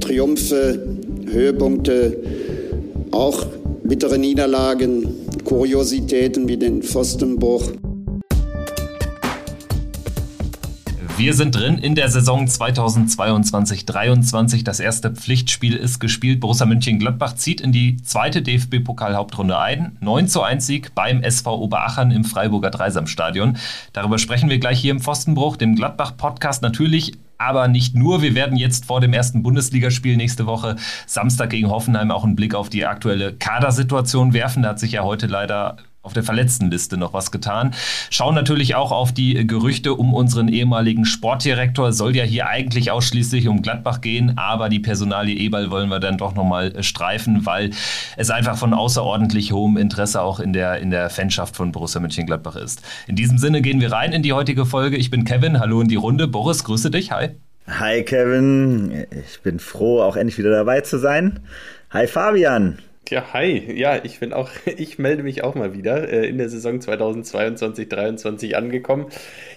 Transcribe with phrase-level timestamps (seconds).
[0.00, 0.96] Triumphe,
[1.30, 2.16] Höhepunkte,
[3.10, 3.44] auch
[3.84, 5.08] bittere Niederlagen,
[5.44, 7.70] Kuriositäten wie den Pfostenbruch.
[11.20, 14.64] Wir sind drin in der Saison 2022-23.
[14.64, 16.40] Das erste Pflichtspiel ist gespielt.
[16.40, 19.98] Borussia München-Gladbach zieht in die zweite DFB-Pokal-Hauptrunde ein.
[20.00, 23.58] 9 zu 1 Sieg beim SV Oberachern im Freiburger Dreisamstadion.
[23.92, 28.22] Darüber sprechen wir gleich hier im Pfostenbruch, dem Gladbach-Podcast natürlich aber nicht nur.
[28.22, 30.76] Wir werden jetzt vor dem ersten Bundesligaspiel nächste Woche
[31.06, 34.62] Samstag gegen Hoffenheim auch einen Blick auf die aktuelle Kadersituation werfen.
[34.62, 37.74] Da hat sich ja heute leider auf der Verletztenliste noch was getan.
[38.08, 41.92] Schauen natürlich auch auf die Gerüchte um unseren ehemaligen Sportdirektor.
[41.92, 46.16] Soll ja hier eigentlich ausschließlich um Gladbach gehen, aber die Personalie Eberl wollen wir dann
[46.16, 47.70] doch nochmal äh, streifen, weil
[48.16, 52.56] es einfach von außerordentlich hohem Interesse auch in der, in der Fanschaft von Borussia Mönchengladbach
[52.56, 52.82] ist.
[53.06, 54.96] In diesem Sinne gehen wir rein in die heutige Folge.
[54.96, 56.28] Ich bin Kevin, hallo in die Runde.
[56.28, 57.30] Boris, grüße dich, hi.
[57.66, 61.40] Hi Kevin, ich bin froh, auch endlich wieder dabei zu sein.
[61.90, 62.78] Hi Fabian.
[63.10, 63.76] Ja, hi.
[63.76, 68.54] Ja, ich bin auch, ich melde mich auch mal wieder äh, in der Saison 2022-23
[68.54, 69.06] angekommen.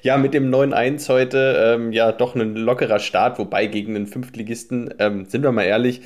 [0.01, 4.95] Ja, mit dem 9-1 heute, ähm, ja, doch ein lockerer Start, wobei gegen den Fünftligisten,
[4.97, 6.01] ähm, sind wir mal ehrlich,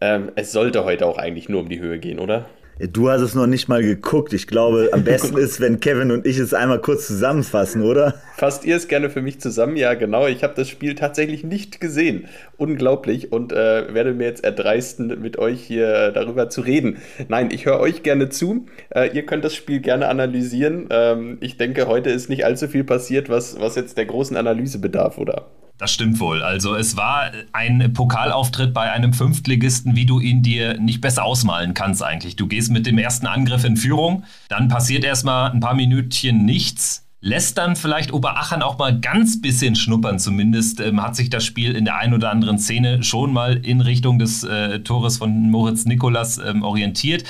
[0.00, 2.46] ähm, es sollte heute auch eigentlich nur um die Höhe gehen, oder?
[2.78, 4.32] Du hast es noch nicht mal geguckt.
[4.32, 8.14] Ich glaube, am besten ist, wenn Kevin und ich es einmal kurz zusammenfassen, oder?
[8.36, 9.76] Fasst ihr es gerne für mich zusammen?
[9.76, 10.26] Ja, genau.
[10.26, 12.26] Ich habe das Spiel tatsächlich nicht gesehen.
[12.56, 13.30] Unglaublich.
[13.30, 16.98] Und äh, werde mir jetzt erdreisten, mit euch hier darüber zu reden.
[17.28, 18.66] Nein, ich höre euch gerne zu.
[18.90, 20.88] Äh, ihr könnt das Spiel gerne analysieren.
[20.90, 24.78] Ähm, ich denke, heute ist nicht allzu viel passiert, was, was jetzt der großen Analyse
[24.78, 25.46] bedarf, oder?
[25.82, 26.44] Das stimmt wohl.
[26.44, 31.74] Also es war ein Pokalauftritt bei einem Fünftligisten, wie du ihn dir nicht besser ausmalen
[31.74, 32.36] kannst eigentlich.
[32.36, 37.04] Du gehst mit dem ersten Angriff in Führung, dann passiert erstmal ein paar Minütchen nichts.
[37.20, 41.74] Lässt dann vielleicht Oberachern auch mal ganz bisschen schnuppern, zumindest ähm, hat sich das Spiel
[41.74, 45.84] in der einen oder anderen Szene schon mal in Richtung des äh, Tores von Moritz
[45.84, 47.24] Nikolas ähm, orientiert.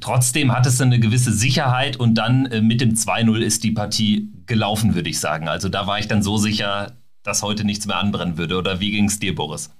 [0.00, 4.30] Trotzdem hat es eine gewisse Sicherheit und dann äh, mit dem 2-0 ist die Partie
[4.46, 5.46] gelaufen, würde ich sagen.
[5.46, 6.92] Also da war ich dann so sicher,
[7.22, 8.56] dass heute nichts mehr anbrennen würde.
[8.56, 9.70] Oder wie ging es dir, Boris?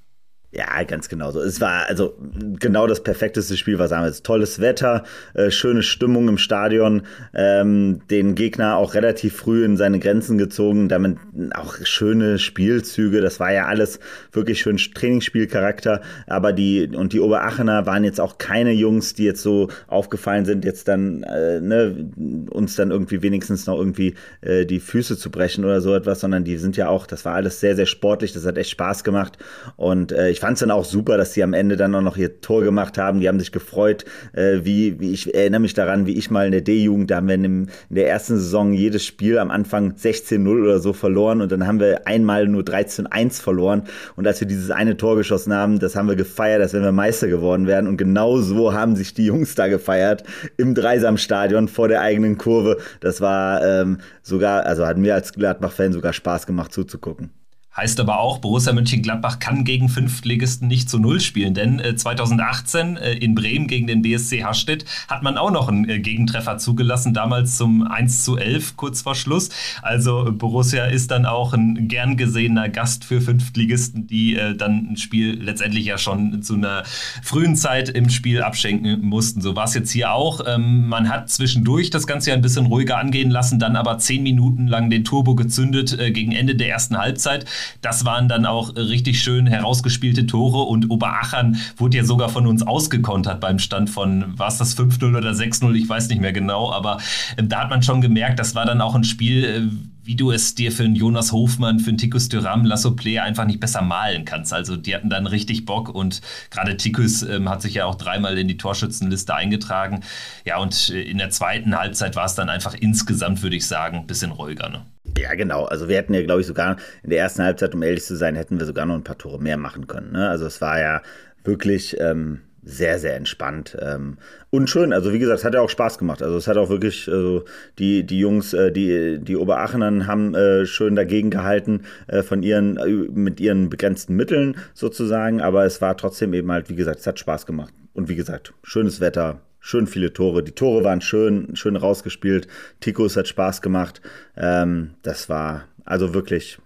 [0.50, 1.42] Ja, ganz genau so.
[1.42, 2.16] Es war also
[2.58, 4.24] genau das perfekteste Spiel, was jetzt.
[4.24, 5.04] Tolles Wetter,
[5.34, 7.02] äh, schöne Stimmung im Stadion,
[7.34, 11.18] ähm, den Gegner auch relativ früh in seine Grenzen gezogen, damit
[11.52, 13.20] auch schöne Spielzüge.
[13.20, 14.00] Das war ja alles
[14.32, 16.00] wirklich schön Trainingsspielcharakter.
[16.26, 20.64] Aber die und die Oberachener waren jetzt auch keine Jungs, die jetzt so aufgefallen sind,
[20.64, 22.10] jetzt dann äh, ne,
[22.48, 26.44] uns dann irgendwie wenigstens noch irgendwie äh, die Füße zu brechen oder so etwas, sondern
[26.44, 29.36] die sind ja auch, das war alles sehr, sehr sportlich, das hat echt Spaß gemacht.
[29.76, 32.16] Und äh, ich fand es dann auch super, dass sie am Ende dann auch noch
[32.16, 33.18] ihr Tor gemacht haben.
[33.18, 34.04] Die haben sich gefreut,
[34.34, 37.26] äh, wie, wie ich erinnere mich daran, wie ich mal in der D-Jugend, da haben
[37.26, 41.40] wir in, dem, in, der ersten Saison jedes Spiel am Anfang 16-0 oder so verloren
[41.40, 43.82] und dann haben wir einmal nur 13-1 verloren.
[44.14, 46.92] Und als wir dieses eine Tor geschossen haben, das haben wir gefeiert, als wenn wir
[46.92, 47.88] Meister geworden wären.
[47.88, 50.22] Und genau so haben sich die Jungs da gefeiert
[50.56, 52.76] im Dreisamstadion vor der eigenen Kurve.
[53.00, 57.30] Das war ähm, sogar, also hat mir als Gladbach-Fan sogar Spaß gemacht zuzugucken.
[57.78, 62.96] Heißt aber auch, Borussia Mönchengladbach kann gegen Fünftligisten nicht zu Null spielen, denn äh, 2018
[62.96, 67.14] äh, in Bremen gegen den BSC Hastedt hat man auch noch einen äh, Gegentreffer zugelassen,
[67.14, 69.50] damals zum 1 zu 11 kurz vor Schluss.
[69.80, 74.88] Also äh, Borussia ist dann auch ein gern gesehener Gast für Fünftligisten, die äh, dann
[74.90, 76.82] ein Spiel letztendlich ja schon zu einer
[77.22, 79.40] frühen Zeit im Spiel abschenken mussten.
[79.40, 80.40] So war es jetzt hier auch.
[80.48, 84.24] Ähm, man hat zwischendurch das Ganze ja ein bisschen ruhiger angehen lassen, dann aber zehn
[84.24, 87.44] Minuten lang den Turbo gezündet äh, gegen Ende der ersten Halbzeit.
[87.80, 92.62] Das waren dann auch richtig schön herausgespielte Tore und Oberachern wurde ja sogar von uns
[92.62, 96.72] ausgekontert beim Stand von, war es das 5-0 oder 6-0, ich weiß nicht mehr genau,
[96.72, 96.98] aber
[97.36, 100.30] äh, da hat man schon gemerkt, das war dann auch ein Spiel, äh, wie du
[100.30, 103.82] es dir für einen Jonas Hofmann, für einen Tikus Thuram, Lasso Play einfach nicht besser
[103.82, 104.54] malen kannst.
[104.54, 108.38] Also die hatten dann richtig Bock und gerade Tikus ähm, hat sich ja auch dreimal
[108.38, 110.00] in die Torschützenliste eingetragen.
[110.46, 113.98] Ja, und äh, in der zweiten Halbzeit war es dann einfach insgesamt, würde ich sagen,
[113.98, 114.70] ein bisschen ruhiger.
[114.70, 114.80] Ne?
[115.16, 115.64] Ja, genau.
[115.64, 118.36] Also wir hätten ja, glaube ich, sogar in der ersten Halbzeit, um ehrlich zu sein,
[118.36, 120.12] hätten wir sogar noch ein paar Tore mehr machen können.
[120.12, 120.28] Ne?
[120.28, 121.02] Also es war ja
[121.44, 124.18] wirklich ähm, sehr, sehr entspannt ähm,
[124.50, 124.92] und schön.
[124.92, 126.22] Also wie gesagt, es hat ja auch Spaß gemacht.
[126.22, 127.44] Also es hat auch wirklich, also
[127.78, 132.76] die, die Jungs, äh, die, die Oberachenern haben äh, schön dagegen gehalten äh, von ihren,
[132.76, 135.40] äh, mit ihren begrenzten Mitteln sozusagen.
[135.40, 137.72] Aber es war trotzdem eben halt, wie gesagt, es hat Spaß gemacht.
[137.94, 140.42] Und wie gesagt, schönes Wetter, schön viele Tore.
[140.42, 142.48] Die Tore waren schön, schön rausgespielt.
[142.80, 144.00] Tikus hat Spaß gemacht.
[144.36, 146.58] Ähm, das war also wirklich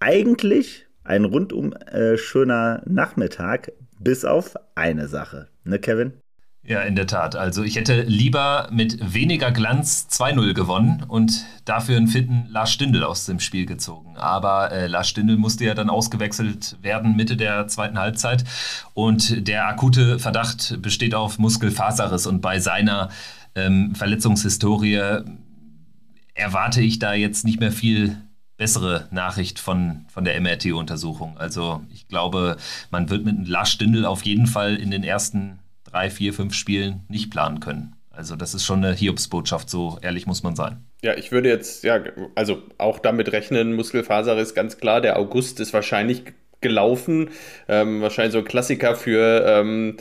[0.00, 5.48] eigentlich ein rundum äh, schöner Nachmittag, bis auf eine Sache.
[5.64, 6.12] Ne, Kevin?
[6.68, 7.34] Ja, in der Tat.
[7.34, 13.04] Also ich hätte lieber mit weniger Glanz 2-0 gewonnen und dafür einen fitten Lars Stindl
[13.04, 14.18] aus dem Spiel gezogen.
[14.18, 18.44] Aber äh, Lars Stindl musste ja dann ausgewechselt werden Mitte der zweiten Halbzeit.
[18.92, 22.26] Und der akute Verdacht besteht auf Muskelfaserriss.
[22.26, 23.08] Und bei seiner
[23.54, 25.22] ähm, Verletzungshistorie
[26.34, 28.18] erwarte ich da jetzt nicht mehr viel
[28.58, 31.38] bessere Nachricht von, von der MRT-Untersuchung.
[31.38, 32.58] Also ich glaube,
[32.90, 37.00] man wird mit Lars Stindl auf jeden Fall in den ersten drei, vier, fünf Spielen
[37.08, 37.94] nicht planen können.
[38.10, 40.84] Also das ist schon eine Hiobsbotschaft, so ehrlich muss man sein.
[41.02, 42.00] Ja, ich würde jetzt, ja,
[42.34, 46.24] also auch damit rechnen, Muskelfaser ist ganz klar, der August ist wahrscheinlich
[46.60, 47.30] gelaufen.
[47.68, 49.96] Ähm, wahrscheinlich so ein Klassiker für ähm,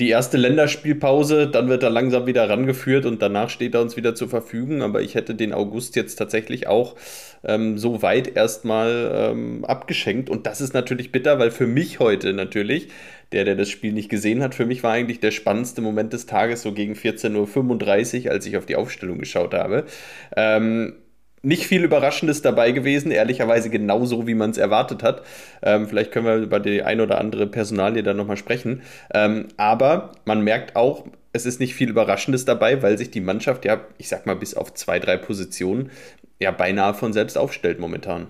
[0.00, 4.14] die erste Länderspielpause, dann wird er langsam wieder rangeführt und danach steht er uns wieder
[4.14, 4.82] zur Verfügung.
[4.82, 6.96] Aber ich hätte den August jetzt tatsächlich auch
[7.44, 10.30] ähm, so weit erstmal ähm, abgeschenkt.
[10.30, 12.88] Und das ist natürlich bitter, weil für mich heute natürlich,
[13.32, 16.24] der, der das Spiel nicht gesehen hat, für mich war eigentlich der spannendste Moment des
[16.24, 19.84] Tages so gegen 14.35 Uhr, als ich auf die Aufstellung geschaut habe.
[20.34, 20.94] Ähm,
[21.42, 25.22] nicht viel Überraschendes dabei gewesen, ehrlicherweise genauso, wie man es erwartet hat.
[25.62, 28.82] Ähm, vielleicht können wir über die ein oder andere Personalie dann nochmal sprechen.
[29.14, 33.64] Ähm, aber man merkt auch, es ist nicht viel Überraschendes dabei, weil sich die Mannschaft
[33.64, 35.90] ja, ich sag mal, bis auf zwei, drei Positionen
[36.38, 38.26] ja beinahe von selbst aufstellt momentan.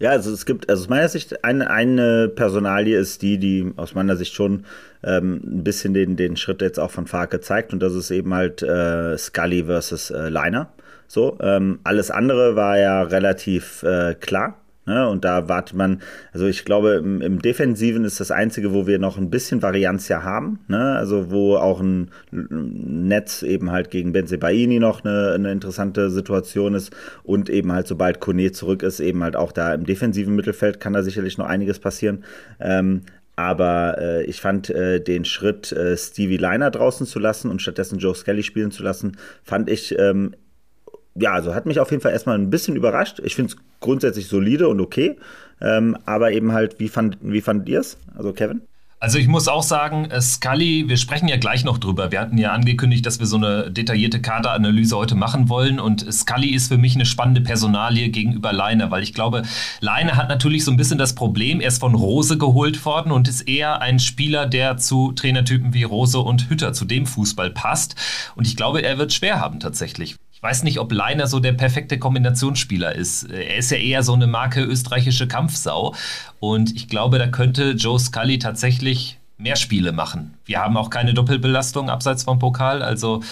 [0.00, 3.94] Ja, also es gibt, also aus meiner Sicht, eine, eine Personalie ist die, die aus
[3.94, 4.66] meiner Sicht schon
[5.04, 8.34] ähm, ein bisschen den, den Schritt jetzt auch von Farke zeigt und das ist eben
[8.34, 10.72] halt äh, Scully versus äh, Liner.
[11.14, 14.56] So, ähm, alles andere war ja relativ äh, klar.
[14.84, 15.08] Ne?
[15.08, 16.02] Und da wartet man,
[16.32, 20.08] also ich glaube, im, im, Defensiven ist das Einzige, wo wir noch ein bisschen Varianz
[20.08, 20.58] ja haben.
[20.66, 20.96] Ne?
[20.96, 26.92] Also wo auch ein Netz eben halt gegen Benzebaini noch eine, eine interessante Situation ist
[27.22, 30.94] und eben halt sobald Kone zurück ist, eben halt auch da im defensiven Mittelfeld kann
[30.94, 32.24] da sicherlich noch einiges passieren.
[32.58, 33.02] Ähm,
[33.36, 37.98] aber äh, ich fand äh, den Schritt, äh, Stevie Liner draußen zu lassen und stattdessen
[37.98, 40.34] Joe Skelly spielen zu lassen, fand ich ähm,
[41.14, 43.20] ja, also hat mich auf jeden Fall erstmal ein bisschen überrascht.
[43.24, 45.16] Ich finde es grundsätzlich solide und okay.
[45.60, 47.96] Ähm, aber eben halt, wie, fand, wie fandet ihr es?
[48.16, 48.62] Also Kevin?
[49.04, 52.10] Also ich muss auch sagen, äh, Scully, wir sprechen ja gleich noch drüber.
[52.10, 55.78] Wir hatten ja angekündigt, dass wir so eine detaillierte Kaderanalyse heute machen wollen.
[55.78, 59.42] Und Scully ist für mich eine spannende Personalie gegenüber Leine, weil ich glaube,
[59.80, 63.28] Leine hat natürlich so ein bisschen das Problem, er ist von Rose geholt worden und
[63.28, 67.96] ist eher ein Spieler, der zu Trainertypen wie Rose und Hütter, zu dem Fußball passt.
[68.36, 71.98] Und ich glaube, er wird schwer haben tatsächlich weiß nicht, ob Leiner so der perfekte
[71.98, 73.30] Kombinationsspieler ist.
[73.30, 75.94] Er ist ja eher so eine Marke österreichische Kampfsau.
[76.38, 80.34] Und ich glaube, da könnte Joe Scully tatsächlich mehr Spiele machen.
[80.44, 82.82] Wir haben auch keine Doppelbelastung abseits vom Pokal.
[82.82, 83.22] Also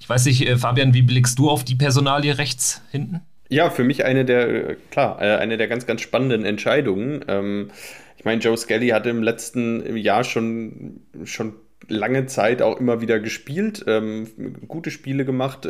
[0.00, 3.20] ich weiß nicht, äh, Fabian, wie blickst du auf die Personalie rechts hinten?
[3.48, 7.24] Ja, für mich eine der, klar, äh, eine der ganz, ganz spannenden Entscheidungen.
[7.28, 7.70] Ähm,
[8.18, 11.54] ich meine, Joe Skelly hatte im letzten Jahr schon, schon
[11.86, 14.26] lange Zeit auch immer wieder gespielt, ähm,
[14.66, 15.68] gute Spiele gemacht.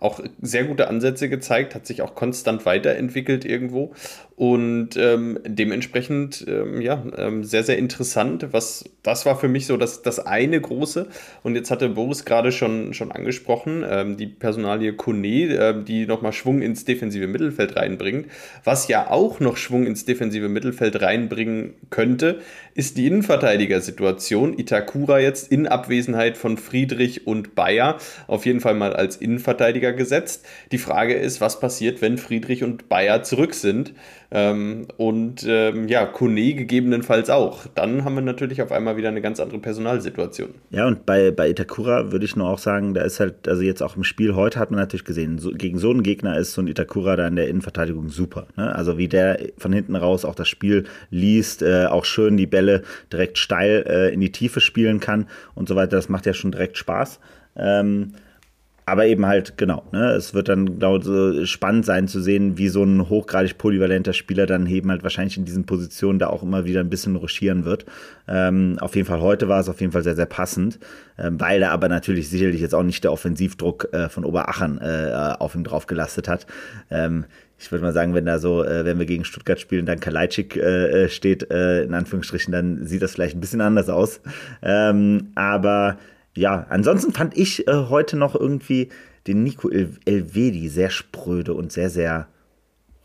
[0.00, 3.92] Auch sehr gute Ansätze gezeigt, hat sich auch konstant weiterentwickelt irgendwo
[4.40, 8.48] und ähm, dementsprechend ähm, ja ähm, sehr sehr interessant.
[8.52, 11.08] Was das war für mich so das, das eine große
[11.42, 16.32] und jetzt hatte Boris gerade schon schon angesprochen ähm, die Personalie Kone, äh, die nochmal
[16.32, 18.28] Schwung ins defensive Mittelfeld reinbringt.
[18.64, 22.40] Was ja auch noch Schwung ins defensive Mittelfeld reinbringen könnte,
[22.74, 24.58] ist die Innenverteidigersituation.
[24.58, 29.92] Itakura jetzt in Abwesenheit von Friedrich und Bayer auf jeden Fall mal als Innenverteidiger Verteidiger
[29.92, 30.46] gesetzt.
[30.72, 33.92] Die Frage ist, was passiert, wenn Friedrich und Bayer zurück sind?
[34.32, 37.66] Ähm, und ähm, ja, Kone gegebenenfalls auch.
[37.74, 40.50] Dann haben wir natürlich auf einmal wieder eine ganz andere Personalsituation.
[40.70, 43.82] Ja, und bei, bei Itakura würde ich nur auch sagen, da ist halt, also jetzt
[43.82, 46.62] auch im Spiel heute hat man natürlich gesehen, so, gegen so einen Gegner ist so
[46.62, 48.46] ein Itakura da in der Innenverteidigung super.
[48.56, 48.72] Ne?
[48.74, 52.82] Also wie der von hinten raus auch das Spiel liest, äh, auch schön die Bälle
[53.12, 55.26] direkt steil äh, in die Tiefe spielen kann
[55.56, 57.18] und so weiter, das macht ja schon direkt Spaß.
[57.56, 58.12] Ähm,
[58.90, 62.68] aber eben halt, genau, ne, es wird dann, glaube ich, spannend sein zu sehen, wie
[62.68, 66.64] so ein hochgradig polyvalenter Spieler dann eben halt wahrscheinlich in diesen Positionen da auch immer
[66.64, 67.86] wieder ein bisschen ruschieren wird.
[68.28, 70.78] Ähm, auf jeden Fall heute war es auf jeden Fall sehr, sehr passend,
[71.18, 75.34] ähm, weil er aber natürlich sicherlich jetzt auch nicht der Offensivdruck äh, von Oberachern äh,
[75.38, 76.46] auf ihm drauf gelastet hat.
[76.90, 77.24] Ähm,
[77.60, 80.56] ich würde mal sagen, wenn da so, äh, wenn wir gegen Stuttgart spielen, dann Kalajdzic
[80.56, 84.20] äh, äh, steht, äh, in Anführungsstrichen, dann sieht das vielleicht ein bisschen anders aus.
[84.62, 85.98] Ähm, aber
[86.34, 88.88] ja, ansonsten fand ich äh, heute noch irgendwie
[89.26, 92.28] den Nico El Elvedi sehr spröde und sehr, sehr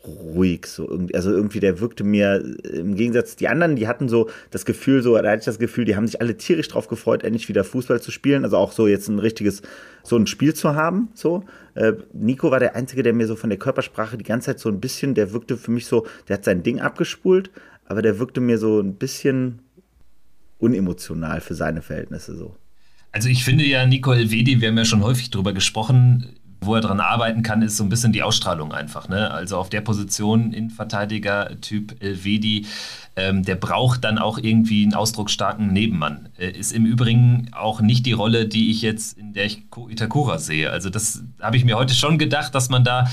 [0.06, 0.66] ruhig.
[0.66, 4.30] So irgendwie, also irgendwie, der wirkte mir äh, im Gegensatz, die anderen, die hatten so
[4.50, 7.24] das Gefühl, so, da hatte ich das Gefühl, die haben sich alle tierisch drauf gefreut,
[7.24, 8.44] endlich wieder Fußball zu spielen.
[8.44, 9.62] Also auch so jetzt ein richtiges,
[10.02, 11.08] so ein Spiel zu haben.
[11.14, 11.44] So.
[11.74, 14.68] Äh, Nico war der Einzige, der mir so von der Körpersprache die ganze Zeit so
[14.68, 17.50] ein bisschen, der wirkte für mich so, der hat sein Ding abgespult,
[17.84, 19.60] aber der wirkte mir so ein bisschen
[20.58, 22.56] unemotional für seine Verhältnisse so.
[23.16, 26.82] Also ich finde ja, Nico Elvedi, wir haben ja schon häufig darüber gesprochen, wo er
[26.82, 29.08] dran arbeiten kann, ist so ein bisschen die Ausstrahlung einfach.
[29.08, 29.30] Ne?
[29.30, 32.66] Also auf der Position Innenverteidiger Typ Elvedi,
[33.16, 36.28] ähm, der braucht dann auch irgendwie einen ausdrucksstarken Nebenmann.
[36.36, 40.36] Äh, ist im Übrigen auch nicht die Rolle, die ich jetzt in der ich Itakura
[40.36, 40.70] sehe.
[40.70, 43.10] Also das habe ich mir heute schon gedacht, dass man da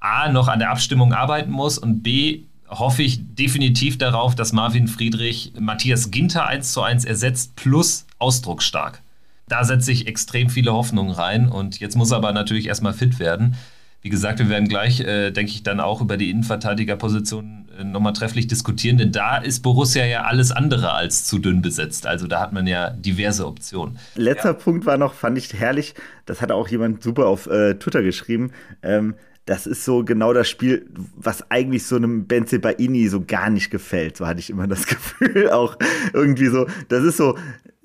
[0.00, 4.86] A noch an der Abstimmung arbeiten muss und B hoffe ich definitiv darauf, dass Marvin
[4.86, 9.00] Friedrich Matthias Ginter 1 zu 1 ersetzt plus ausdrucksstark.
[9.48, 13.20] Da setze ich extrem viele Hoffnungen rein und jetzt muss er aber natürlich erstmal fit
[13.20, 13.56] werden.
[14.02, 18.12] Wie gesagt, wir werden gleich, äh, denke ich, dann auch über die Innenverteidigerposition äh, nochmal
[18.12, 22.06] trefflich diskutieren, denn da ist Borussia ja alles andere als zu dünn besetzt.
[22.06, 23.98] Also da hat man ja diverse Optionen.
[24.16, 24.54] Letzter ja.
[24.54, 28.52] Punkt war noch, fand ich herrlich, das hat auch jemand super auf äh, Twitter geschrieben.
[28.82, 30.86] Ähm, das ist so genau das Spiel,
[31.16, 34.16] was eigentlich so einem Benze Baini so gar nicht gefällt.
[34.16, 35.76] So hatte ich immer das Gefühl auch
[36.12, 36.66] irgendwie so.
[36.88, 37.36] Das ist so,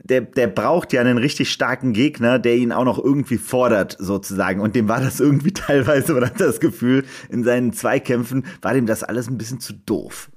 [0.03, 4.62] der, der braucht ja einen richtig starken Gegner, der ihn auch noch irgendwie fordert, sozusagen.
[4.62, 8.86] Und dem war das irgendwie teilweise, man hat das Gefühl, in seinen Zweikämpfen war dem
[8.86, 10.29] das alles ein bisschen zu doof.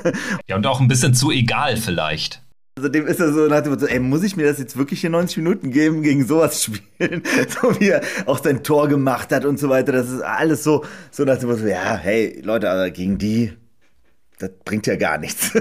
[0.46, 2.42] ja, und auch ein bisschen zu egal vielleicht.
[2.74, 5.02] Also dem ist er so nach dem Motto, ey, muss ich mir das jetzt wirklich
[5.02, 7.22] hier 90 Minuten geben, gegen sowas spielen?
[7.48, 9.92] so wie er auch sein Tor gemacht hat und so weiter.
[9.92, 13.52] Das ist alles so, so nach dem Motto, ja, hey, Leute, aber gegen die,
[14.38, 15.52] das bringt ja gar nichts.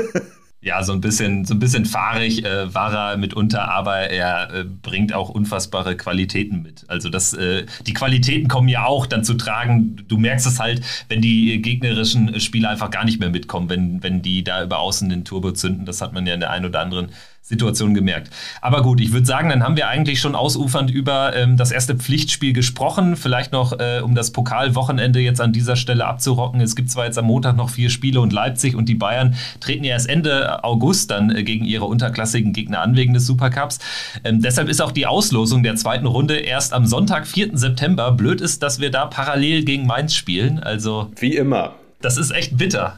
[0.63, 4.63] Ja, so ein bisschen, so ein bisschen fahrig äh, war er mitunter, aber er äh,
[4.63, 6.87] bringt auch unfassbare Qualitäten mit.
[6.87, 9.95] Also das, äh, die Qualitäten kommen ja auch dann zu tragen.
[10.07, 14.21] Du merkst es halt, wenn die gegnerischen Spieler einfach gar nicht mehr mitkommen, wenn, wenn
[14.21, 15.87] die da über außen den Turbo zünden.
[15.87, 17.09] Das hat man ja in der einen oder anderen
[17.41, 18.29] Situation gemerkt.
[18.61, 21.95] Aber gut, ich würde sagen, dann haben wir eigentlich schon ausufernd über ähm, das erste
[21.95, 23.15] Pflichtspiel gesprochen.
[23.15, 26.61] Vielleicht noch, äh, um das Pokalwochenende jetzt an dieser Stelle abzurocken.
[26.61, 29.83] Es gibt zwar jetzt am Montag noch vier Spiele und Leipzig und die Bayern treten
[29.83, 33.79] ja erst Ende August dann äh, gegen ihre unterklassigen Gegner an wegen des Supercups.
[34.23, 37.57] Ähm, deshalb ist auch die Auslosung der zweiten Runde erst am Sonntag, 4.
[37.57, 38.11] September.
[38.11, 40.59] Blöd ist, dass wir da parallel gegen Mainz spielen.
[40.59, 41.11] Also.
[41.19, 41.73] Wie immer.
[42.01, 42.97] Das ist echt bitter.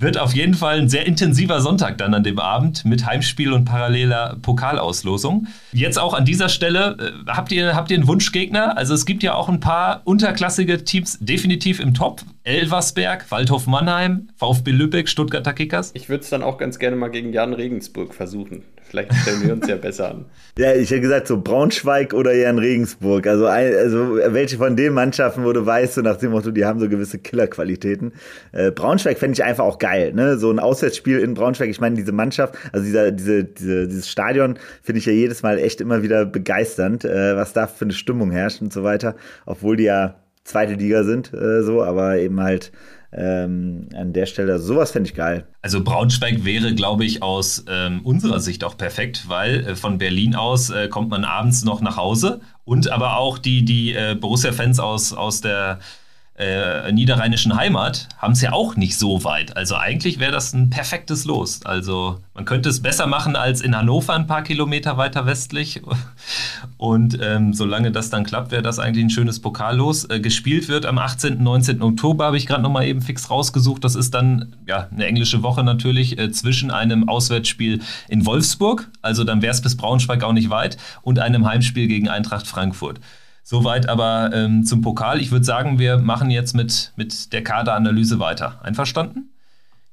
[0.00, 3.66] Wird auf jeden Fall ein sehr intensiver Sonntag dann an dem Abend mit Heimspiel und
[3.66, 5.46] paralleler Pokalauslosung.
[5.72, 8.78] Jetzt auch an dieser Stelle, äh, habt, ihr, habt ihr einen Wunschgegner?
[8.78, 12.22] Also es gibt ja auch ein paar unterklassige Teams definitiv im Top.
[12.44, 15.90] Elversberg, Waldhof Mannheim, VfB Lübeck, Stuttgarter Kickers.
[15.92, 18.62] Ich würde es dann auch ganz gerne mal gegen Jan Regensburg versuchen.
[18.90, 20.24] Vielleicht stellen wir uns ja besser an.
[20.58, 23.26] Ja, ich hätte gesagt, so Braunschweig oder Jan Regensburg.
[23.26, 26.80] Also, also welche von den Mannschaften, wo du weißt, so nach dem Motto, die haben
[26.80, 28.12] so gewisse Killerqualitäten.
[28.52, 30.36] Äh, Braunschweig fände ich einfach auch geil, ne?
[30.36, 31.70] So ein Auswärtsspiel in Braunschweig.
[31.70, 35.58] Ich meine, diese Mannschaft, also dieser, diese, diese, dieses Stadion finde ich ja jedes Mal
[35.58, 39.14] echt immer wieder begeisternd, äh, was da für eine Stimmung herrscht und so weiter.
[39.46, 42.72] Obwohl die ja zweite Liga sind, äh, so, aber eben halt
[43.12, 44.52] ähm, an der Stelle.
[44.52, 45.46] Also sowas fände ich geil.
[45.62, 50.34] Also Braunschweig wäre, glaube ich, aus ähm, unserer Sicht auch perfekt, weil äh, von Berlin
[50.34, 54.78] aus äh, kommt man abends noch nach Hause und aber auch die, die äh, Borussia-Fans
[54.78, 55.80] aus, aus der
[56.40, 59.56] äh, niederrheinischen Heimat haben es ja auch nicht so weit.
[59.56, 61.64] Also eigentlich wäre das ein perfektes Los.
[61.66, 65.82] Also man könnte es besser machen als in Hannover ein paar Kilometer weiter westlich.
[66.78, 70.04] Und ähm, solange das dann klappt, wäre das eigentlich ein schönes Pokallos.
[70.04, 71.42] Äh, gespielt wird am 18.
[71.42, 71.82] 19.
[71.82, 73.84] Oktober, habe ich gerade nochmal eben fix rausgesucht.
[73.84, 79.24] Das ist dann ja eine englische Woche natürlich äh, zwischen einem Auswärtsspiel in Wolfsburg, also
[79.24, 83.00] dann wäre es bis Braunschweig auch nicht weit, und einem Heimspiel gegen Eintracht Frankfurt.
[83.42, 85.20] Soweit aber ähm, zum Pokal.
[85.20, 88.60] Ich würde sagen, wir machen jetzt mit, mit der Kaderanalyse weiter.
[88.62, 89.30] Einverstanden?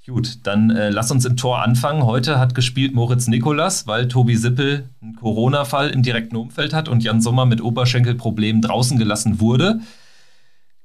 [0.07, 2.03] Gut, dann äh, lass uns im Tor anfangen.
[2.03, 7.03] Heute hat gespielt Moritz Nikolas, weil Tobi Sippel einen Corona-Fall im direkten Umfeld hat und
[7.03, 9.81] Jan Sommer mit Oberschenkelproblemen draußen gelassen wurde.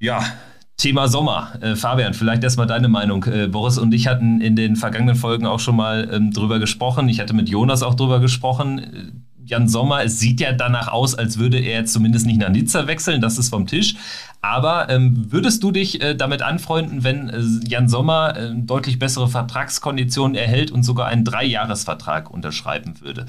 [0.00, 0.24] Ja,
[0.76, 1.52] Thema Sommer.
[1.60, 3.22] Äh, Fabian, vielleicht erstmal deine Meinung.
[3.24, 7.08] Äh, Boris und ich hatten in den vergangenen Folgen auch schon mal ähm, drüber gesprochen.
[7.08, 11.38] Ich hatte mit Jonas auch drüber gesprochen Jan Sommer, es sieht ja danach aus, als
[11.38, 13.94] würde er zumindest nicht nach Nizza wechseln, das ist vom Tisch.
[14.40, 19.28] Aber ähm, würdest du dich äh, damit anfreunden, wenn äh, Jan Sommer äh, deutlich bessere
[19.28, 23.26] Vertragskonditionen erhält und sogar einen Dreijahresvertrag unterschreiben würde,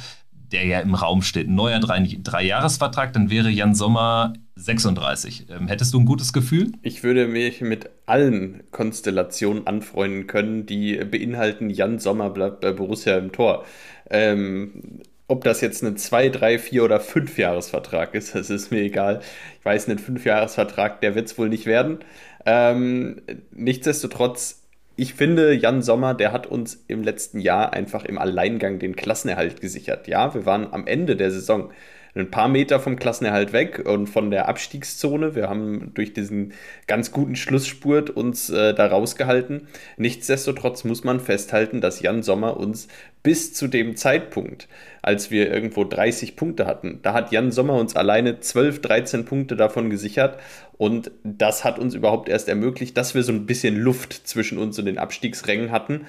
[0.51, 1.48] der ja im Raum steht?
[1.48, 5.48] Ein neuer Dreijahresvertrag, dann wäre Jan Sommer 36.
[5.50, 6.72] Ähm, hättest du ein gutes Gefühl?
[6.82, 13.17] Ich würde mich mit allen Konstellationen anfreunden können, die beinhalten, Jan Sommer bleibt bei Borussia
[13.17, 13.65] im Tor.
[14.10, 18.81] Ähm, ob das jetzt ein 2, 3, 4 oder 5 Jahresvertrag ist, das ist mir
[18.81, 19.21] egal.
[19.59, 21.99] Ich weiß, ein 5 Jahresvertrag, der wird es wohl nicht werden.
[22.45, 24.61] Ähm, nichtsdestotrotz,
[24.95, 29.61] ich finde, Jan Sommer, der hat uns im letzten Jahr einfach im Alleingang den Klassenerhalt
[29.61, 30.07] gesichert.
[30.07, 31.71] Ja, wir waren am Ende der Saison
[32.15, 35.35] ein paar Meter vom Klassenerhalt weg und von der Abstiegszone.
[35.35, 36.53] Wir haben durch diesen
[36.85, 39.67] ganz guten Schlussspurt uns äh, da rausgehalten.
[39.97, 42.87] Nichtsdestotrotz muss man festhalten, dass Jan Sommer uns
[43.23, 44.67] bis zu dem Zeitpunkt,
[45.03, 49.55] als wir irgendwo 30 Punkte hatten, da hat Jan Sommer uns alleine 12, 13 Punkte
[49.55, 50.39] davon gesichert
[50.77, 54.79] und das hat uns überhaupt erst ermöglicht, dass wir so ein bisschen Luft zwischen uns
[54.79, 56.05] und den Abstiegsrängen hatten.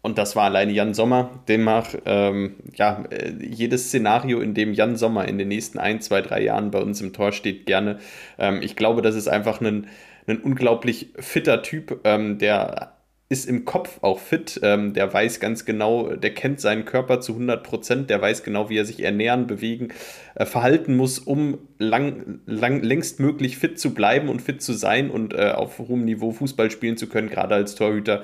[0.00, 1.42] Und das war alleine Jan Sommer.
[1.48, 6.22] Demnach, ähm, ja, äh, jedes Szenario, in dem Jan Sommer in den nächsten ein, zwei,
[6.22, 7.98] drei Jahren bei uns im Tor steht, gerne.
[8.38, 9.88] Ähm, ich glaube, das ist einfach ein,
[10.28, 12.95] ein unglaublich fitter Typ, ähm, der
[13.28, 17.32] ist im Kopf auch fit, ähm, der weiß ganz genau, der kennt seinen Körper zu
[17.32, 19.88] 100 Prozent, der weiß genau, wie er sich ernähren, bewegen,
[20.36, 25.34] äh, verhalten muss, um lang, lang, längstmöglich fit zu bleiben und fit zu sein und
[25.34, 28.22] äh, auf hohem Niveau Fußball spielen zu können, gerade als Torhüter.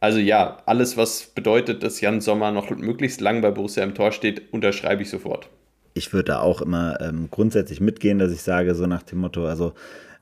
[0.00, 4.10] Also ja, alles, was bedeutet, dass Jan Sommer noch möglichst lang bei Borussia im Tor
[4.10, 5.48] steht, unterschreibe ich sofort.
[5.94, 9.46] Ich würde da auch immer ähm, grundsätzlich mitgehen, dass ich sage, so nach dem Motto,
[9.46, 9.74] also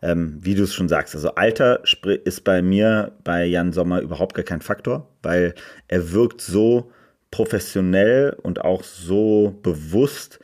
[0.02, 1.82] ähm, wie du es schon sagst, also Alter
[2.24, 5.54] ist bei mir bei Jan Sommer überhaupt gar kein Faktor, weil
[5.88, 6.90] er wirkt so
[7.30, 10.38] professionell und auch so bewusst,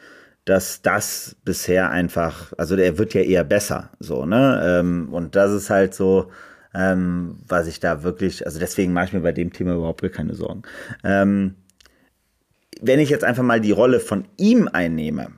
[0.44, 4.60] dass das bisher einfach, also der wird ja eher besser, so, ne?
[4.62, 6.30] Ähm, und das ist halt so,
[6.74, 10.10] ähm, was ich da wirklich, also deswegen mache ich mir bei dem Thema überhaupt gar
[10.10, 10.62] keine Sorgen.
[11.02, 11.54] Ähm,
[12.80, 15.28] wenn ich jetzt einfach mal die Rolle von ihm einnehme,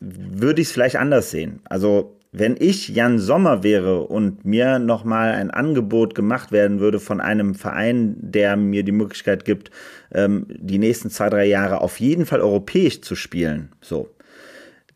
[0.00, 1.60] würde ich es vielleicht anders sehen.
[1.64, 7.20] Also wenn ich Jan Sommer wäre und mir nochmal ein Angebot gemacht werden würde von
[7.20, 9.70] einem Verein, der mir die Möglichkeit gibt,
[10.12, 14.10] ähm, die nächsten zwei, drei Jahre auf jeden Fall europäisch zu spielen, so,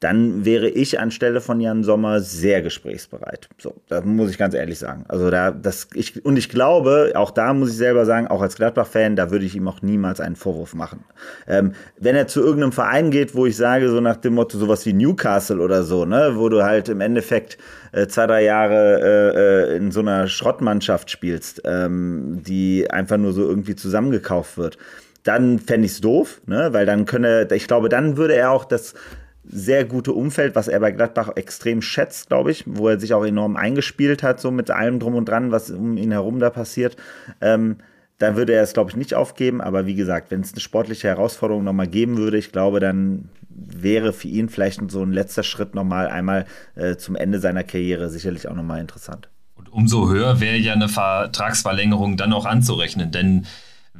[0.02, 3.48] dann wäre ich anstelle von Jan Sommer sehr gesprächsbereit.
[3.58, 5.04] So, da muss ich ganz ehrlich sagen.
[5.06, 8.56] Also da, das, ich, und ich glaube, auch da muss ich selber sagen, auch als
[8.56, 11.04] Gladbach-Fan, da würde ich ihm auch niemals einen Vorwurf machen.
[11.46, 14.84] Ähm, wenn er zu irgendeinem Verein geht, wo ich sage, so nach dem Motto, sowas
[14.86, 17.56] wie Newcastle oder so, ne, wo du halt im Endeffekt
[17.92, 23.32] äh, zwei, drei Jahre äh, äh in so einer Schrottmannschaft spielst, ähm, die einfach nur
[23.32, 24.78] so irgendwie zusammengekauft wird
[25.24, 26.70] dann fände ich es doof, ne?
[26.72, 28.94] weil dann könne, ich glaube, dann würde er auch das
[29.44, 33.24] sehr gute Umfeld, was er bei Gladbach extrem schätzt, glaube ich, wo er sich auch
[33.24, 36.96] enorm eingespielt hat, so mit allem drum und dran, was um ihn herum da passiert.
[37.40, 37.76] Ähm,
[38.18, 39.60] da würde er es, glaube ich, nicht aufgeben.
[39.60, 44.12] Aber wie gesagt, wenn es eine sportliche Herausforderung nochmal geben würde, ich glaube, dann wäre
[44.12, 48.46] für ihn vielleicht so ein letzter Schritt nochmal einmal äh, zum Ende seiner Karriere sicherlich
[48.48, 49.28] auch nochmal interessant.
[49.56, 53.46] Und umso höher wäre ja eine Vertragsverlängerung dann auch anzurechnen, denn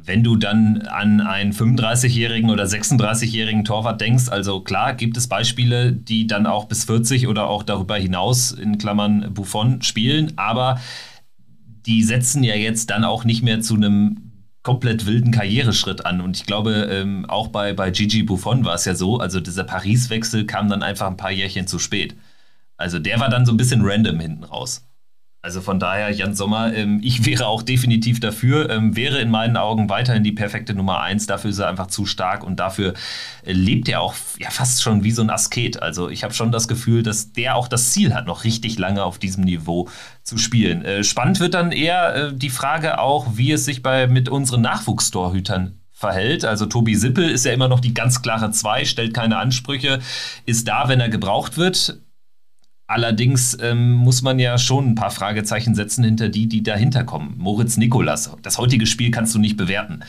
[0.05, 5.93] wenn du dann an einen 35-jährigen oder 36-jährigen Torwart denkst, also klar gibt es Beispiele,
[5.93, 10.79] die dann auch bis 40 oder auch darüber hinaus in Klammern Buffon spielen, aber
[11.85, 16.21] die setzen ja jetzt dann auch nicht mehr zu einem komplett wilden Karriereschritt an.
[16.21, 19.65] Und ich glaube, ähm, auch bei, bei Gigi Buffon war es ja so, also dieser
[19.65, 22.15] Paris-Wechsel kam dann einfach ein paar Jährchen zu spät.
[22.77, 24.85] Also der war dann so ein bisschen random hinten raus.
[25.43, 29.57] Also von daher, Jan Sommer, ähm, ich wäre auch definitiv dafür, ähm, wäre in meinen
[29.57, 31.27] Augen weiterhin die perfekte Nummer eins.
[31.27, 32.93] Dafür ist er einfach zu stark und dafür
[33.45, 35.81] äh, lebt er auch ja, fast schon wie so ein Asket.
[35.81, 39.03] Also ich habe schon das Gefühl, dass der auch das Ziel hat, noch richtig lange
[39.03, 39.89] auf diesem Niveau
[40.23, 40.85] zu spielen.
[40.85, 44.61] Äh, spannend wird dann eher äh, die Frage auch, wie es sich bei mit unseren
[44.61, 46.45] Nachwuchstorhütern verhält.
[46.45, 49.99] Also Tobi Sippel ist ja immer noch die ganz klare Zwei, stellt keine Ansprüche,
[50.45, 51.99] ist da, wenn er gebraucht wird.
[52.93, 57.33] Allerdings ähm, muss man ja schon ein paar Fragezeichen setzen hinter die, die dahinter kommen.
[57.39, 60.01] Moritz Nikolas, das heutige Spiel kannst du nicht bewerten.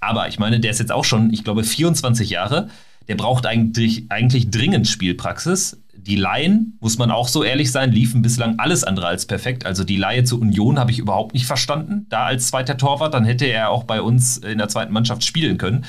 [0.00, 2.70] Aber ich meine, der ist jetzt auch schon, ich glaube, 24 Jahre.
[3.06, 5.82] Der braucht eigentlich, eigentlich dringend Spielpraxis.
[5.94, 9.66] Die Laien, muss man auch so ehrlich sein, liefen bislang alles andere als perfekt.
[9.66, 12.06] Also die Laie zur Union habe ich überhaupt nicht verstanden.
[12.08, 15.58] Da als zweiter Torwart, dann hätte er auch bei uns in der zweiten Mannschaft spielen
[15.58, 15.84] können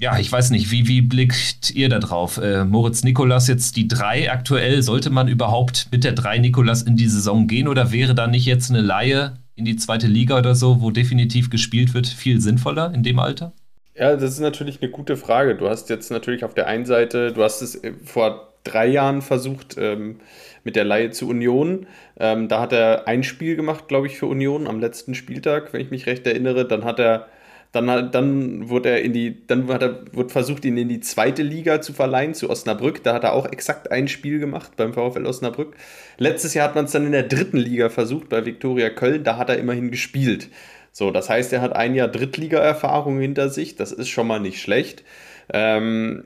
[0.00, 2.38] ja, ich weiß nicht, wie, wie blickt ihr da drauf?
[2.38, 4.82] Äh, Moritz Nikolas jetzt die drei aktuell.
[4.82, 8.46] Sollte man überhaupt mit der drei Nikolas in die Saison gehen oder wäre da nicht
[8.46, 12.94] jetzt eine Laie in die zweite Liga oder so, wo definitiv gespielt wird, viel sinnvoller
[12.94, 13.52] in dem Alter?
[13.96, 15.56] Ja, das ist natürlich eine gute Frage.
[15.56, 19.20] Du hast jetzt natürlich auf der einen Seite, du hast es äh, vor drei Jahren
[19.20, 20.20] versucht ähm,
[20.62, 21.86] mit der Laie zu Union.
[22.20, 25.80] Ähm, da hat er ein Spiel gemacht, glaube ich, für Union am letzten Spieltag, wenn
[25.80, 26.68] ich mich recht erinnere.
[26.68, 27.26] Dann hat er
[27.72, 31.42] dann, dann wurde er in die, dann hat er, wird versucht, ihn in die zweite
[31.42, 33.02] Liga zu verleihen, zu Osnabrück.
[33.02, 35.76] Da hat er auch exakt ein Spiel gemacht beim VfL Osnabrück.
[36.16, 39.22] Letztes Jahr hat man es dann in der dritten Liga versucht, bei Viktoria Köln.
[39.22, 40.48] Da hat er immerhin gespielt.
[40.92, 43.76] So, das heißt, er hat ein Jahr Drittliga-Erfahrung hinter sich.
[43.76, 45.04] Das ist schon mal nicht schlecht.
[45.52, 46.24] Ähm,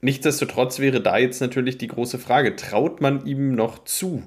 [0.00, 4.22] nichtsdestotrotz wäre da jetzt natürlich die große Frage: Traut man ihm noch zu?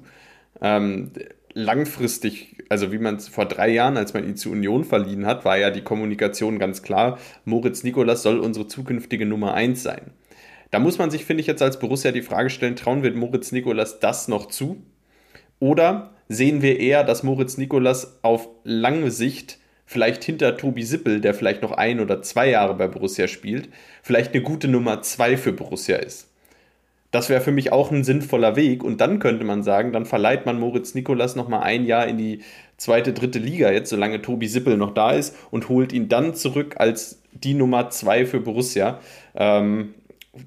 [0.60, 1.12] Ähm,
[1.52, 5.44] langfristig, also wie man es vor drei Jahren, als man ihn zu Union verliehen hat,
[5.44, 10.12] war ja die Kommunikation ganz klar, Moritz Nikolas soll unsere zukünftige Nummer 1 sein.
[10.70, 13.50] Da muss man sich, finde ich, jetzt als Borussia die Frage stellen, trauen wir Moritz
[13.50, 14.82] Nikolas das noch zu?
[15.58, 21.34] Oder sehen wir eher, dass Moritz Nikolas auf lange Sicht vielleicht hinter Tobi Sippel, der
[21.34, 23.68] vielleicht noch ein oder zwei Jahre bei Borussia spielt,
[24.02, 26.29] vielleicht eine gute Nummer zwei für Borussia ist?
[27.10, 28.84] Das wäre für mich auch ein sinnvoller Weg.
[28.84, 32.18] Und dann könnte man sagen, dann verleiht man Moritz Nikolas noch mal ein Jahr in
[32.18, 32.42] die
[32.76, 36.76] zweite, dritte Liga jetzt, solange Tobi Sippel noch da ist und holt ihn dann zurück
[36.78, 39.00] als die Nummer zwei für Borussia.
[39.34, 39.94] Ähm,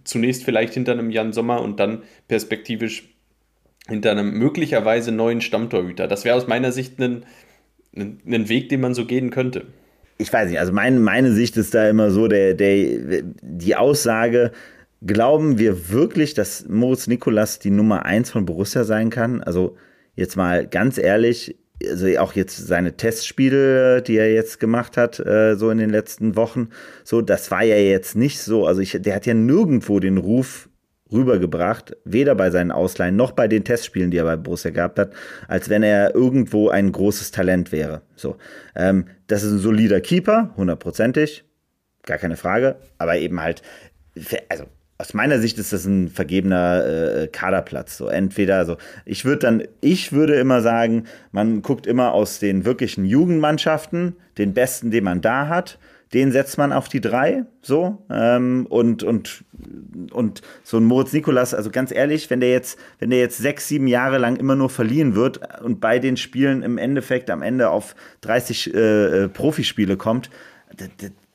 [0.03, 3.09] zunächst vielleicht hinter einem Jan Sommer und dann perspektivisch
[3.87, 6.07] hinter einem möglicherweise neuen Stammtorhüter.
[6.07, 7.25] Das wäre aus meiner Sicht ein,
[7.95, 9.65] ein, ein, Weg, den man so gehen könnte.
[10.17, 14.51] Ich weiß nicht, also mein, meine Sicht ist da immer so, der, der, die Aussage,
[15.05, 19.41] glauben wir wirklich, dass Moritz Nikolas die Nummer 1 von Borussia sein kann?
[19.41, 19.75] Also
[20.15, 21.57] jetzt mal ganz ehrlich,
[21.89, 26.35] also auch jetzt seine Testspiele, die er jetzt gemacht hat, äh, so in den letzten
[26.35, 26.69] Wochen,
[27.03, 30.69] so, das war ja jetzt nicht so, also ich, der hat ja nirgendwo den Ruf
[31.11, 35.13] rübergebracht, weder bei seinen Ausleihen noch bei den Testspielen, die er bei Borussia gehabt hat,
[35.47, 38.01] als wenn er irgendwo ein großes Talent wäre.
[38.15, 38.37] So,
[38.75, 41.43] ähm, das ist ein solider Keeper, hundertprozentig,
[42.03, 43.61] gar keine Frage, aber eben halt,
[44.49, 44.65] also
[44.97, 47.97] aus meiner Sicht ist das ein vergebener äh, Kaderplatz.
[47.97, 52.63] So entweder, also ich würde dann, ich würde immer sagen, man guckt immer aus den
[52.65, 55.79] wirklichen Jugendmannschaften, den besten, den man da hat,
[56.13, 59.43] den setzt man auf die drei, so ähm, und und
[60.11, 63.67] und so ein Moritz Nikolas, also ganz ehrlich, wenn der jetzt, wenn der jetzt sechs,
[63.67, 67.69] sieben Jahre lang immer nur verliehen wird und bei den Spielen im Endeffekt am Ende
[67.69, 68.79] auf 30 äh,
[69.23, 70.29] äh, Profispiele kommt,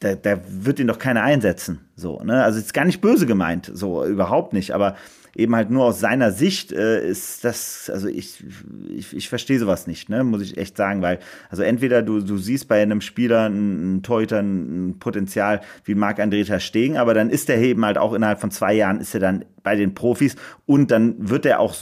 [0.01, 1.81] da, da wird ihn doch keiner einsetzen.
[1.97, 2.45] So, ne?
[2.45, 4.97] Also ist gar nicht böse gemeint, so überhaupt nicht, aber
[5.35, 8.45] eben halt nur aus seiner Sicht äh, ist das, also ich,
[8.89, 10.25] ich, ich verstehe sowas nicht, ne?
[10.25, 14.41] muss ich echt sagen, weil, also entweder du, du siehst bei einem Spieler einen Torhüter
[14.41, 18.75] ein Potenzial wie Marc-André Stegen, aber dann ist der eben halt auch innerhalb von zwei
[18.75, 20.35] Jahren ist er dann bei den Profis
[20.67, 21.75] und dann wird er auch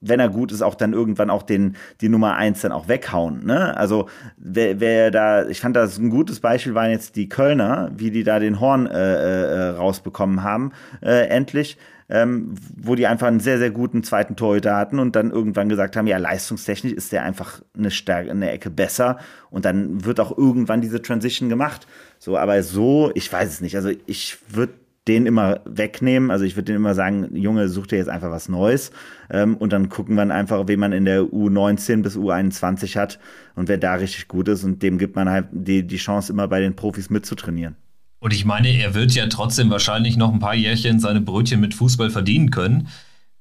[0.00, 3.44] wenn er gut ist, auch dann irgendwann auch den, die Nummer eins dann auch weghauen.
[3.44, 3.76] Ne?
[3.76, 8.10] Also wer, wer da, ich fand das ein gutes Beispiel waren jetzt die Kölner, wie
[8.10, 11.76] die da den Horn äh, äh, rausbekommen haben, äh, endlich.
[12.12, 15.96] Ähm, wo die einfach einen sehr, sehr guten zweiten Torhüter hatten und dann irgendwann gesagt
[15.96, 20.36] haben, ja, leistungstechnisch ist der einfach eine Stärke, eine Ecke besser und dann wird auch
[20.36, 21.86] irgendwann diese Transition gemacht.
[22.18, 23.76] So, aber so, ich weiß es nicht.
[23.76, 24.72] Also ich würde
[25.08, 26.30] den immer wegnehmen.
[26.30, 28.90] Also ich würde den immer sagen, Junge, such dir jetzt einfach was Neues.
[29.30, 33.18] Ähm, und dann gucken wir einfach, wen man in der U19 bis U21 hat
[33.54, 34.64] und wer da richtig gut ist.
[34.64, 37.76] Und dem gibt man halt die, die Chance, immer bei den Profis mitzutrainieren.
[38.18, 41.72] Und ich meine, er wird ja trotzdem wahrscheinlich noch ein paar Jährchen seine Brötchen mit
[41.72, 42.88] Fußball verdienen können.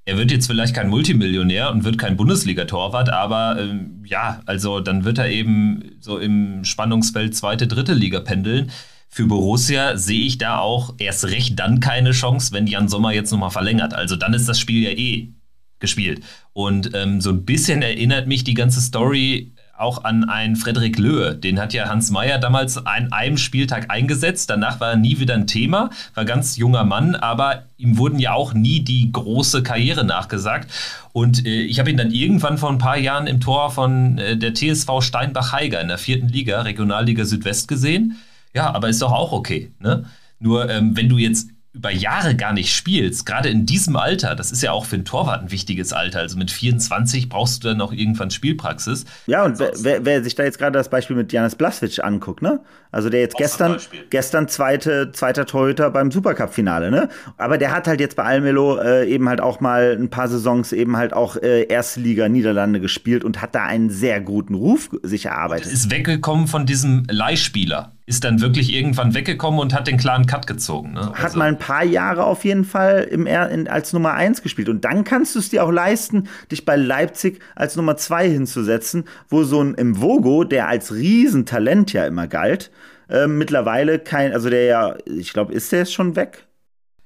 [0.05, 5.03] Er wird jetzt vielleicht kein Multimillionär und wird kein Bundesliga-Torwart, aber ähm, ja, also dann
[5.03, 8.71] wird er eben so im Spannungsfeld zweite, dritte Liga pendeln.
[9.11, 13.31] Für Borussia sehe ich da auch erst recht dann keine Chance, wenn Jan Sommer jetzt
[13.31, 13.93] nochmal verlängert.
[13.93, 15.33] Also dann ist das Spiel ja eh
[15.79, 16.21] gespielt.
[16.53, 21.35] Und ähm, so ein bisschen erinnert mich die ganze Story auch an einen Frederik Löhe.
[21.35, 24.49] Den hat ja Hans Meyer damals an einem Spieltag eingesetzt.
[24.49, 28.33] Danach war er nie wieder ein Thema, war ganz junger Mann, aber ihm wurden ja
[28.33, 30.69] auch nie die große Karriere nachgesagt.
[31.13, 34.37] Und äh, ich habe ihn dann irgendwann vor ein paar Jahren im Tor von äh,
[34.37, 38.19] der TSV Steinbach-Heiger in der vierten Liga, Regionalliga Südwest gesehen.
[38.53, 39.71] Ja, aber ist doch auch okay.
[39.79, 40.05] Ne?
[40.39, 44.51] Nur ähm, wenn du jetzt über Jahre gar nicht spielst, gerade in diesem Alter, das
[44.51, 46.19] ist ja auch für einen Torwart ein wichtiges Alter.
[46.19, 49.05] Also mit 24 brauchst du dann auch irgendwann Spielpraxis.
[49.27, 52.41] Ja, und wer, wer, wer, sich da jetzt gerade das Beispiel mit Janis Blaswitsch anguckt,
[52.41, 52.59] ne?
[52.91, 53.77] Also der jetzt gestern,
[54.09, 57.07] gestern zweite, zweiter Torhüter beim Supercup-Finale, ne?
[57.37, 60.73] Aber der hat halt jetzt bei Almelo äh, eben halt auch mal ein paar Saisons
[60.73, 64.89] eben halt auch äh, Erste Liga Niederlande gespielt und hat da einen sehr guten Ruf
[65.03, 65.71] sich erarbeitet.
[65.71, 70.47] Ist weggekommen von diesem Leihspieler ist dann wirklich irgendwann weggekommen und hat den klaren Cut
[70.47, 70.93] gezogen.
[70.93, 71.11] Ne?
[71.13, 71.37] Hat also.
[71.37, 74.67] mal ein paar Jahre auf jeden Fall im in, als Nummer 1 gespielt.
[74.67, 79.03] Und dann kannst du es dir auch leisten, dich bei Leipzig als Nummer 2 hinzusetzen,
[79.27, 82.71] wo so ein Mvogo, der als Riesentalent ja immer galt,
[83.09, 86.47] äh, mittlerweile kein, also der ja, ich glaube, ist der jetzt schon weg?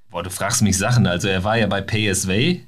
[0.10, 1.06] Boah, du fragst mich Sachen.
[1.06, 2.62] Also er war ja bei PSV,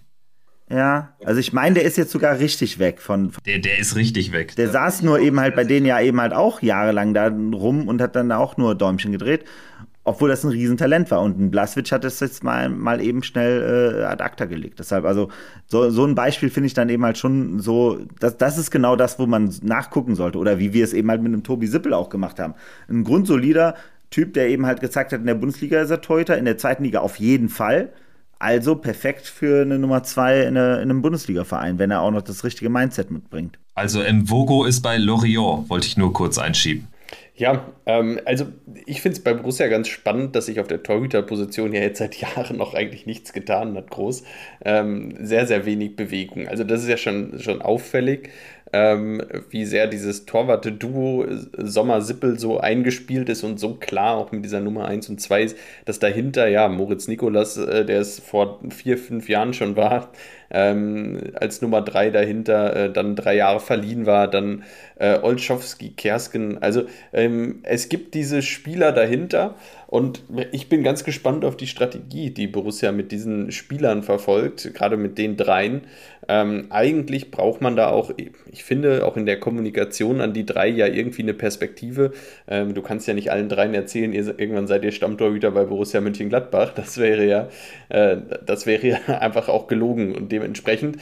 [0.69, 3.31] ja, also ich meine, der ist jetzt sogar richtig weg von.
[3.45, 4.55] Der, der ist richtig weg.
[4.55, 8.01] Der, saß nur eben halt bei denen ja eben halt auch jahrelang da rum und
[8.01, 9.45] hat dann auch nur Däumchen gedreht,
[10.03, 11.21] obwohl das ein Riesentalent war.
[11.21, 14.79] Und ein Blaswitsch hat das jetzt mal, mal eben schnell äh, ad acta gelegt.
[14.79, 15.29] Deshalb, also
[15.67, 18.95] so, so ein Beispiel finde ich dann eben halt schon so, das, das ist genau
[18.95, 20.39] das, wo man nachgucken sollte.
[20.39, 22.55] Oder wie wir es eben halt mit einem Tobi Sippel auch gemacht haben.
[22.89, 23.75] Ein grundsolider
[24.09, 26.83] Typ, der eben halt gezeigt hat, in der Bundesliga ist er Teuter, in der zweiten
[26.83, 27.93] Liga auf jeden Fall
[28.45, 32.21] also perfekt für eine Nummer zwei in, eine, in einem Bundesliga-Verein, wenn er auch noch
[32.21, 33.57] das richtige Mindset mitbringt.
[33.73, 36.87] Also Mvogo ist bei Lorient, wollte ich nur kurz einschieben.
[37.35, 38.45] Ja, ähm, also
[38.85, 42.15] ich finde es bei Borussia ganz spannend, dass sich auf der Torhüterposition ja jetzt seit
[42.21, 44.23] Jahren noch eigentlich nichts getan hat, groß.
[44.63, 46.47] Ähm, sehr, sehr wenig Bewegung.
[46.47, 48.29] Also das ist ja schon, schon auffällig
[48.75, 51.25] ähm, wie sehr dieses Torwarte-Duo
[51.57, 55.57] Sommer-Sippel so eingespielt ist und so klar auch mit dieser Nummer 1 und 2 ist,
[55.85, 60.11] dass dahinter, ja, Moritz Nikolas, äh, der es vor vier, fünf Jahren schon war,
[60.51, 64.63] ähm, als Nummer 3 dahinter äh, dann drei Jahre verliehen war, dann
[64.97, 66.57] äh, Olschowski, Kersken.
[66.61, 69.55] Also ähm, es gibt diese Spieler dahinter
[69.87, 74.97] und ich bin ganz gespannt auf die Strategie, die Borussia mit diesen Spielern verfolgt, gerade
[74.97, 75.81] mit den dreien.
[76.27, 78.11] Ähm, eigentlich braucht man da auch,
[78.51, 82.11] ich finde, auch in der Kommunikation an die drei ja irgendwie eine Perspektive.
[82.47, 86.01] Ähm, du kannst ja nicht allen dreien erzählen, ihr, irgendwann seid ihr Stammtorhüter bei Borussia
[86.01, 86.73] Mönchengladbach.
[86.73, 87.49] Das wäre ja,
[87.89, 90.97] äh, das wäre ja einfach auch gelogen und dementsprechend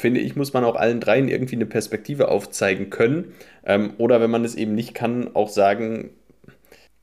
[0.00, 3.32] finde ich, muss man auch allen dreien irgendwie eine Perspektive aufzeigen können.
[3.64, 6.10] Ähm, oder wenn man es eben nicht kann, auch sagen,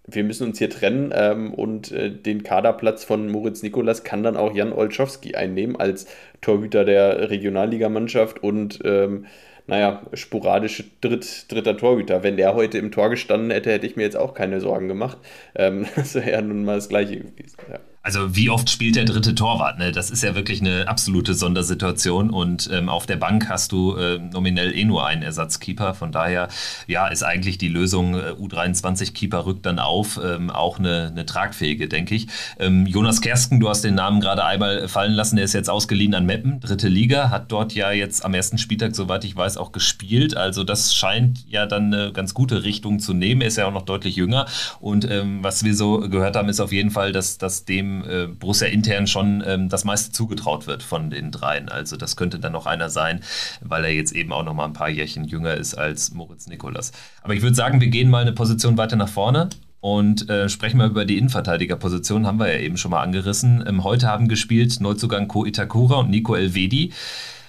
[0.07, 4.37] wir müssen uns hier trennen ähm, und äh, den Kaderplatz von Moritz Nikolas kann dann
[4.37, 6.07] auch Jan Olszowski einnehmen als
[6.41, 9.25] Torhüter der Regionalligamannschaft und ähm,
[9.67, 12.21] naja, sporadische Dritt, dritter Torhüter.
[12.21, 15.17] Wenn der heute im Tor gestanden hätte, hätte ich mir jetzt auch keine Sorgen gemacht.
[15.55, 17.57] Ähm, das wäre ja nun mal das Gleiche gewesen.
[17.71, 17.79] Ja.
[18.05, 19.79] Also wie oft spielt der dritte Torwart?
[19.79, 19.91] Ne?
[19.91, 24.19] Das ist ja wirklich eine absolute Sondersituation und ähm, auf der Bank hast du äh,
[24.19, 25.95] nominell eh nur einen Ersatzkeeper.
[25.95, 26.49] Von daher,
[26.85, 31.87] ja, ist eigentlich die Lösung äh, U23-Keeper rückt dann auf, ähm, auch eine, eine tragfähige,
[31.87, 32.27] denke ich.
[32.59, 36.13] Ähm, Jonas Kersken, du hast den Namen gerade einmal fallen lassen, der ist jetzt ausgeliehen
[36.13, 39.71] an Meppen, dritte Liga, hat dort ja jetzt am ersten Spieltag, soweit ich weiß, auch
[39.71, 40.37] gespielt.
[40.37, 43.41] Also das scheint ja dann eine ganz gute Richtung zu nehmen.
[43.41, 44.45] Er ist ja auch noch deutlich jünger
[44.79, 48.27] und ähm, was wir so gehört haben, ist auf jeden Fall, dass, dass dem äh,
[48.27, 51.69] Borussia intern schon ähm, das meiste zugetraut wird von den dreien.
[51.69, 53.21] Also das könnte dann noch einer sein,
[53.61, 56.91] weil er jetzt eben auch noch mal ein paar Jährchen jünger ist als Moritz Nikolas.
[57.21, 60.79] Aber ich würde sagen, wir gehen mal eine Position weiter nach vorne und äh, sprechen
[60.79, 63.63] wir über die Innenverteidigerposition, haben wir ja eben schon mal angerissen.
[63.67, 66.91] Ähm, heute haben gespielt Neuzugang Ko Itakura und Nico Elvedi.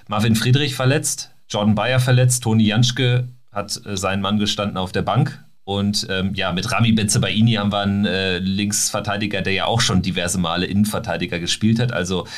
[0.09, 5.01] Marvin Friedrich verletzt, Jordan Bayer verletzt, Toni Janschke hat äh, seinen Mann gestanden auf der
[5.01, 5.46] Bank.
[5.67, 10.01] Und ähm, ja, mit Rami Benzebaini haben wir einen äh, Linksverteidiger, der ja auch schon
[10.01, 11.91] diverse Male Innenverteidiger gespielt hat.
[11.91, 12.29] Also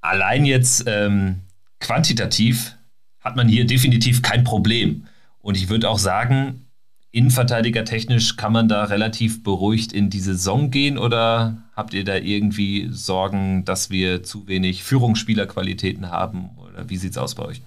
[0.00, 1.40] allein jetzt ähm,
[1.78, 2.74] quantitativ
[3.20, 5.06] hat man hier definitiv kein Problem.
[5.40, 6.64] Und ich würde auch sagen,
[7.10, 12.16] Innenverteidiger technisch kann man da relativ beruhigt in die Saison gehen oder habt ihr da
[12.16, 16.48] irgendwie Sorgen, dass wir zu wenig Führungsspielerqualitäten haben?
[16.56, 17.60] Oder wie sieht es aus bei euch?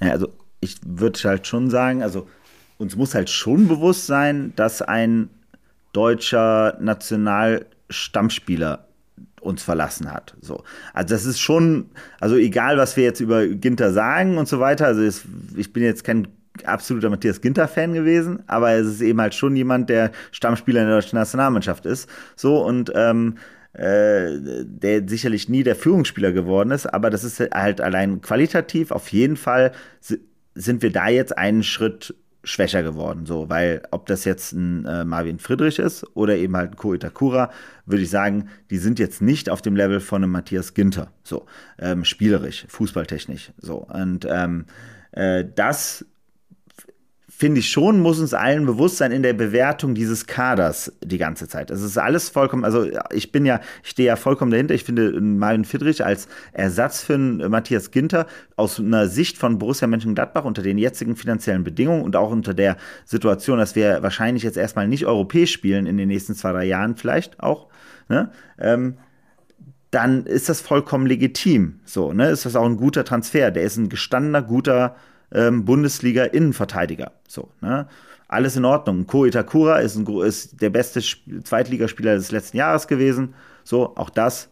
[0.00, 0.28] Ja, also
[0.60, 2.26] ich würde halt schon sagen, also
[2.78, 5.30] uns muss halt schon bewusst sein, dass ein
[5.92, 8.88] deutscher Nationalstammspieler
[9.40, 10.34] uns verlassen hat.
[10.40, 10.64] So.
[10.92, 14.86] Also das ist schon, also egal, was wir jetzt über Ginter sagen und so weiter,
[14.86, 15.24] also es,
[15.56, 16.28] ich bin jetzt kein
[16.64, 20.96] absoluter Matthias Ginter-Fan gewesen, aber es ist eben halt schon jemand, der Stammspieler in der
[20.96, 22.08] deutschen Nationalmannschaft ist.
[22.36, 23.38] So und ähm,
[23.74, 29.08] äh, der sicherlich nie der Führungsspieler geworden ist, aber das ist halt allein qualitativ auf
[29.08, 29.72] jeden Fall
[30.54, 33.26] sind wir da jetzt einen Schritt schwächer geworden.
[33.26, 36.94] So, weil ob das jetzt ein äh, Marvin Friedrich ist oder eben halt ein Ko
[36.94, 37.50] Itakura,
[37.86, 41.10] würde ich sagen, die sind jetzt nicht auf dem Level von einem Matthias Ginter.
[41.22, 41.46] So,
[41.78, 43.52] ähm, spielerisch, fußballtechnisch.
[43.58, 44.66] So, und ähm,
[45.12, 46.04] äh, das
[47.36, 51.48] finde ich schon, muss uns allen bewusst sein in der Bewertung dieses Kaders die ganze
[51.48, 51.70] Zeit.
[51.72, 54.72] Es ist alles vollkommen, also ich bin ja, ich stehe ja vollkommen dahinter.
[54.72, 60.44] Ich finde Marvin Friedrich als Ersatz für Matthias Ginter aus einer Sicht von Borussia Mönchengladbach
[60.44, 64.86] unter den jetzigen finanziellen Bedingungen und auch unter der Situation, dass wir wahrscheinlich jetzt erstmal
[64.86, 67.68] nicht europäisch spielen in den nächsten zwei, drei Jahren vielleicht auch,
[68.08, 68.30] ne?
[68.58, 68.94] Ähm,
[69.90, 71.80] dann ist das vollkommen legitim.
[71.84, 72.28] So, ne?
[72.30, 73.52] Ist das auch ein guter Transfer?
[73.52, 74.96] Der ist ein gestandener, guter
[75.34, 77.12] ähm, Bundesliga-Innenverteidiger.
[77.28, 77.86] So, ne?
[78.28, 79.06] Alles in Ordnung.
[79.06, 81.00] Ko Itakura ist, ein, ist der beste
[81.44, 83.34] Zweitligaspieler des letzten Jahres gewesen.
[83.64, 84.48] So, auch das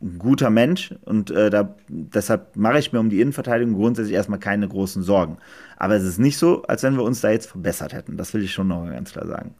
[0.00, 4.38] ein guter Mensch und äh, da, deshalb mache ich mir um die Innenverteidigung grundsätzlich erstmal
[4.38, 5.38] keine großen Sorgen.
[5.76, 8.16] Aber es ist nicht so, als wenn wir uns da jetzt verbessert hätten.
[8.16, 9.54] Das will ich schon noch ganz klar sagen.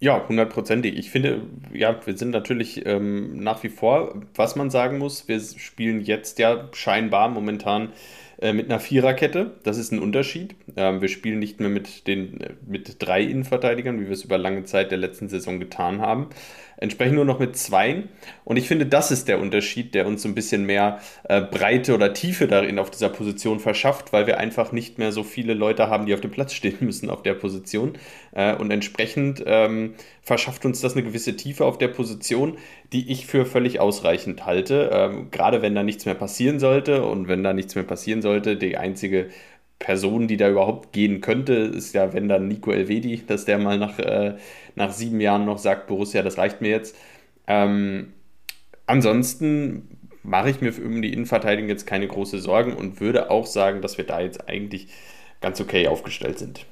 [0.00, 0.96] Ja, hundertprozentig.
[0.96, 5.40] Ich finde, ja, wir sind natürlich ähm, nach wie vor, was man sagen muss, wir
[5.40, 7.88] spielen jetzt ja scheinbar momentan
[8.40, 9.52] äh, mit einer Viererkette.
[9.64, 10.54] Das ist ein Unterschied.
[10.76, 14.38] Ähm, wir spielen nicht mehr mit, den, äh, mit drei Innenverteidigern, wie wir es über
[14.38, 16.28] lange Zeit der letzten Saison getan haben,
[16.78, 18.04] entsprechend nur noch mit zwei.
[18.44, 21.94] Und ich finde, das ist der Unterschied, der uns so ein bisschen mehr äh, Breite
[21.94, 25.88] oder Tiefe darin auf dieser Position verschafft, weil wir einfach nicht mehr so viele Leute
[25.88, 27.94] haben, die auf dem Platz stehen müssen auf der Position.
[28.32, 32.56] Äh, und entsprechend ähm, verschafft uns das eine gewisse Tiefe auf der Position,
[32.92, 34.90] die ich für völlig ausreichend halte.
[34.92, 38.56] Ähm, gerade wenn da nichts mehr passieren sollte und wenn da nichts mehr passieren sollte,
[38.56, 39.28] die einzige
[39.78, 43.78] Person, die da überhaupt gehen könnte, ist ja, wenn dann Nico Elvedi, dass der mal
[43.78, 44.36] nach, äh,
[44.74, 46.96] nach sieben Jahren noch sagt, Borussia, das reicht mir jetzt.
[47.46, 48.12] Ähm,
[48.86, 53.80] ansonsten mache ich mir um die Innenverteidigung jetzt keine große Sorgen und würde auch sagen,
[53.80, 54.88] dass wir da jetzt eigentlich
[55.40, 56.66] ganz okay aufgestellt sind.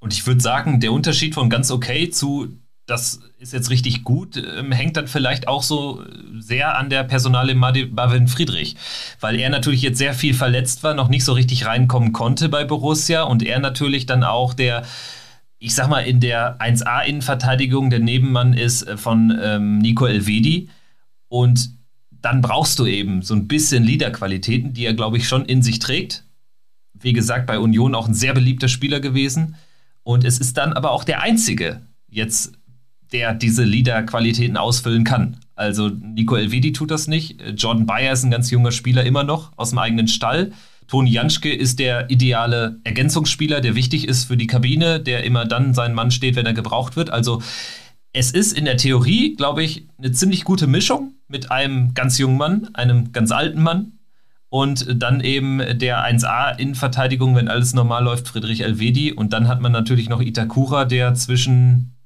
[0.00, 2.48] Und ich würde sagen, der Unterschied von ganz okay zu
[2.88, 6.02] das ist jetzt richtig gut, ähm, hängt dann vielleicht auch so
[6.38, 8.76] sehr an der Personale Marvin Friedrich,
[9.20, 12.64] weil er natürlich jetzt sehr viel verletzt war, noch nicht so richtig reinkommen konnte bei
[12.64, 14.84] Borussia und er natürlich dann auch der,
[15.58, 20.70] ich sag mal, in der 1A-Innenverteidigung der Nebenmann ist äh, von ähm, Nico Elvedi
[21.28, 21.70] und
[22.10, 25.78] dann brauchst du eben so ein bisschen Leaderqualitäten, die er, glaube ich, schon in sich
[25.78, 26.24] trägt.
[26.94, 29.54] Wie gesagt, bei Union auch ein sehr beliebter Spieler gewesen.
[30.02, 32.57] Und es ist dann aber auch der einzige jetzt
[33.12, 35.38] der diese Leader-Qualitäten ausfüllen kann.
[35.54, 37.40] Also Nico Elvedi tut das nicht.
[37.56, 40.52] Jordan Bayer ist ein ganz junger Spieler immer noch aus dem eigenen Stall.
[40.86, 45.74] Toni Janschke ist der ideale Ergänzungsspieler, der wichtig ist für die Kabine, der immer dann
[45.74, 47.10] sein Mann steht, wenn er gebraucht wird.
[47.10, 47.42] Also
[48.12, 52.38] es ist in der Theorie, glaube ich, eine ziemlich gute Mischung mit einem ganz jungen
[52.38, 53.98] Mann, einem ganz alten Mann
[54.48, 59.12] und dann eben der 1A in Verteidigung, wenn alles normal läuft, Friedrich Elvedi.
[59.12, 61.97] Und dann hat man natürlich noch Itakura, der zwischen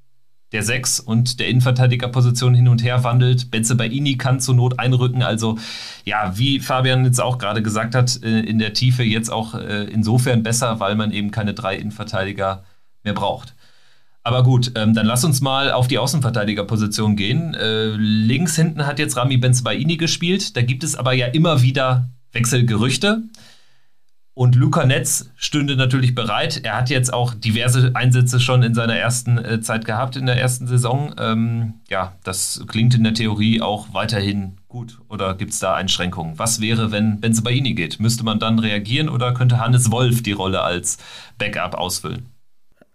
[0.53, 3.51] der Sechs und der Innenverteidigerposition hin und her wandelt.
[3.51, 5.23] Benze Baini kann zur Not einrücken.
[5.23, 5.57] Also
[6.05, 9.85] ja, wie Fabian jetzt auch gerade gesagt hat, äh, in der Tiefe jetzt auch äh,
[9.85, 12.63] insofern besser, weil man eben keine drei Innenverteidiger
[13.03, 13.55] mehr braucht.
[14.25, 17.55] Aber gut, ähm, dann lass uns mal auf die Außenverteidigerposition gehen.
[17.55, 20.55] Äh, links hinten hat jetzt Rami Benzebaini gespielt.
[20.55, 23.23] Da gibt es aber ja immer wieder Wechselgerüchte.
[24.35, 26.61] Und Luca Netz stünde natürlich bereit.
[26.63, 30.37] Er hat jetzt auch diverse Einsätze schon in seiner ersten äh, Zeit gehabt, in der
[30.37, 31.13] ersten Saison.
[31.19, 34.99] Ähm, ja, das klingt in der Theorie auch weiterhin gut.
[35.07, 36.39] Oder gibt es da Einschränkungen?
[36.39, 37.99] Was wäre, wenn Benzebaini geht?
[37.99, 40.97] Müsste man dann reagieren oder könnte Hannes Wolf die Rolle als
[41.37, 42.25] Backup ausfüllen?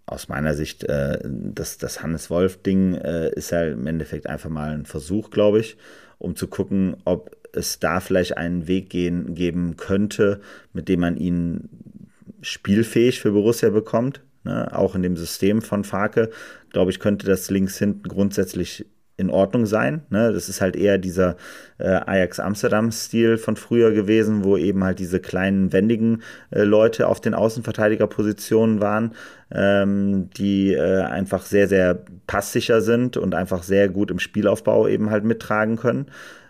[0.07, 4.71] Aus meiner Sicht, äh, das, das Hannes Wolf-Ding äh, ist ja im Endeffekt einfach mal
[4.71, 5.77] ein Versuch, glaube ich,
[6.17, 10.41] um zu gucken, ob es da vielleicht einen Weg gehen, geben könnte,
[10.73, 11.69] mit dem man ihn
[12.41, 14.21] spielfähig für Borussia bekommt.
[14.43, 14.75] Ne?
[14.75, 16.29] Auch in dem System von Farke,
[16.71, 18.85] glaube ich, könnte das links hinten grundsätzlich
[19.19, 20.01] in Ordnung sein.
[20.09, 20.31] Ne?
[20.31, 21.35] Das ist halt eher dieser
[21.77, 27.19] äh, Ajax Amsterdam-Stil von früher gewesen, wo eben halt diese kleinen, wendigen äh, Leute auf
[27.19, 29.13] den Außenverteidigerpositionen waren,
[29.51, 35.09] ähm, die äh, einfach sehr, sehr passsicher sind und einfach sehr gut im Spielaufbau eben
[35.09, 36.05] halt mittragen können.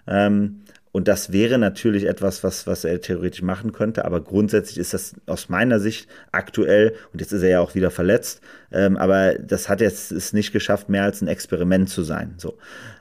[0.06, 4.94] Ähm, und das wäre natürlich etwas, was, was er theoretisch machen könnte, aber grundsätzlich ist
[4.94, 9.36] das aus meiner Sicht aktuell, und jetzt ist er ja auch wieder verletzt, ähm, aber
[9.36, 12.34] das hat jetzt es nicht geschafft, mehr als ein Experiment zu sein.
[12.38, 12.58] So.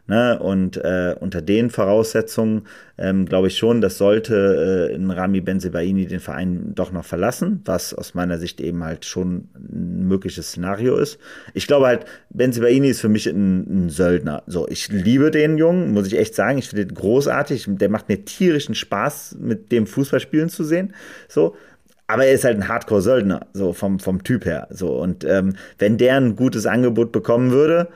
[0.08, 0.38] Ne?
[0.38, 2.62] Und äh, unter den Voraussetzungen
[2.96, 7.92] ähm, glaube ich schon, das sollte äh, Rami Benzebaini den Verein doch noch verlassen, was
[7.92, 11.18] aus meiner Sicht eben halt schon ein mögliches Szenario ist.
[11.52, 14.42] Ich glaube halt, Benzebaini ist für mich ein, ein Söldner.
[14.46, 16.56] So, ich liebe den Jungen, muss ich echt sagen.
[16.56, 17.66] Ich finde den großartig.
[17.68, 20.94] Der macht mir tierischen Spaß, mit dem Fußballspielen zu sehen.
[21.28, 21.54] So,
[22.06, 24.68] aber er ist halt ein Hardcore-Söldner, so vom, vom Typ her.
[24.70, 27.88] So, und ähm, wenn der ein gutes Angebot bekommen würde,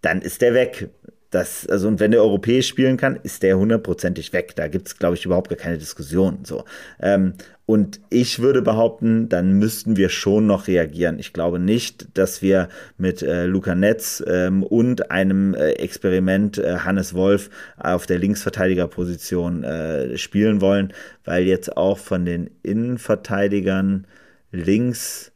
[0.00, 0.88] dann ist der weg.
[1.32, 4.54] Das, also, und wenn der europäisch spielen kann, ist der hundertprozentig weg.
[4.54, 6.40] Da gibt es, glaube ich, überhaupt gar keine Diskussion.
[6.44, 6.64] So.
[7.00, 7.32] Ähm,
[7.64, 11.18] und ich würde behaupten, dann müssten wir schon noch reagieren.
[11.18, 12.68] Ich glaube nicht, dass wir
[12.98, 19.64] mit äh, Luca Netz ähm, und einem äh, Experiment äh, Hannes Wolf auf der Linksverteidigerposition
[19.64, 20.92] äh, spielen wollen,
[21.24, 24.06] weil jetzt auch von den Innenverteidigern
[24.50, 25.32] links,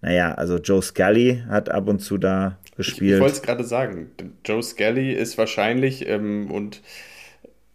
[0.00, 3.10] naja, also Joe Scully hat ab und zu da gespielt.
[3.10, 4.10] Ich, ich wollte es gerade sagen.
[4.44, 6.82] Joe Skelly ist wahrscheinlich ähm, und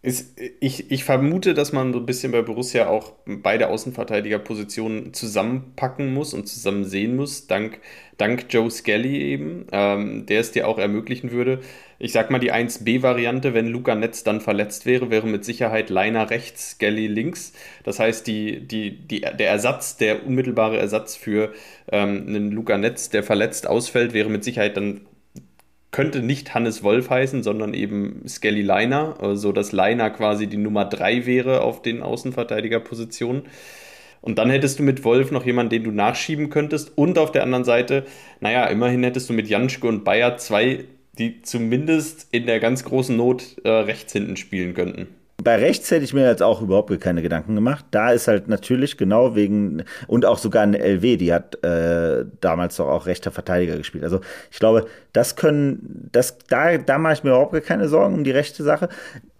[0.02, 6.14] ist, ich, ich vermute, dass man so ein bisschen bei Borussia auch beide Außenverteidigerpositionen zusammenpacken
[6.14, 7.80] muss und zusammen sehen muss, dank,
[8.16, 11.60] dank Joe Skelly eben, ähm, der es dir auch ermöglichen würde.
[11.98, 16.30] Ich sag mal, die 1B-Variante, wenn Luca Netz dann verletzt wäre, wäre mit Sicherheit Leiner
[16.30, 17.52] rechts, Skelly links.
[17.84, 21.52] Das heißt, die, die, die, der Ersatz, der unmittelbare Ersatz für
[21.92, 25.02] ähm, einen Luca Netz, der verletzt ausfällt, wäre mit Sicherheit dann
[25.90, 30.56] könnte nicht Hannes Wolf heißen, sondern eben Skelly Liner, so also dass Liner quasi die
[30.56, 33.42] Nummer 3 wäre auf den Außenverteidigerpositionen.
[34.20, 36.96] Und dann hättest du mit Wolf noch jemanden, den du nachschieben könntest.
[36.96, 38.04] Und auf der anderen Seite,
[38.40, 40.84] naja, immerhin hättest du mit Janschke und Bayer zwei,
[41.18, 45.08] die zumindest in der ganz großen Not äh, rechts hinten spielen könnten.
[45.42, 47.84] Bei rechts hätte ich mir jetzt auch überhaupt keine Gedanken gemacht.
[47.90, 52.76] Da ist halt natürlich genau wegen, und auch sogar eine LW, die hat äh, damals
[52.76, 54.04] doch auch rechter Verteidiger gespielt.
[54.04, 54.20] Also
[54.50, 58.30] ich glaube, das können, das, da, da mache ich mir überhaupt keine Sorgen um die
[58.30, 58.88] rechte Sache.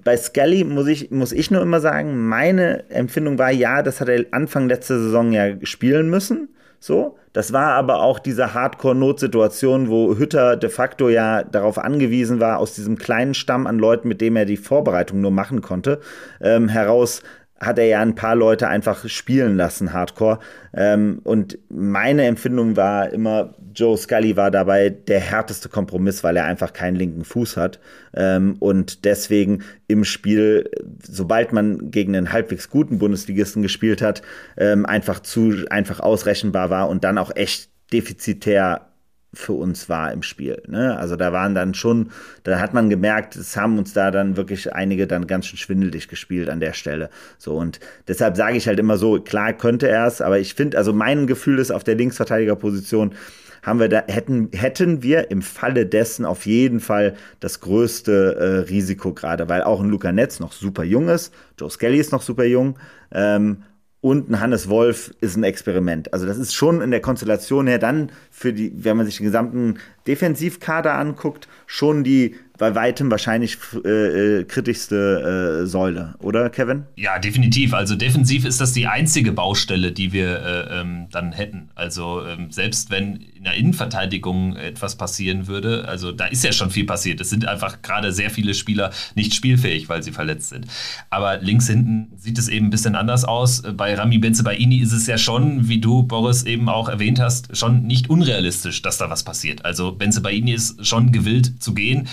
[0.03, 4.09] Bei Scully muss ich, muss ich nur immer sagen, meine Empfindung war, ja, das hat
[4.09, 6.48] er Anfang letzter Saison ja spielen müssen.
[6.83, 12.59] So, das war aber auch diese Hardcore-Notsituation, wo Hütter de facto ja darauf angewiesen war,
[12.59, 16.01] aus diesem kleinen Stamm an Leuten, mit dem er die Vorbereitung nur machen konnte,
[16.41, 17.22] ähm, heraus
[17.61, 20.38] hat er ja ein paar Leute einfach spielen lassen, Hardcore.
[20.72, 26.46] Ähm, und meine Empfindung war immer, Joe Scully war dabei der härteste Kompromiss, weil er
[26.46, 27.78] einfach keinen linken Fuß hat.
[28.14, 30.70] Ähm, und deswegen im Spiel,
[31.02, 34.22] sobald man gegen einen halbwegs guten Bundesligisten gespielt hat,
[34.56, 38.89] ähm, einfach zu einfach ausrechenbar war und dann auch echt defizitär
[39.33, 40.62] für uns war im Spiel.
[40.66, 40.97] Ne?
[40.99, 42.11] Also da waren dann schon,
[42.43, 46.09] da hat man gemerkt, es haben uns da dann wirklich einige dann ganz schön schwindelig
[46.09, 47.11] gespielt an der Stelle.
[47.39, 47.78] So und
[48.09, 51.26] deshalb sage ich halt immer so, klar könnte er es, aber ich finde, also mein
[51.26, 53.14] Gefühl ist auf der Linksverteidigerposition
[53.62, 58.70] haben wir da hätten hätten wir im Falle dessen auf jeden Fall das größte äh,
[58.70, 62.22] Risiko gerade, weil auch ein Luca Netz noch super jung ist, Joe Skelly ist noch
[62.22, 62.78] super jung.
[63.12, 63.64] Ähm,
[64.01, 66.12] und ein Hannes Wolf ist ein Experiment.
[66.12, 69.26] Also das ist schon in der Konstellation her dann für die, wenn man sich den
[69.26, 73.56] gesamten Defensivkader anguckt, schon die bei weitem wahrscheinlich
[73.86, 76.84] äh, äh, kritischste äh, Säule, oder Kevin?
[76.94, 77.72] Ja, definitiv.
[77.72, 81.70] Also defensiv ist das die einzige Baustelle, die wir äh, ähm, dann hätten.
[81.74, 86.70] Also ähm, selbst wenn in der Innenverteidigung etwas passieren würde, also da ist ja schon
[86.70, 87.22] viel passiert.
[87.22, 90.66] Es sind einfach gerade sehr viele Spieler nicht spielfähig, weil sie verletzt sind.
[91.08, 93.62] Aber links hinten sieht es eben ein bisschen anders aus.
[93.74, 97.84] Bei Rami Benzebaini ist es ja schon, wie du, Boris, eben auch erwähnt hast, schon
[97.84, 99.64] nicht unrealistisch, dass da was passiert.
[99.64, 102.06] Also Benzebaini ist schon gewillt zu gehen.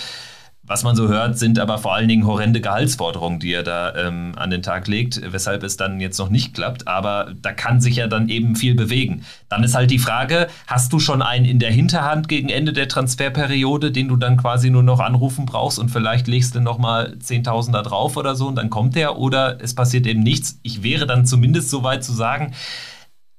[0.67, 4.33] Was man so hört, sind aber vor allen Dingen horrende Gehaltsforderungen, die er da ähm,
[4.35, 6.89] an den Tag legt, weshalb es dann jetzt noch nicht klappt.
[6.89, 9.23] Aber da kann sich ja dann eben viel bewegen.
[9.47, 12.89] Dann ist halt die Frage, hast du schon einen in der Hinterhand gegen Ende der
[12.89, 17.71] Transferperiode, den du dann quasi nur noch anrufen brauchst und vielleicht legst du nochmal 10.000
[17.71, 20.59] da drauf oder so und dann kommt er oder es passiert eben nichts.
[20.63, 22.51] Ich wäre dann zumindest so weit zu sagen,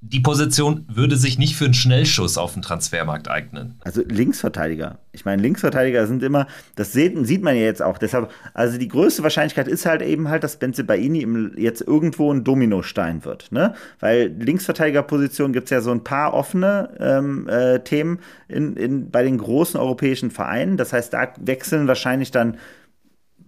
[0.01, 3.75] die Position würde sich nicht für einen Schnellschuss auf den Transfermarkt eignen.
[3.81, 4.99] Also Linksverteidiger.
[5.11, 7.97] Ich meine, Linksverteidiger sind immer, das sieht, sieht man ja jetzt auch.
[7.97, 11.27] Deshalb, also die größte Wahrscheinlichkeit ist halt eben halt, dass Benze Baini
[11.57, 13.51] jetzt irgendwo ein Dominostein wird.
[13.51, 13.73] Ne?
[13.99, 19.23] Weil Linksverteidigerposition gibt es ja so ein paar offene ähm, äh, Themen in, in, bei
[19.23, 20.77] den großen europäischen Vereinen.
[20.77, 22.57] Das heißt, da wechseln wahrscheinlich dann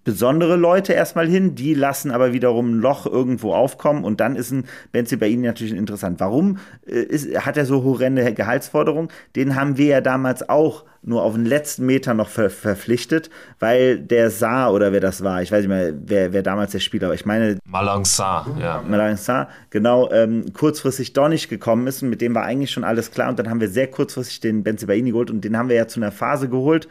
[0.04, 4.52] besondere Leute erstmal hin, die lassen aber wiederum ein Loch irgendwo aufkommen und dann ist
[4.52, 6.20] ein Benzi bei Ihnen natürlich interessant.
[6.20, 9.10] Warum äh, ist, hat er so horrende Gehaltsforderungen?
[9.36, 13.30] Den haben wir ja damals auch nur auf den letzten Meter noch ver verpflichtet,
[13.60, 16.80] weil der Saar oder wer das war, ich weiß nicht mehr, wer, wer damals der
[16.80, 18.84] Spieler war, ich meine Malang Saar, ja.
[18.88, 22.84] Malang Saar, genau, ähm, kurzfristig doch nicht gekommen ist und mit dem war eigentlich schon
[22.84, 25.70] alles klar und dann haben wir sehr kurzfristig den Benzi Baini geholt und den haben
[25.70, 26.88] wir ja zu einer Phase geholt,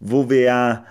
[0.00, 0.84] wo wir ja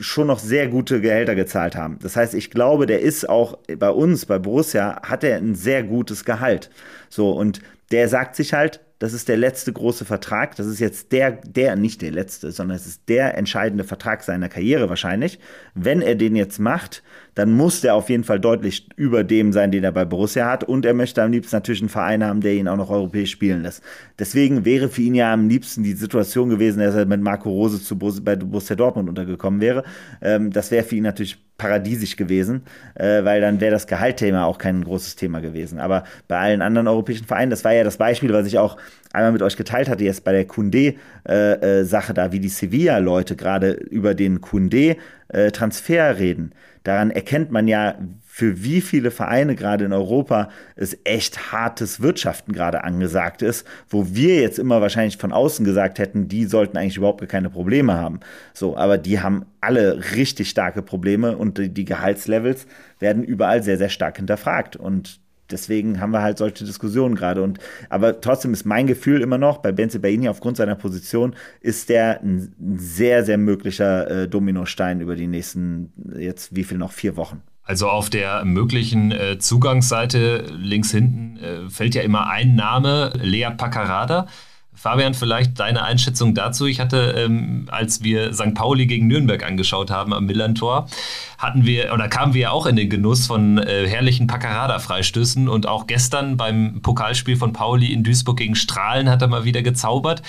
[0.00, 1.98] schon noch sehr gute Gehälter gezahlt haben.
[2.02, 5.82] Das heißt, ich glaube, der ist auch bei uns, bei Borussia, hat er ein sehr
[5.82, 6.70] gutes Gehalt.
[7.08, 7.60] So, und
[7.90, 10.56] der sagt sich halt, das ist der letzte große Vertrag.
[10.56, 14.48] Das ist jetzt der, der, nicht der letzte, sondern es ist der entscheidende Vertrag seiner
[14.48, 15.38] Karriere wahrscheinlich.
[15.74, 17.04] Wenn er den jetzt macht,
[17.38, 20.64] dann muss der auf jeden Fall deutlich über dem sein, den er bei Borussia hat.
[20.64, 23.62] Und er möchte am liebsten natürlich einen Verein haben, der ihn auch noch europäisch spielen
[23.62, 23.80] lässt.
[24.18, 27.80] Deswegen wäre für ihn ja am liebsten die Situation gewesen, dass er mit Marco Rose
[27.80, 29.84] zu Bus bei Borussia Dortmund untergekommen wäre.
[30.20, 32.62] Ähm, das wäre für ihn natürlich paradiesisch gewesen,
[32.96, 35.78] äh, weil dann wäre das Gehaltthema auch kein großes Thema gewesen.
[35.78, 38.78] Aber bei allen anderen europäischen Vereinen, das war ja das Beispiel, was ich auch
[39.12, 40.96] einmal mit euch geteilt hatte, jetzt bei der Kunde-Sache
[41.28, 46.52] äh, äh, da, wie die Sevilla-Leute gerade über den Kunde-Transfer äh, reden.
[46.84, 47.96] Daran erkennt man ja,
[48.38, 54.14] für wie viele Vereine gerade in Europa es echt hartes Wirtschaften gerade angesagt ist, wo
[54.14, 58.20] wir jetzt immer wahrscheinlich von außen gesagt hätten, die sollten eigentlich überhaupt keine Probleme haben.
[58.54, 62.68] So, aber die haben alle richtig starke Probleme und die, die Gehaltslevels
[63.00, 64.76] werden überall sehr, sehr stark hinterfragt.
[64.76, 67.42] Und deswegen haben wir halt solche Diskussionen gerade.
[67.42, 71.88] Und aber trotzdem ist mein Gefühl immer noch, bei Benze Baini aufgrund seiner Position ist
[71.88, 77.16] der ein sehr, sehr möglicher äh, Dominostein über die nächsten, jetzt wie viel noch, vier
[77.16, 77.42] Wochen.
[77.68, 83.50] Also auf der möglichen äh, Zugangsseite links hinten äh, fällt ja immer ein Name, Lea
[83.54, 84.26] Paccarada.
[84.78, 86.66] Fabian, vielleicht deine Einschätzung dazu.
[86.66, 88.54] Ich hatte, ähm, als wir St.
[88.54, 90.86] Pauli gegen Nürnberg angeschaut haben am Millantor,
[91.36, 95.88] hatten wir oder kamen wir auch in den Genuss von äh, herrlichen Paccarada-Freistößen und auch
[95.88, 100.22] gestern beim Pokalspiel von Pauli in Duisburg gegen Strahlen hat er mal wieder gezaubert.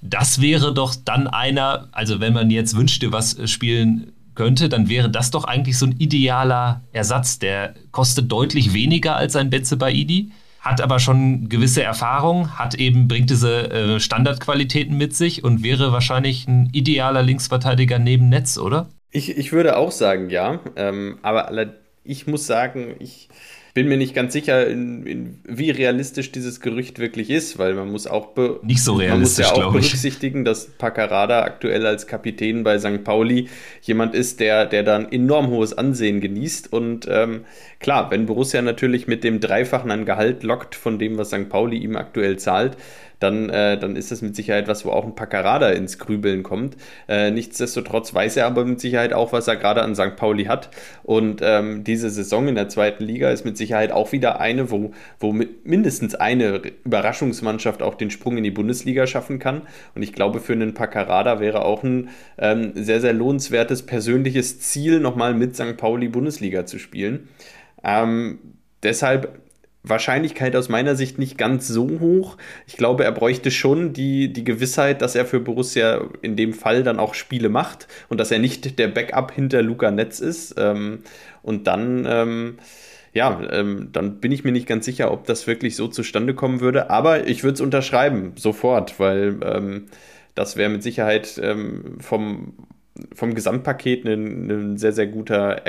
[0.00, 5.10] Das wäre doch dann einer, also wenn man jetzt wünschte, was spielen könnte, dann wäre
[5.10, 7.38] das doch eigentlich so ein idealer Ersatz.
[7.38, 13.08] Der kostet deutlich weniger als ein Benze Baidi, hat aber schon gewisse Erfahrung, hat eben,
[13.08, 18.88] bringt diese äh, Standardqualitäten mit sich und wäre wahrscheinlich ein idealer Linksverteidiger neben Netz, oder?
[19.10, 20.60] Ich, ich würde auch sagen, ja.
[20.76, 21.50] Ähm, aber
[22.04, 23.28] ich muss sagen, ich
[23.74, 27.90] bin mir nicht ganz sicher, in, in, wie realistisch dieses Gerücht wirklich ist, weil man
[27.90, 32.64] muss auch, nicht so realistisch, man muss ja auch berücksichtigen, dass Paccarada aktuell als Kapitän
[32.64, 33.04] bei St.
[33.04, 33.48] Pauli
[33.82, 36.72] jemand ist, der, der dann enorm hohes Ansehen genießt.
[36.72, 37.44] Und ähm,
[37.78, 41.48] klar, wenn Borussia natürlich mit dem Dreifachen an Gehalt lockt von dem, was St.
[41.48, 42.76] Pauli ihm aktuell zahlt,
[43.20, 46.76] dann, äh, dann ist das mit Sicherheit was, wo auch ein Paccarada ins Grübeln kommt.
[47.06, 50.16] Äh, nichtsdestotrotz weiß er aber mit Sicherheit auch, was er gerade an St.
[50.16, 50.70] Pauli hat.
[51.02, 54.92] Und ähm, diese Saison in der zweiten Liga ist mit Sicherheit auch wieder eine, wo,
[55.20, 59.62] wo mindestens eine Überraschungsmannschaft auch den Sprung in die Bundesliga schaffen kann.
[59.94, 62.08] Und ich glaube, für einen Paccarada wäre auch ein
[62.38, 65.76] ähm, sehr, sehr lohnenswertes persönliches Ziel, nochmal mit St.
[65.76, 67.28] Pauli Bundesliga zu spielen.
[67.84, 68.38] Ähm,
[68.82, 69.40] deshalb
[69.82, 72.36] Wahrscheinlichkeit aus meiner Sicht nicht ganz so hoch.
[72.66, 76.82] Ich glaube, er bräuchte schon die, die Gewissheit, dass er für Borussia in dem Fall
[76.82, 80.54] dann auch Spiele macht und dass er nicht der Backup hinter Luca Netz ist.
[80.58, 81.00] Ähm,
[81.42, 82.58] und dann, ähm,
[83.14, 86.60] ja, ähm, dann bin ich mir nicht ganz sicher, ob das wirklich so zustande kommen
[86.60, 86.90] würde.
[86.90, 89.86] Aber ich würde es unterschreiben, sofort, weil
[90.34, 91.40] das wäre mit Sicherheit
[91.98, 92.52] vom,
[93.14, 95.62] vom Gesamtpaket ein, ein sehr, sehr guter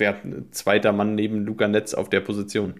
[0.00, 0.16] er
[0.50, 2.74] zweiter Mann neben Luca Netz auf der Position.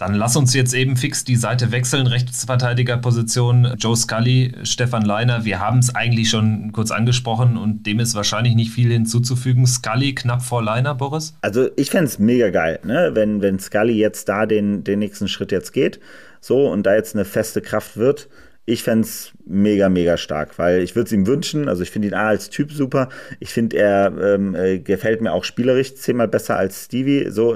[0.00, 2.06] Dann lass uns jetzt eben fix die Seite wechseln.
[2.06, 5.44] Rechtsverteidigerposition Joe Scully, Stefan Leiner.
[5.44, 9.66] Wir haben es eigentlich schon kurz angesprochen und dem ist wahrscheinlich nicht viel hinzuzufügen.
[9.66, 11.34] Scully knapp vor Leiner, Boris?
[11.42, 13.10] Also ich fände es mega geil, ne?
[13.12, 16.00] wenn, wenn Scully jetzt da den, den nächsten Schritt jetzt geht.
[16.40, 18.30] So und da jetzt eine feste Kraft wird.
[18.64, 21.68] Ich fände es mega, mega stark, weil ich würde es ihm wünschen.
[21.68, 23.10] Also ich finde ihn A als Typ super.
[23.38, 27.30] Ich finde, er ähm, äh, gefällt mir auch spielerisch zehnmal besser als Stevie.
[27.30, 27.54] So,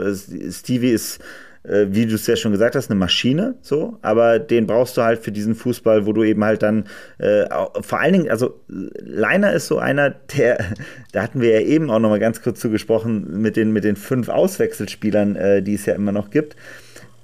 [0.51, 1.21] Stevie ist
[1.65, 5.03] äh, wie du es ja schon gesagt hast, eine Maschine, so, aber den brauchst du
[5.03, 6.85] halt für diesen Fußball, wo du eben halt dann
[7.19, 7.45] äh,
[7.81, 10.59] vor allen Dingen, also Leiner ist so einer, der,
[11.13, 13.97] da hatten wir ja eben auch noch mal ganz kurz zugesprochen mit den, mit den
[13.97, 16.57] fünf Auswechselspielern, äh, die es ja immer noch gibt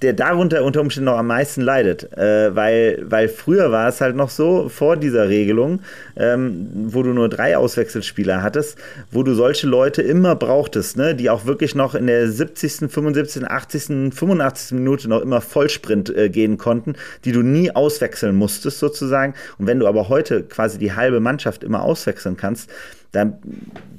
[0.03, 2.16] der darunter unter Umständen noch am meisten leidet.
[2.16, 5.80] Äh, weil, weil früher war es halt noch so, vor dieser Regelung,
[6.16, 8.78] ähm, wo du nur drei Auswechselspieler hattest,
[9.11, 13.46] wo du solche Leute immer brauchtest, ne, die auch wirklich noch in der 70., 75.,
[13.46, 14.72] 80., 85.
[14.78, 16.94] Minute noch immer Vollsprint äh, gehen konnten,
[17.24, 19.34] die du nie auswechseln musstest sozusagen.
[19.59, 22.70] Und wenn du aber heute quasi die halbe Mannschaft immer auswechseln kannst,
[23.12, 23.38] dann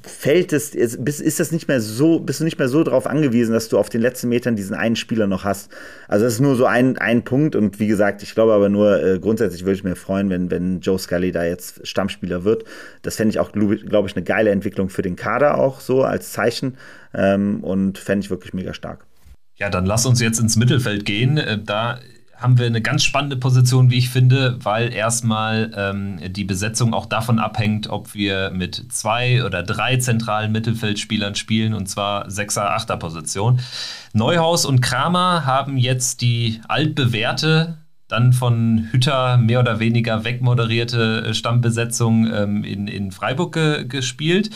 [0.02, 3.52] fällt es, ist, ist das nicht mehr so, bist du nicht mehr so darauf angewiesen,
[3.52, 5.70] dass du auf den letzten Metern diesen einen Spieler noch hast.
[6.08, 9.02] Also das ist nur so ein, ein Punkt und wie gesagt, ich glaube aber nur,
[9.02, 12.64] äh, grundsätzlich würde ich mir freuen, wenn, wenn Joe Scully da jetzt Stammspieler wird.
[13.02, 16.02] Das fände ich auch, glaube glaub ich, eine geile Entwicklung für den Kader auch so
[16.02, 16.76] als Zeichen
[17.14, 19.06] ähm, und fände ich wirklich mega stark.
[19.56, 21.36] Ja, dann lass uns jetzt ins Mittelfeld gehen.
[21.36, 22.00] Äh, da
[22.42, 27.06] haben wir eine ganz spannende Position, wie ich finde, weil erstmal ähm, die Besetzung auch
[27.06, 32.96] davon abhängt, ob wir mit zwei oder drei zentralen Mittelfeldspielern spielen, und zwar Sechser, Achter
[32.96, 33.60] Position.
[34.12, 37.78] Neuhaus und Kramer haben jetzt die altbewährte
[38.08, 44.50] dann von Hütter mehr oder weniger wegmoderierte Stammbesetzung ähm, in, in Freiburg ge gespielt.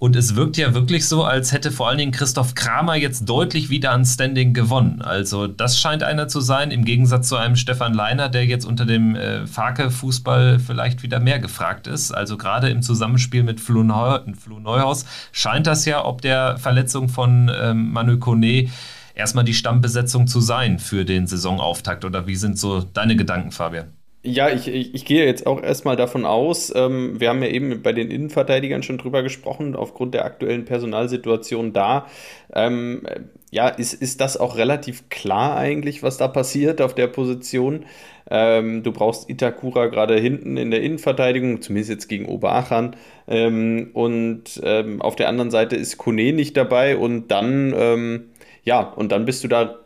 [0.00, 3.68] Und es wirkt ja wirklich so, als hätte vor allen Dingen Christoph Kramer jetzt deutlich
[3.68, 5.02] wieder an Standing gewonnen.
[5.02, 8.86] Also das scheint einer zu sein, im Gegensatz zu einem Stefan Leiner, der jetzt unter
[8.86, 12.12] dem äh, Farke-Fußball vielleicht wieder mehr gefragt ist.
[12.12, 17.10] Also gerade im Zusammenspiel mit Flo, Neu Flo Neuhaus scheint das ja, ob der Verletzung
[17.10, 18.70] von ähm, Manu Kone
[19.14, 22.06] erstmal die Stammbesetzung zu sein für den Saisonauftakt.
[22.06, 23.99] Oder wie sind so deine Gedanken, Fabian?
[24.22, 27.80] Ja, ich, ich, ich, gehe jetzt auch erstmal davon aus, ähm, wir haben ja eben
[27.80, 32.06] bei den Innenverteidigern schon drüber gesprochen, aufgrund der aktuellen Personalsituation da.
[32.52, 33.02] Ähm,
[33.50, 37.86] ja, ist, ist das auch relativ klar eigentlich, was da passiert auf der Position?
[38.30, 42.96] Ähm, du brauchst Itakura gerade hinten in der Innenverteidigung, zumindest jetzt gegen Oberachern.
[43.26, 48.30] Ähm, und ähm, auf der anderen Seite ist Kone nicht dabei und dann, ähm,
[48.64, 49.79] ja, und dann bist du da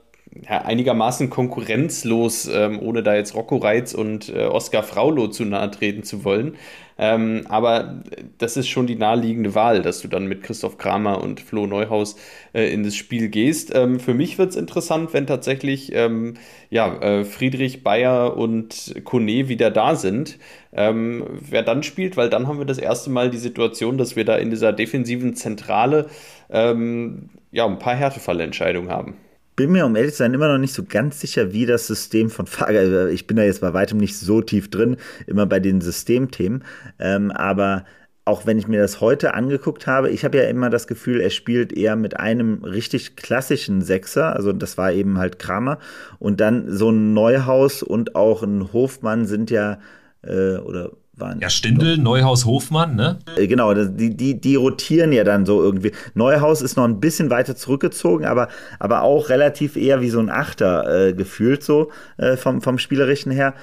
[0.49, 5.70] ja, einigermaßen konkurrenzlos, ähm, ohne da jetzt Rocco Reitz und äh, Oskar Fraulo zu nahe
[5.70, 6.57] treten zu wollen.
[6.97, 8.03] Ähm, aber
[8.39, 12.16] das ist schon die naheliegende Wahl, dass du dann mit Christoph Kramer und Flo Neuhaus
[12.53, 13.75] äh, in das Spiel gehst.
[13.75, 16.35] Ähm, für mich wird es interessant, wenn tatsächlich ähm,
[16.70, 20.39] ja, äh, Friedrich, Bayer und Kone wieder da sind.
[20.72, 24.25] Ähm, wer dann spielt, weil dann haben wir das erste Mal die Situation, dass wir
[24.25, 26.09] da in dieser defensiven Zentrale
[26.51, 29.16] ähm, ja, ein paar Härtefallentscheidungen haben
[29.57, 32.30] bin mir, um ehrlich zu sein, immer noch nicht so ganz sicher, wie das System
[32.30, 34.96] von Fager, also ich bin da jetzt bei weitem nicht so tief drin,
[35.26, 36.64] immer bei den Systemthemen,
[36.98, 37.84] ähm, aber
[38.26, 41.30] auch wenn ich mir das heute angeguckt habe, ich habe ja immer das Gefühl, er
[41.30, 45.78] spielt eher mit einem richtig klassischen Sechser, also das war eben halt Kramer.
[46.18, 49.78] Und dann so ein Neuhaus und auch ein Hofmann sind ja
[50.22, 51.40] äh, oder waren.
[51.40, 53.18] Ja, Stindel, Neuhaus, Hofmann, ne?
[53.36, 55.92] Äh, genau, die, die, die rotieren ja dann so irgendwie.
[56.14, 58.48] Neuhaus ist noch ein bisschen weiter zurückgezogen, aber,
[58.78, 63.32] aber auch relativ eher wie so ein Achter äh, gefühlt so äh, vom, vom Spielerischen
[63.32, 63.54] her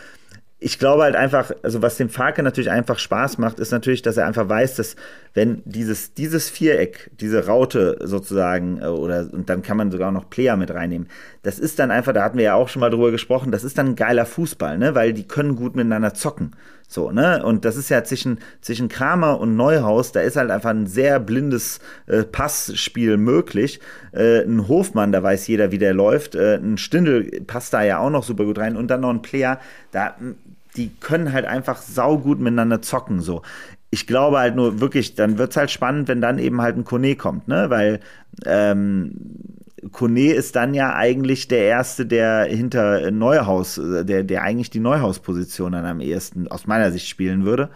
[0.64, 4.18] ich glaube halt einfach, also was dem Farke natürlich einfach Spaß macht, ist natürlich, dass
[4.18, 4.96] er einfach weiß, dass
[5.34, 10.30] wenn dieses, dieses Viereck, diese Raute sozusagen, äh, oder und dann kann man sogar noch
[10.30, 11.08] Player mit reinnehmen,
[11.42, 13.80] das ist dann einfach, da hatten wir ja auch schon mal drüber gesprochen, das ist
[13.80, 14.94] dann ein geiler Fußball, ne?
[14.94, 16.52] Weil die können gut miteinander zocken.
[16.92, 17.42] So, ne?
[17.42, 21.22] Und das ist ja zwischen, zwischen Kramer und Neuhaus, da ist halt einfach ein sehr
[21.22, 23.80] blindes äh, Passspiel möglich.
[24.12, 26.36] Äh, ein Hofmann, da weiß jeder, wie der läuft.
[26.36, 28.76] Äh, ein Stindel passt da ja auch noch super gut rein.
[28.76, 30.16] Und dann noch ein Player, da
[30.78, 33.22] die können halt einfach saugut miteinander zocken.
[33.22, 33.42] So.
[33.90, 36.86] Ich glaube halt nur wirklich, dann wird es halt spannend, wenn dann eben halt ein
[36.86, 37.70] Kone kommt, ne?
[37.70, 38.00] Weil
[38.46, 39.14] ähm,
[39.92, 45.74] Kone ist dann ja eigentlich der Erste, der hinter Neuhaus, der, der eigentlich die Neuhaus-Position
[45.74, 47.70] dann am ehesten aus meiner Sicht spielen würde.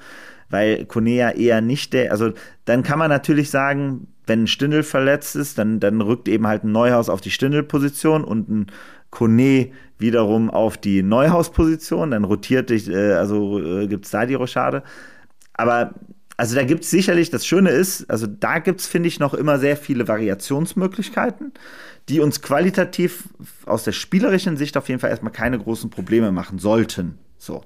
[0.49, 2.31] Weil Kone ja eher nicht der, also
[2.65, 6.63] dann kann man natürlich sagen, wenn ein Stindel verletzt ist, dann, dann rückt eben halt
[6.63, 8.67] ein Neuhaus auf die Stindel-Position und ein
[9.15, 14.33] Kone wiederum auf die Neuhaus-Position, dann rotiert dich, äh, also äh, gibt es da die
[14.33, 14.83] Rochade.
[15.53, 15.95] Aber
[16.37, 19.33] also da gibt es sicherlich, das Schöne ist, also da gibt es, finde ich, noch
[19.33, 21.53] immer sehr viele Variationsmöglichkeiten,
[22.09, 23.29] die uns qualitativ
[23.65, 27.17] aus der spielerischen Sicht auf jeden Fall erstmal keine großen Probleme machen sollten.
[27.37, 27.61] So.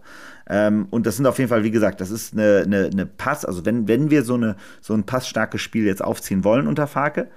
[0.48, 3.44] Ähm, und das sind auf jeden Fall, wie gesagt, das ist eine, eine, eine Pass,
[3.44, 7.28] also wenn, wenn wir so, eine, so ein passstarkes Spiel jetzt aufziehen wollen unter Farke,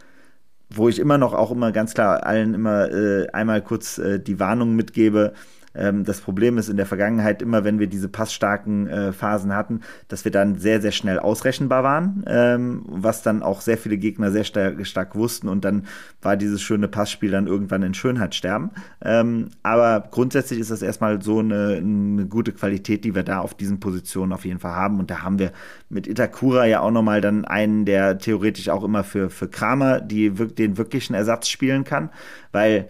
[0.74, 4.40] wo ich immer noch auch immer ganz klar allen immer äh, einmal kurz äh, die
[4.40, 5.32] Warnung mitgebe,
[5.74, 9.80] ähm, das Problem ist in der Vergangenheit immer, wenn wir diese passstarken äh, Phasen hatten,
[10.08, 14.30] dass wir dann sehr, sehr schnell ausrechenbar waren, ähm, was dann auch sehr viele Gegner
[14.30, 15.86] sehr stark, stark wussten und dann
[16.20, 18.70] war dieses schöne Passspiel dann irgendwann in Schönheit sterben.
[19.02, 23.54] Ähm, aber grundsätzlich ist das erstmal so eine, eine, gute Qualität, die wir da auf
[23.54, 25.52] diesen Positionen auf jeden Fall haben und da haben wir
[25.88, 30.30] mit Itakura ja auch nochmal dann einen, der theoretisch auch immer für, für Kramer die,
[30.30, 32.10] den wirklichen Ersatz spielen kann,
[32.52, 32.88] weil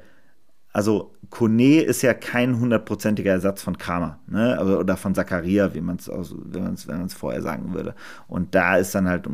[0.72, 4.58] also Kone ist ja kein hundertprozentiger Ersatz von Kramer, ne?
[4.58, 7.94] Also, oder von Zakaria, wie man es wenn man es wenn vorher sagen würde.
[8.28, 9.26] Und da ist dann halt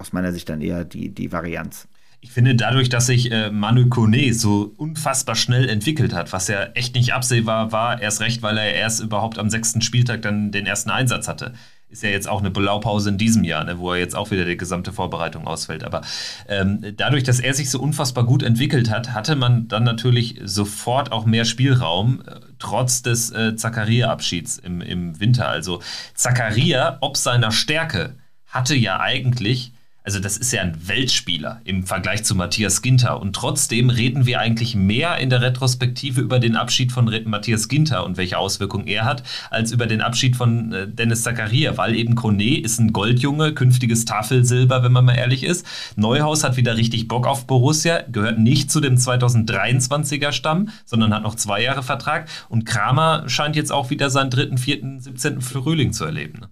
[0.00, 1.86] aus meiner Sicht dann eher die, die Varianz.
[2.20, 6.64] Ich finde, dadurch, dass sich äh, Manu Kone so unfassbar schnell entwickelt hat, was ja
[6.74, 10.66] echt nicht absehbar war, erst recht, weil er erst überhaupt am sechsten Spieltag dann den
[10.66, 11.52] ersten Einsatz hatte
[11.94, 14.44] ist ja jetzt auch eine Blaupause in diesem Jahr, ne, wo er jetzt auch wieder
[14.44, 15.84] die gesamte Vorbereitung ausfällt.
[15.84, 16.00] Aber
[16.48, 21.12] ähm, dadurch, dass er sich so unfassbar gut entwickelt hat, hatte man dann natürlich sofort
[21.12, 25.48] auch mehr Spielraum, äh, trotz des äh, Zakaria-Abschieds im, im Winter.
[25.48, 25.82] Also
[26.14, 28.16] Zakaria, ob seiner Stärke,
[28.46, 29.72] hatte ja eigentlich
[30.04, 33.22] also das ist ja ein Weltspieler im Vergleich zu Matthias Ginter.
[33.22, 38.04] Und trotzdem reden wir eigentlich mehr in der Retrospektive über den Abschied von Matthias Ginter
[38.04, 42.16] und welche Auswirkungen er hat, als über den Abschied von äh, Dennis Zakaria, weil eben
[42.16, 45.66] Kone ist ein Goldjunge, künftiges Tafelsilber, wenn man mal ehrlich ist.
[45.96, 51.22] Neuhaus hat wieder richtig Bock auf Borussia, gehört nicht zu dem 2023er Stamm, sondern hat
[51.22, 52.28] noch zwei Jahre Vertrag.
[52.50, 55.40] Und Kramer scheint jetzt auch wieder seinen dritten, vierten, 17.
[55.40, 56.42] Frühling zu erleben.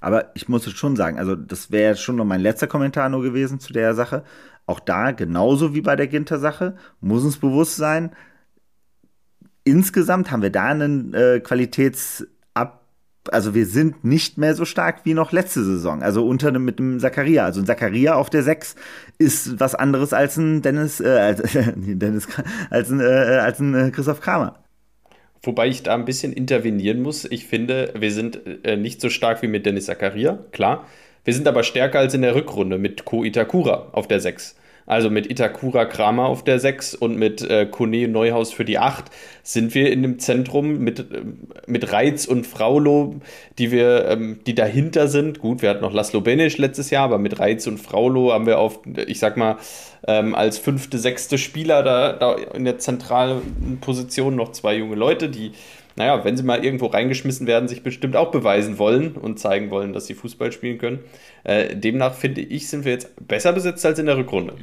[0.00, 3.60] Aber ich muss schon sagen, also das wäre schon noch mein letzter Kommentar nur gewesen
[3.60, 4.24] zu der Sache.
[4.66, 8.12] Auch da, genauso wie bei der Ginter-Sache, muss uns bewusst sein,
[9.64, 12.26] insgesamt haben wir da einen äh, Qualitäts-
[13.30, 16.02] also wir sind nicht mehr so stark wie noch letzte Saison.
[16.02, 17.44] Also unter dem, mit dem Zakaria.
[17.44, 18.74] Also ein Zakaria auf der 6
[19.18, 21.42] ist was anderes als ein Dennis, äh, als,
[21.76, 22.26] Dennis,
[22.70, 24.61] als ein, äh, als ein äh, Christoph Kramer.
[25.42, 27.24] Wobei ich da ein bisschen intervenieren muss.
[27.24, 30.86] Ich finde, wir sind äh, nicht so stark wie mit Dennis Zakaria, klar.
[31.24, 34.56] Wir sind aber stärker als in der Rückrunde mit Ko Itakura auf der 6.
[34.86, 39.04] Also mit Itakura Kramer auf der 6 und mit äh, Kone Neuhaus für die 8
[39.42, 41.22] sind wir in dem Zentrum mit, äh,
[41.66, 43.16] mit Reiz und Fraulo,
[43.58, 45.38] die wir, ähm, die dahinter sind.
[45.38, 48.58] Gut, wir hatten noch Laszlo Benisch letztes Jahr, aber mit Reiz und Fraulo haben wir
[48.58, 49.56] auf, ich sag mal,
[50.06, 55.28] ähm, als fünfte, sechste Spieler da, da in der zentralen Position noch zwei junge Leute,
[55.28, 55.52] die
[55.96, 59.92] naja, wenn sie mal irgendwo reingeschmissen werden, sich bestimmt auch beweisen wollen und zeigen wollen,
[59.92, 61.00] dass sie Fußball spielen können.
[61.44, 64.54] Äh, demnach finde ich, sind wir jetzt besser besetzt als in der Rückrunde.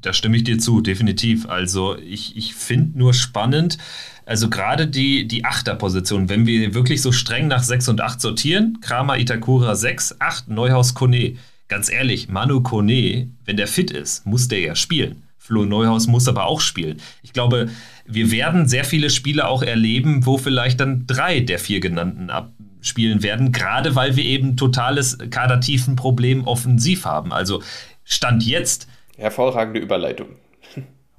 [0.00, 1.48] Da stimme ich dir zu, definitiv.
[1.48, 3.78] Also ich, ich finde nur spannend,
[4.24, 8.78] also gerade die, die Achterposition, wenn wir wirklich so streng nach 6 und 8 sortieren,
[8.80, 11.36] Kramer, Itakura 6, 8, Neuhaus, Kone.
[11.68, 15.22] Ganz ehrlich, Manu Kone, wenn der fit ist, muss der ja spielen.
[15.42, 17.00] Flo Neuhaus muss aber auch spielen.
[17.24, 17.68] Ich glaube,
[18.06, 23.24] wir werden sehr viele Spiele auch erleben, wo vielleicht dann drei der vier genannten abspielen
[23.24, 27.32] werden, gerade weil wir eben totales Kadertiefenproblem offensiv haben.
[27.32, 27.60] Also
[28.04, 28.86] Stand jetzt.
[29.16, 30.28] Hervorragende Überleitung.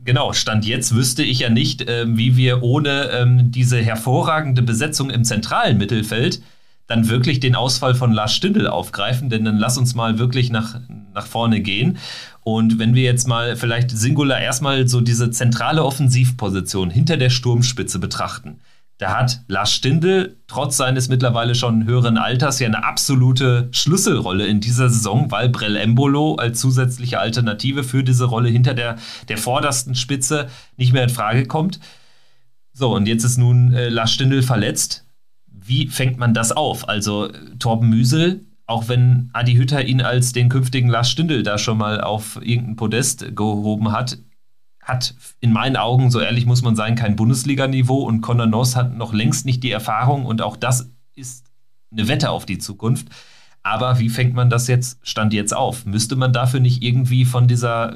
[0.05, 5.09] Genau, Stand jetzt wüsste ich ja nicht, äh, wie wir ohne ähm, diese hervorragende Besetzung
[5.09, 6.41] im zentralen Mittelfeld
[6.87, 10.79] dann wirklich den Ausfall von Lars Stindl aufgreifen, denn dann lass uns mal wirklich nach,
[11.13, 11.97] nach vorne gehen.
[12.41, 17.99] Und wenn wir jetzt mal vielleicht singular erstmal so diese zentrale Offensivposition hinter der Sturmspitze
[17.99, 18.59] betrachten,
[18.99, 24.61] da hat Lars Stindl trotz seines mittlerweile schon höheren Alters ja eine absolute Schlüsselrolle in
[24.61, 28.97] dieser Saison, weil Brell Embolo als zusätzliche Alternative für diese Rolle hinter der,
[29.29, 31.79] der vordersten Spitze nicht mehr in Frage kommt.
[32.71, 35.02] So, und jetzt ist nun äh, Lars Stindl verletzt.
[35.65, 36.87] Wie fängt man das auf?
[36.89, 41.77] Also Torben Müsel auch wenn Adi Hütter ihn als den künftigen Lars Stindl da schon
[41.77, 44.17] mal auf irgendein Podest gehoben hat,
[44.81, 48.95] hat in meinen Augen, so ehrlich muss man sagen, kein Bundesliga-Niveau und Conor Noss hat
[48.95, 51.45] noch längst nicht die Erfahrung und auch das ist
[51.91, 53.07] eine Wette auf die Zukunft.
[53.63, 55.85] Aber wie fängt man das jetzt, stand jetzt auf?
[55.85, 57.95] Müsste man dafür nicht irgendwie von dieser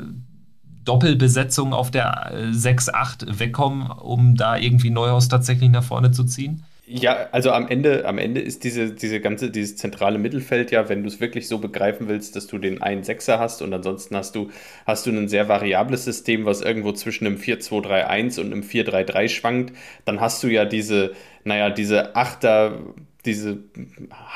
[0.86, 6.64] Doppelbesetzung auf der 6-8 äh, wegkommen, um da irgendwie Neuhaus tatsächlich nach vorne zu ziehen?
[6.90, 11.02] Ja, also am Ende, am Ende ist diese, diese ganze, dieses zentrale Mittelfeld ja, wenn
[11.04, 14.36] du es wirklich so begreifen willst, dass du den einen Sechser hast und ansonsten hast
[14.36, 14.52] du,
[14.86, 19.74] hast du ein sehr variables System, was irgendwo zwischen einem 4-2-3-1 und einem 4-3-3 schwankt,
[20.06, 21.12] dann hast du ja diese,
[21.44, 22.80] naja, diese Achter,
[23.26, 23.58] diese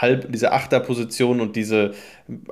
[0.02, 1.93] halb, diese Achterposition und diese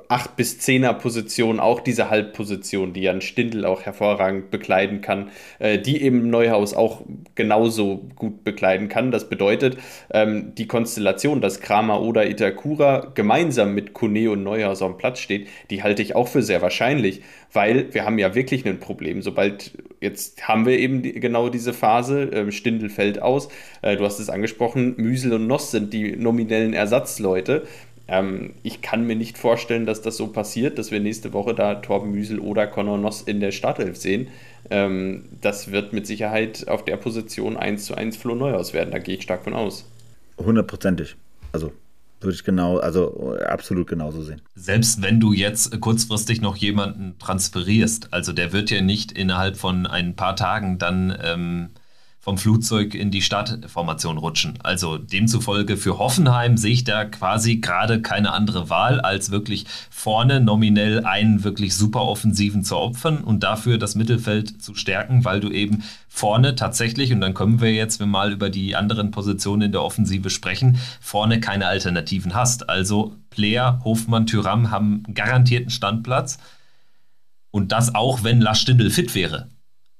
[0.08, 5.78] 8 bis 10er Position, auch diese Halbposition, die Jan Stindl auch hervorragend bekleiden kann, äh,
[5.78, 7.02] die eben Neuhaus auch
[7.34, 9.10] genauso gut bekleiden kann.
[9.10, 9.78] Das bedeutet,
[10.12, 15.48] ähm, die Konstellation, dass Kramer oder Itakura gemeinsam mit Kone und Neuhaus dem Platz steht,
[15.70, 17.22] die halte ich auch für sehr wahrscheinlich,
[17.52, 19.22] weil wir haben ja wirklich ein Problem.
[19.22, 23.48] Sobald, jetzt haben wir eben die, genau diese Phase, äh, Stindl fällt aus,
[23.82, 27.66] äh, du hast es angesprochen, Müsel und Noss sind die nominellen Ersatzleute.
[28.10, 31.76] Ähm, ich kann mir nicht vorstellen, dass das so passiert, dass wir nächste Woche da
[31.76, 34.26] Torben Müsel oder Conor Noss in der Startelf sehen.
[34.68, 38.90] Ähm, das wird mit Sicherheit auf der Position 1 zu 1 Flo Neuhaus werden.
[38.90, 39.86] Da gehe ich stark von aus.
[40.38, 41.14] Hundertprozentig.
[41.52, 41.72] Also
[42.20, 44.42] würde ich genau, also absolut genauso sehen.
[44.56, 49.86] Selbst wenn du jetzt kurzfristig noch jemanden transferierst, also der wird ja nicht innerhalb von
[49.86, 51.70] ein paar Tagen dann ähm,
[52.22, 54.58] vom Flugzeug in die Startformation rutschen.
[54.62, 60.40] Also demzufolge für Hoffenheim sehe ich da quasi gerade keine andere Wahl, als wirklich vorne
[60.40, 65.50] nominell einen wirklich super Offensiven zu opfern und dafür das Mittelfeld zu stärken, weil du
[65.50, 69.82] eben vorne tatsächlich, und dann können wir jetzt mal über die anderen Positionen in der
[69.82, 72.68] Offensive sprechen, vorne keine Alternativen hast.
[72.68, 76.38] Also Player, Hofmann, Tyram haben garantierten Standplatz.
[77.50, 79.48] Und das auch, wenn Lars Stindl fit wäre.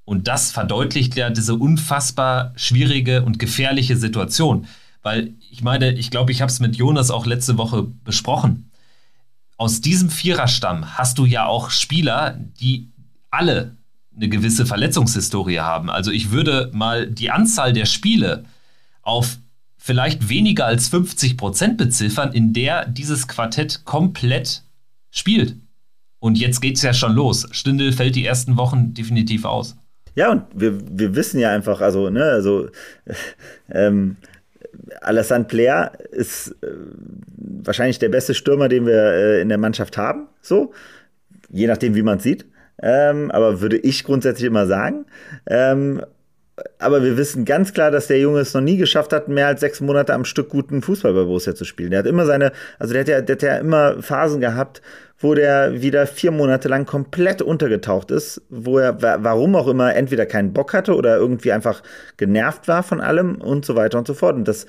[0.05, 4.67] Und das verdeutlicht ja diese unfassbar schwierige und gefährliche Situation.
[5.03, 8.71] Weil ich meine, ich glaube, ich habe es mit Jonas auch letzte Woche besprochen.
[9.57, 12.89] Aus diesem Viererstamm hast du ja auch Spieler, die
[13.31, 13.77] alle
[14.15, 15.91] eine gewisse Verletzungshistorie haben.
[15.91, 18.45] Also ich würde mal die Anzahl der Spiele
[19.03, 19.39] auf
[19.79, 24.63] vielleicht weniger als 50 Prozent beziffern, in der dieses Quartett komplett
[25.11, 25.57] spielt.
[26.19, 27.49] Und jetzt geht es ja schon los.
[27.51, 29.77] Stindel fällt die ersten Wochen definitiv aus.
[30.15, 32.69] Ja, und wir, wir wissen ja einfach, also, ne, also,
[33.71, 34.17] ähm,
[35.01, 36.69] Alassane Player ist äh,
[37.37, 40.73] wahrscheinlich der beste Stürmer, den wir äh, in der Mannschaft haben, so,
[41.51, 42.47] je nachdem, wie man sieht.
[42.83, 45.05] Ähm, aber würde ich grundsätzlich immer sagen.
[45.47, 46.03] Ähm,
[46.79, 49.61] aber wir wissen ganz klar, dass der Junge es noch nie geschafft hat, mehr als
[49.61, 51.91] sechs Monate am Stück guten Fußball bei Borussia zu spielen.
[51.91, 54.83] Der hat immer seine, also der hat ja, der hat ja immer Phasen gehabt,
[55.21, 60.25] wo der wieder vier Monate lang komplett untergetaucht ist, wo er, warum auch immer, entweder
[60.25, 61.83] keinen Bock hatte oder irgendwie einfach
[62.17, 64.35] genervt war von allem und so weiter und so fort.
[64.35, 64.67] Und das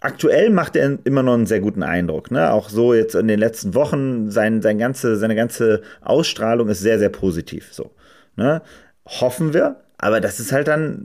[0.00, 2.30] aktuell macht er immer noch einen sehr guten Eindruck.
[2.30, 2.52] Ne?
[2.52, 6.98] Auch so jetzt in den letzten Wochen, sein, sein ganze, seine ganze Ausstrahlung ist sehr,
[6.98, 7.72] sehr positiv.
[7.72, 7.92] So,
[8.36, 8.60] ne?
[9.06, 10.98] Hoffen wir, aber das ist halt dann,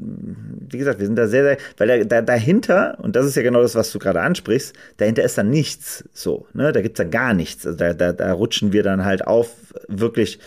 [0.69, 3.43] wie gesagt, wir sind da sehr, sehr, weil da, da, dahinter, und das ist ja
[3.43, 6.71] genau das, was du gerade ansprichst, dahinter ist dann nichts so, ne?
[6.71, 7.65] Da gibt's da gar nichts.
[7.65, 9.51] Also da, da, da rutschen wir dann halt auf
[9.87, 10.39] wirklich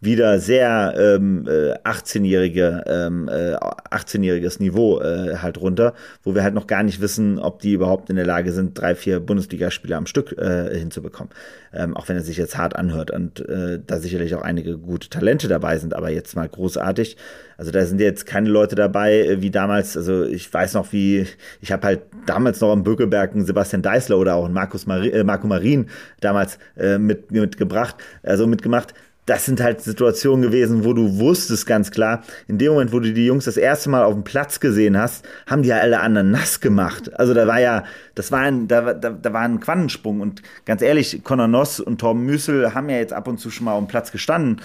[0.00, 6.54] wieder sehr ähm, 18-jährige, äh, ähm, äh, 18-jähriges Niveau äh, halt runter, wo wir halt
[6.54, 10.06] noch gar nicht wissen, ob die überhaupt in der Lage sind, drei, vier Bundesligaspieler am
[10.06, 11.32] Stück äh, hinzubekommen.
[11.72, 15.08] Ähm, auch wenn er sich jetzt hart anhört und äh, da sicherlich auch einige gute
[15.08, 17.16] Talente dabei sind, aber jetzt mal großartig.
[17.58, 21.26] Also da sind jetzt keine Leute dabei äh, wie damals, also ich weiß noch wie,
[21.60, 25.08] ich habe halt damals noch am Bökelberg einen Sebastian Deißler oder auch einen Markus Mari,
[25.08, 25.86] äh, Marco Marin
[26.20, 28.94] damals äh, mit, mitgebracht, also mitgemacht
[29.26, 33.12] das sind halt Situationen gewesen, wo du wusstest ganz klar, in dem Moment, wo du
[33.12, 36.30] die Jungs das erste Mal auf dem Platz gesehen hast, haben die ja alle anderen
[36.30, 37.12] nass gemacht.
[37.18, 40.20] Also da war ja, das war ein, da, da, da war ein Quantensprung.
[40.20, 43.64] Und ganz ehrlich, Conor Noss und Torben Müssel haben ja jetzt ab und zu schon
[43.64, 44.60] mal auf dem Platz gestanden.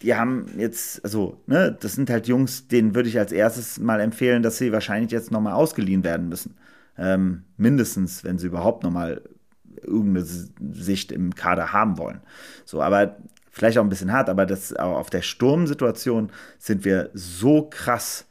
[0.00, 4.00] Die haben jetzt, also, ne, das sind halt Jungs, denen würde ich als erstes mal
[4.00, 6.56] empfehlen, dass sie wahrscheinlich jetzt nochmal ausgeliehen werden müssen.
[6.98, 9.20] Ähm, mindestens, wenn sie überhaupt nochmal
[9.82, 12.20] irgendeine Sicht im Kader haben wollen.
[12.64, 13.16] So, aber
[13.56, 18.26] vielleicht auch ein bisschen hart, aber das, auf der Sturmsituation sind wir so krass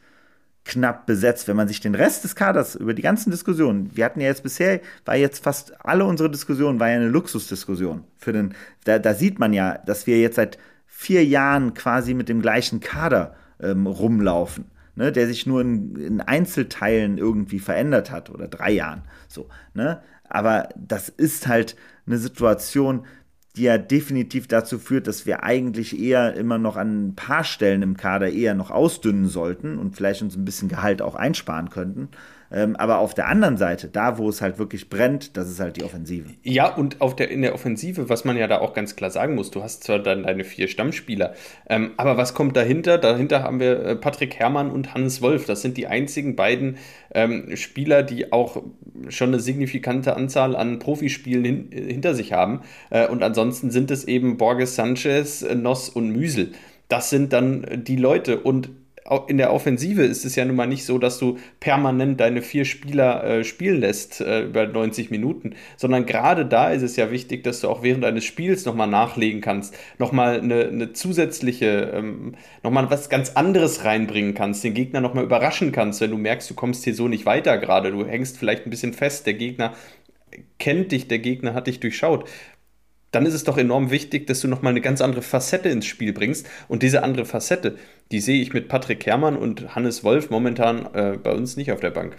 [0.65, 4.21] knapp besetzt, wenn man sich den Rest des Kaders über die ganzen Diskussionen, wir hatten
[4.21, 8.03] ja jetzt bisher, war jetzt fast alle unsere Diskussionen, war ja eine Luxusdiskussion.
[8.17, 8.53] Für den,
[8.83, 12.79] da, da sieht man ja, dass wir jetzt seit vier Jahren quasi mit dem gleichen
[12.79, 14.65] Kader ähm, rumlaufen.
[14.97, 19.01] Ne, der sich nur in, in, Einzelteilen irgendwie verändert hat oder drei Jahren.
[19.27, 20.01] So, ne?
[20.29, 21.75] Aber das ist halt
[22.07, 23.05] eine Situation,
[23.55, 27.81] die ja definitiv dazu führt, dass wir eigentlich eher immer noch an ein paar Stellen
[27.81, 32.09] im Kader eher noch ausdünnen sollten und vielleicht uns ein bisschen Gehalt auch einsparen könnten.
[32.51, 35.77] Ähm, aber auf der anderen Seite, da wo es halt wirklich brennt, das ist halt
[35.77, 36.29] die Offensive.
[36.43, 39.35] Ja, und auf der, in der Offensive, was man ja da auch ganz klar sagen
[39.35, 41.33] muss, du hast zwar dann deine vier Stammspieler,
[41.69, 42.97] ähm, aber was kommt dahinter?
[42.97, 45.45] Dahinter haben wir äh, Patrick Herrmann und Hannes Wolf.
[45.45, 46.77] Das sind die einzigen beiden
[47.13, 48.61] ähm, Spieler, die auch
[49.09, 52.61] schon eine signifikante Anzahl an Profispielen hin, äh, hinter sich haben.
[52.89, 56.51] Äh, und ansonsten sind es eben Borges Sanchez, Noss und Müsel.
[56.87, 58.39] Das sind dann die Leute.
[58.39, 58.69] Und
[59.27, 62.65] in der Offensive ist es ja nun mal nicht so, dass du permanent deine vier
[62.65, 67.43] Spieler äh, spielen lässt äh, über 90 Minuten, sondern gerade da ist es ja wichtig,
[67.43, 72.33] dass du auch während eines Spiels nochmal nachlegen kannst, nochmal eine, eine zusätzliche, ähm,
[72.63, 76.55] nochmal was ganz anderes reinbringen kannst, den Gegner nochmal überraschen kannst, wenn du merkst, du
[76.55, 79.73] kommst hier so nicht weiter gerade, du hängst vielleicht ein bisschen fest, der Gegner
[80.57, 82.27] kennt dich, der Gegner hat dich durchschaut
[83.15, 86.11] dann ist es doch enorm wichtig, dass du nochmal eine ganz andere Facette ins Spiel
[86.11, 86.47] bringst.
[86.67, 87.77] Und diese andere Facette,
[88.11, 91.79] die sehe ich mit Patrick Herrmann und Hannes Wolf momentan äh, bei uns nicht auf
[91.79, 92.17] der Bank.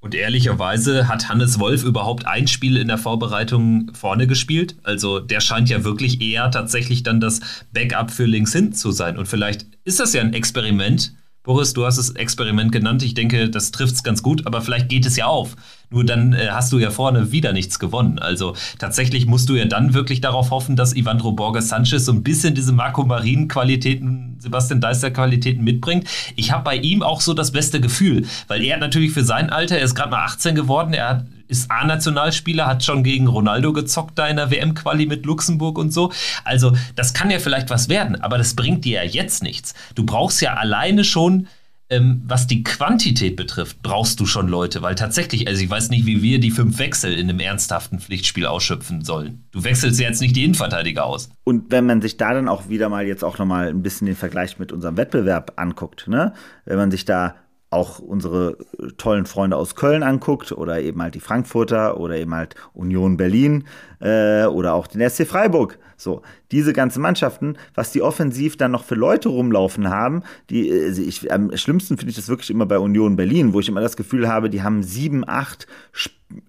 [0.00, 4.74] Und ehrlicherweise hat Hannes Wolf überhaupt ein Spiel in der Vorbereitung vorne gespielt.
[4.82, 7.38] Also der scheint ja wirklich eher tatsächlich dann das
[7.72, 9.16] Backup für links hin zu sein.
[9.16, 11.14] Und vielleicht ist das ja ein Experiment,
[11.44, 13.02] Boris, du hast das Experiment genannt.
[13.02, 15.56] Ich denke, das trifft es ganz gut, aber vielleicht geht es ja auf.
[15.92, 18.18] Nur dann äh, hast du ja vorne wieder nichts gewonnen.
[18.18, 22.22] Also tatsächlich musst du ja dann wirklich darauf hoffen, dass Ivandro Borges Sanchez so ein
[22.22, 26.08] bisschen diese Marco Marin-Qualitäten, Sebastian Deister-Qualitäten mitbringt.
[26.34, 29.76] Ich habe bei ihm auch so das beste Gefühl, weil er natürlich für sein Alter,
[29.76, 34.18] er ist gerade mal 18 geworden, er hat ist A-Nationalspieler, hat schon gegen Ronaldo gezockt
[34.18, 36.10] da in der WM-Quali mit Luxemburg und so.
[36.44, 39.74] Also das kann ja vielleicht was werden, aber das bringt dir ja jetzt nichts.
[39.94, 41.48] Du brauchst ja alleine schon
[41.92, 46.06] ähm, was die Quantität betrifft, brauchst du schon Leute, weil tatsächlich, also ich weiß nicht,
[46.06, 49.44] wie wir die fünf Wechsel in einem ernsthaften Pflichtspiel ausschöpfen sollen.
[49.52, 51.28] Du wechselst ja jetzt nicht die Innenverteidiger aus.
[51.44, 54.16] Und wenn man sich da dann auch wieder mal jetzt auch nochmal ein bisschen den
[54.16, 56.32] Vergleich mit unserem Wettbewerb anguckt, ne?
[56.64, 57.34] wenn man sich da
[57.68, 58.58] auch unsere
[58.98, 63.64] tollen Freunde aus Köln anguckt oder eben halt die Frankfurter oder eben halt Union Berlin
[64.00, 65.78] äh, oder auch den SC Freiburg.
[66.02, 71.00] So, diese ganzen Mannschaften, was die offensiv dann noch für Leute rumlaufen haben, die, also
[71.00, 73.96] ich, am schlimmsten finde ich das wirklich immer bei Union Berlin, wo ich immer das
[73.96, 75.68] Gefühl habe, die haben sieben, acht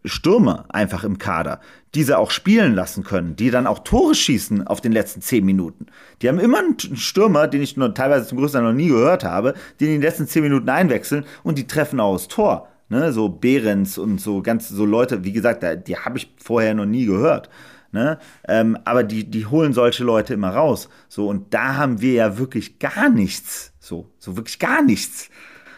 [0.06, 1.60] Stürmer einfach im Kader,
[1.93, 5.86] diese auch spielen lassen können, die dann auch Tore schießen auf den letzten zehn Minuten.
[6.22, 9.24] Die haben immer einen Stürmer, den ich nur teilweise zum größten Teil noch nie gehört
[9.24, 12.70] habe, die in den letzten zehn Minuten einwechseln und die treffen aus Tor.
[12.89, 16.86] Ne, so Behrens und so ganz so Leute, wie gesagt, die habe ich vorher noch
[16.86, 17.49] nie gehört.
[17.93, 18.17] Ne?
[18.47, 20.89] Ähm, aber die, die holen solche Leute immer raus.
[21.07, 23.71] So, und da haben wir ja wirklich gar nichts.
[23.79, 25.29] So, so wirklich gar nichts.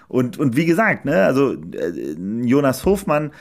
[0.08, 3.32] Und, und wie gesagt, ne, also äh, Jonas Hofmann,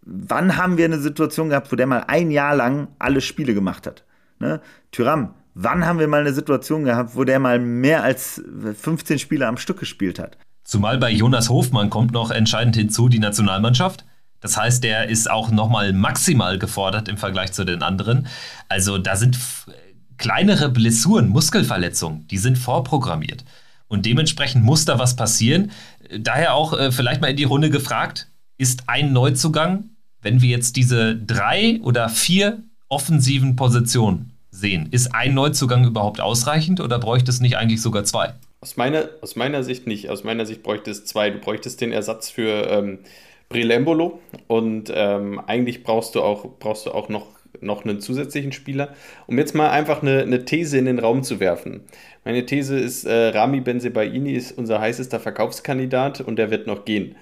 [0.00, 3.86] wann haben wir eine Situation gehabt, wo der mal ein Jahr lang alle Spiele gemacht
[3.86, 4.04] hat?
[4.38, 4.62] Ne?
[4.90, 8.42] Tyram, wann haben wir mal eine Situation gehabt, wo der mal mehr als
[8.80, 10.38] 15 Spiele am Stück gespielt hat?
[10.62, 14.06] Zumal bei Jonas Hofmann kommt noch entscheidend hinzu die Nationalmannschaft.
[14.44, 18.26] Das heißt, der ist auch nochmal maximal gefordert im Vergleich zu den anderen.
[18.68, 19.38] Also da sind
[20.18, 23.42] kleinere Blessuren, Muskelverletzungen, die sind vorprogrammiert.
[23.88, 25.70] Und dementsprechend muss da was passieren.
[26.18, 28.28] Daher auch äh, vielleicht mal in die Runde gefragt,
[28.58, 29.84] ist ein Neuzugang,
[30.20, 36.80] wenn wir jetzt diese drei oder vier offensiven Positionen sehen, ist ein Neuzugang überhaupt ausreichend
[36.80, 38.34] oder bräuchte es nicht eigentlich sogar zwei?
[38.60, 40.10] Aus meiner, aus meiner Sicht nicht.
[40.10, 41.30] Aus meiner Sicht bräuchte es zwei.
[41.30, 42.98] Du bräuchtest den Ersatz für ähm,
[43.54, 47.28] Brilembolo und ähm, eigentlich brauchst du auch, brauchst du auch noch,
[47.60, 48.94] noch einen zusätzlichen Spieler.
[49.28, 51.82] Um jetzt mal einfach eine, eine These in den Raum zu werfen.
[52.24, 57.14] Meine These ist, äh, Rami Benzebaini ist unser heißester Verkaufskandidat und der wird noch gehen.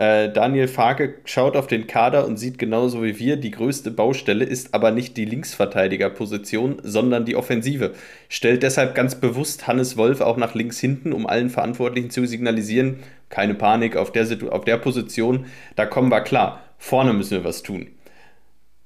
[0.00, 4.46] Äh, Daniel Farke schaut auf den Kader und sieht genauso wie wir, die größte Baustelle
[4.46, 7.92] ist aber nicht die Linksverteidigerposition, sondern die Offensive.
[8.30, 13.00] Stellt deshalb ganz bewusst Hannes Wolf auch nach links hinten, um allen Verantwortlichen zu signalisieren,
[13.28, 15.44] keine Panik auf der, auf der Position,
[15.76, 16.62] da kommen wir klar.
[16.78, 17.88] Vorne müssen wir was tun.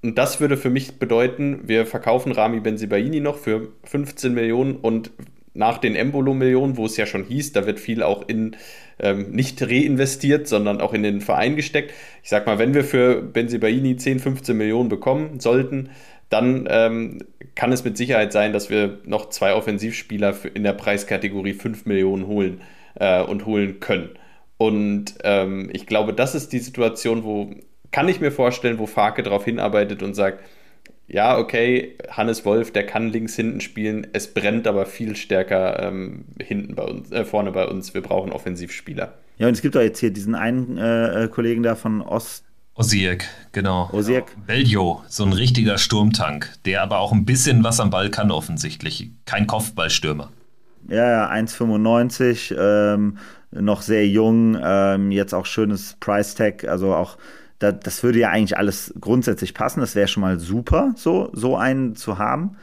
[0.03, 5.13] Und das würde für mich bedeuten, wir verkaufen Rami Benzibaini noch für 15 Millionen und
[5.55, 8.57] nach den Embolo-Millionen, wo es ja schon hieß, da wird viel auch in
[8.99, 11.93] ähm, nicht reinvestiert, sondern auch in den Verein gesteckt.
[12.23, 15.91] Ich sag mal, wenn wir für Benzibaini 10, 15 Millionen bekommen sollten,
[16.31, 17.19] dann ähm,
[17.55, 22.27] kann es mit Sicherheit sein, dass wir noch zwei Offensivspieler in der Preiskategorie 5 Millionen
[22.27, 22.61] holen
[22.95, 24.11] äh, und holen können.
[24.57, 27.51] Und ähm, ich glaube, das ist die Situation, wo
[27.91, 30.45] kann ich mir vorstellen, wo Farke darauf hinarbeitet und sagt,
[31.07, 36.25] ja, okay, Hannes Wolf, der kann links hinten spielen, es brennt aber viel stärker ähm,
[36.41, 37.93] hinten bei uns, äh, vorne bei uns.
[37.95, 39.15] Wir brauchen Offensivspieler.
[39.39, 42.45] Ja, und es gibt doch jetzt hier diesen einen äh, Kollegen da von Ost.
[42.75, 43.89] Osijek, genau.
[43.93, 44.25] Osijek.
[44.47, 49.11] Beljo, so ein richtiger Sturmtank, der aber auch ein bisschen was am Ball kann, offensichtlich.
[49.27, 50.31] Kein Kopfballstürmer.
[50.89, 53.19] Ja, ja, 1,95, ähm,
[53.53, 57.17] noch sehr jung, ähm, jetzt auch schönes Price Tag, also auch
[57.65, 59.81] da, das würde ja eigentlich alles grundsätzlich passen.
[59.81, 62.57] Das wäre schon mal super, so, so einen zu haben.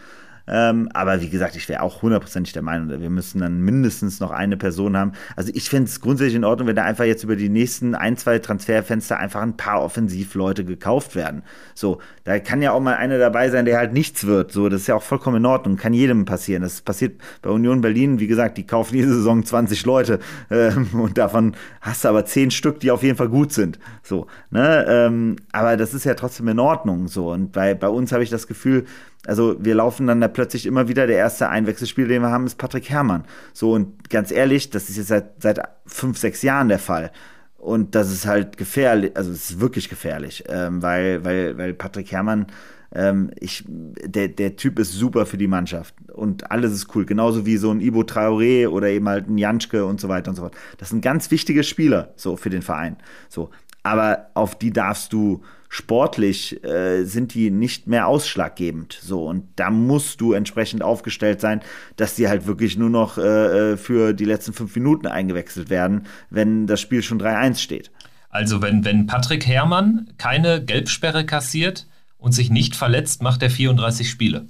[0.51, 4.31] Ähm, aber wie gesagt, ich wäre auch hundertprozentig der Meinung, wir müssen dann mindestens noch
[4.31, 5.13] eine Person haben.
[5.37, 8.17] Also ich fände es grundsätzlich in Ordnung, wenn da einfach jetzt über die nächsten ein,
[8.17, 11.43] zwei Transferfenster einfach ein paar Offensivleute gekauft werden.
[11.73, 14.51] So, da kann ja auch mal einer dabei sein, der halt nichts wird.
[14.51, 16.63] So, das ist ja auch vollkommen in Ordnung, kann jedem passieren.
[16.63, 20.19] Das passiert bei Union Berlin, wie gesagt, die kaufen jede Saison 20 Leute
[20.51, 23.79] ähm, und davon hast du aber zehn Stück, die auf jeden Fall gut sind.
[24.03, 24.85] So, ne?
[24.87, 27.07] Ähm, aber das ist ja trotzdem in Ordnung.
[27.07, 28.85] So, und bei, bei uns habe ich das Gefühl,
[29.27, 32.57] also wir laufen dann da plötzlich immer wieder, der erste Einwechselspieler, den wir haben, ist
[32.57, 33.25] Patrick Herrmann.
[33.53, 37.11] So, und ganz ehrlich, das ist jetzt seit, seit fünf, sechs Jahren der Fall.
[37.57, 42.11] Und das ist halt gefährlich, also es ist wirklich gefährlich, ähm, weil, weil, weil Patrick
[42.11, 42.47] Herrmann,
[42.93, 47.05] ähm, ich, der, der Typ ist super für die Mannschaft und alles ist cool.
[47.05, 50.35] Genauso wie so ein Ibo Traoré oder eben halt ein Janschke und so weiter und
[50.35, 50.55] so fort.
[50.79, 52.97] Das sind ganz wichtige Spieler so für den Verein.
[53.29, 53.51] So,
[53.83, 55.43] aber auf die darfst du
[55.73, 58.99] sportlich äh, sind die nicht mehr ausschlaggebend.
[59.01, 61.61] So, und da musst du entsprechend aufgestellt sein,
[61.95, 66.07] dass die halt wirklich nur noch äh, äh für die letzten fünf Minuten eingewechselt werden,
[66.29, 67.89] wenn das Spiel schon 3-1 steht.
[68.27, 74.09] Also, wenn, wenn Patrick Herrmann keine Gelbsperre kassiert und sich nicht verletzt, macht er 34
[74.09, 74.47] Spiele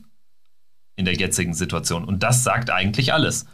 [0.96, 2.04] in der jetzigen Situation.
[2.04, 3.46] Und das sagt eigentlich alles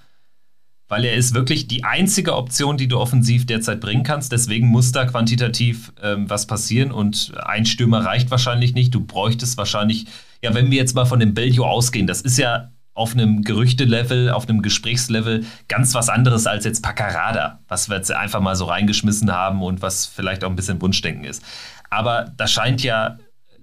[0.88, 4.32] weil er ist wirklich die einzige Option, die du offensiv derzeit bringen kannst.
[4.32, 8.96] Deswegen muss da quantitativ ähm, was passieren und ein Stürmer reicht wahrscheinlich nicht.
[8.96, 10.06] Du bräuchtest wahrscheinlich,
[10.42, 14.32] ja, wenn wir jetzt mal von dem Bellio ausgehen, das ist ja auf einem Gerüchtelevel,
[14.32, 18.66] auf einem Gesprächslevel ganz was anderes als jetzt Paccarada, was wir jetzt einfach mal so
[18.66, 21.44] reingeschmissen haben und was vielleicht auch ein bisschen Wunschdenken ist.
[21.92, 23.18] Aber da scheint ja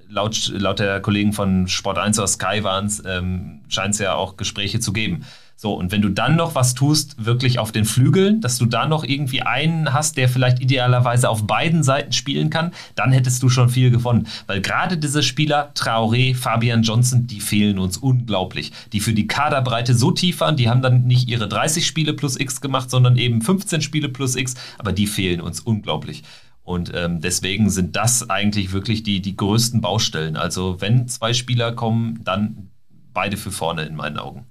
[0.08, 4.14] laut, laut der Kollegen von Sport 1 oder Sky waren es, ähm, scheint es ja
[4.14, 5.24] auch Gespräche zu geben.
[5.56, 8.86] So, und wenn du dann noch was tust, wirklich auf den Flügeln, dass du da
[8.86, 13.48] noch irgendwie einen hast, der vielleicht idealerweise auf beiden Seiten spielen kann, dann hättest du
[13.48, 14.26] schon viel gewonnen.
[14.46, 18.72] Weil gerade diese Spieler, Traoré, Fabian Johnson, die fehlen uns unglaublich.
[18.92, 22.38] Die für die Kaderbreite so tief waren, die haben dann nicht ihre 30 Spiele plus
[22.38, 26.24] X gemacht, sondern eben 15 Spiele plus X, aber die fehlen uns unglaublich.
[26.64, 30.36] Und ähm, deswegen sind das eigentlich wirklich die, die größten Baustellen.
[30.36, 32.70] Also wenn zwei Spieler kommen, dann
[33.12, 34.46] beide für vorne in meinen Augen.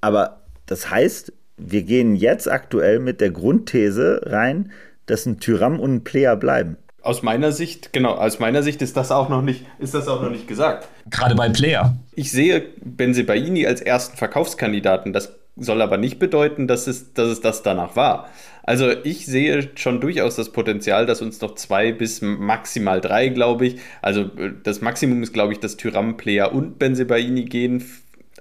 [0.00, 4.70] Aber das heißt, wir gehen jetzt aktuell mit der Grundthese rein,
[5.06, 6.76] dass ein Tyram und ein Player bleiben.
[7.02, 10.20] Aus meiner Sicht, genau, aus meiner Sicht ist das auch noch nicht, ist das auch
[10.20, 10.88] noch nicht gesagt.
[11.10, 11.96] Gerade bei Player.
[12.14, 15.12] Ich sehe Benzebaini als ersten Verkaufskandidaten.
[15.12, 18.28] Das soll aber nicht bedeuten, dass es, dass es das danach war.
[18.62, 23.66] Also ich sehe schon durchaus das Potenzial, dass uns noch zwei bis maximal drei, glaube
[23.66, 23.76] ich.
[24.02, 27.82] Also äh, das Maximum ist, glaube ich, dass Tyram, Player und Benzebaini gehen.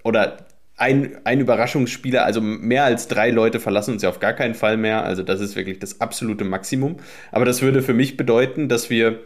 [0.03, 0.46] Oder
[0.78, 4.78] ein, ein Überraschungsspieler, also mehr als drei Leute verlassen uns ja auf gar keinen Fall
[4.78, 5.03] mehr.
[5.03, 6.97] Also das ist wirklich das absolute Maximum.
[7.32, 9.19] Aber das würde für mich bedeuten, dass wir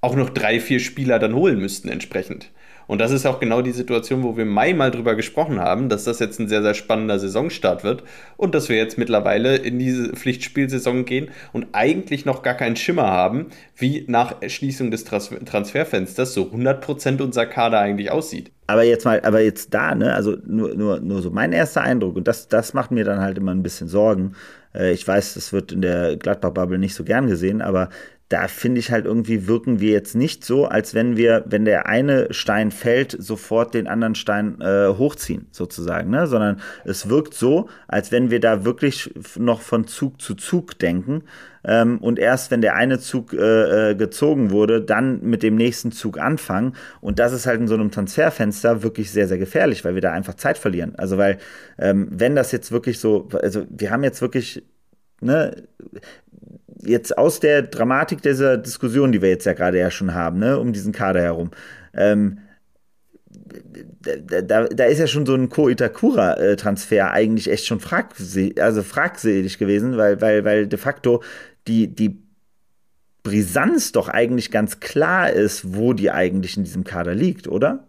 [0.00, 2.50] auch noch drei, vier Spieler dann holen müssten entsprechend.
[2.86, 5.88] Und das ist auch genau die Situation, wo wir im Mai mal drüber gesprochen haben,
[5.88, 8.04] dass das jetzt ein sehr, sehr spannender Saisonstart wird
[8.36, 13.06] und dass wir jetzt mittlerweile in diese Pflichtspielsaison gehen und eigentlich noch gar keinen Schimmer
[13.06, 18.52] haben, wie nach Schließung des Transferfensters so 100% unser Kader eigentlich aussieht.
[18.68, 22.16] aber jetzt mal, aber jetzt da, ne, also nur, nur, nur so mein erster Eindruck,
[22.16, 24.34] und das, das macht mir dann halt immer ein bisschen Sorgen.
[24.74, 27.90] Äh, ich weiß, das wird in der Gladbach-Bubble nicht so gern gesehen, aber
[28.28, 31.86] da finde ich halt irgendwie wirken wir jetzt nicht so, als wenn wir, wenn der
[31.86, 36.26] eine Stein fällt, sofort den anderen Stein äh, hochziehen, sozusagen, ne?
[36.26, 41.22] Sondern es wirkt so, als wenn wir da wirklich noch von Zug zu Zug denken.
[41.62, 45.92] Ähm, und erst wenn der eine Zug äh, äh, gezogen wurde, dann mit dem nächsten
[45.92, 46.74] Zug anfangen.
[47.00, 50.12] Und das ist halt in so einem Transferfenster wirklich sehr, sehr gefährlich, weil wir da
[50.12, 50.94] einfach Zeit verlieren.
[50.96, 51.38] Also weil,
[51.78, 54.64] ähm, wenn das jetzt wirklich so, also wir haben jetzt wirklich,
[55.20, 55.62] ne,
[56.86, 60.58] jetzt aus der Dramatik dieser Diskussion, die wir jetzt ja gerade ja schon haben, ne,
[60.58, 61.50] um diesen Kader herum,
[61.94, 62.38] ähm,
[64.00, 68.82] da, da, da, ist ja schon so ein Ko Itakura-Transfer eigentlich echt schon fragse also
[68.82, 71.22] fragwürdig gewesen, weil, weil, weil de facto
[71.66, 72.22] die, die
[73.22, 77.88] Brisanz doch eigentlich ganz klar ist, wo die eigentlich in diesem Kader liegt, oder?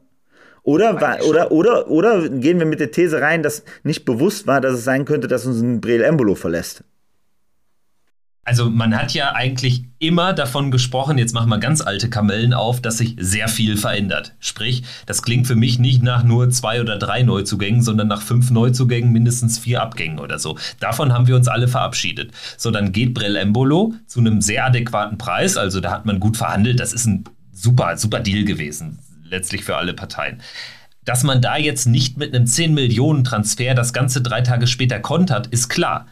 [0.63, 4.59] Oder, war, oder, oder, oder gehen wir mit der These rein, dass nicht bewusst war,
[4.59, 6.83] dass es sein könnte, dass uns ein Breel Embolo verlässt?
[8.47, 12.79] Also man hat ja eigentlich immer davon gesprochen, jetzt machen wir ganz alte Kamellen auf,
[12.79, 14.35] dass sich sehr viel verändert.
[14.39, 18.49] Sprich, das klingt für mich nicht nach nur zwei oder drei Neuzugängen, sondern nach fünf
[18.49, 20.57] Neuzugängen, mindestens vier Abgängen oder so.
[20.79, 22.31] Davon haben wir uns alle verabschiedet.
[22.55, 25.57] So, dann geht Brell Embolo zu einem sehr adäquaten Preis.
[25.57, 26.79] Also da hat man gut verhandelt.
[26.79, 28.99] Das ist ein super, super Deal gewesen.
[29.25, 30.41] Letztlich für alle Parteien.
[31.03, 35.01] Dass man da jetzt nicht mit einem 10 Millionen Transfer das Ganze drei Tage später
[35.01, 36.05] kontert, ist klar.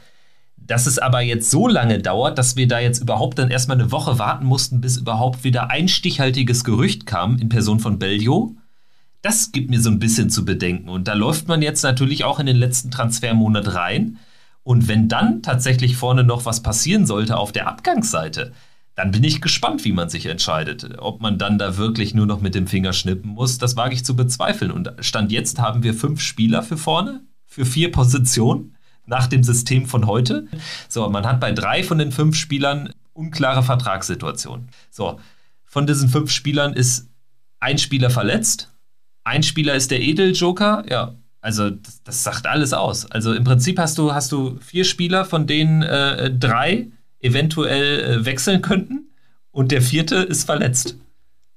[0.68, 3.92] Dass es aber jetzt so lange dauert, dass wir da jetzt überhaupt dann erstmal eine
[3.92, 8.56] Woche warten mussten, bis überhaupt wieder ein stichhaltiges Gerücht kam in Person von Bellio,
[9.26, 10.88] das gibt mir so ein bisschen zu bedenken.
[10.88, 14.20] Und da läuft man jetzt natürlich auch in den letzten Transfermonat rein.
[14.64, 18.54] Und wenn dann tatsächlich vorne noch was passieren sollte auf der Abgangsseite,
[18.94, 21.00] dann bin ich gespannt, wie man sich entscheidet.
[21.00, 24.06] Ob man dann da wirklich nur noch mit dem Finger schnippen muss, das wage ich
[24.06, 24.70] zu bezweifeln.
[24.70, 28.75] Und Stand jetzt haben wir fünf Spieler für vorne, für vier Positionen
[29.06, 30.48] nach dem System von heute.
[30.90, 34.70] So, man hat bei drei von den fünf Spielern unklare Vertragssituationen.
[34.90, 35.20] So,
[35.64, 37.10] von diesen fünf Spielern ist
[37.60, 38.72] ein Spieler verletzt,
[39.24, 41.16] ein Spieler ist der Edeljoker, ja.
[41.42, 43.10] Also das, das sagt alles aus.
[43.12, 46.88] Also im Prinzip hast du, hast du vier Spieler, von denen äh, drei
[47.20, 49.10] eventuell äh, wechseln könnten
[49.52, 50.98] und der vierte ist verletzt.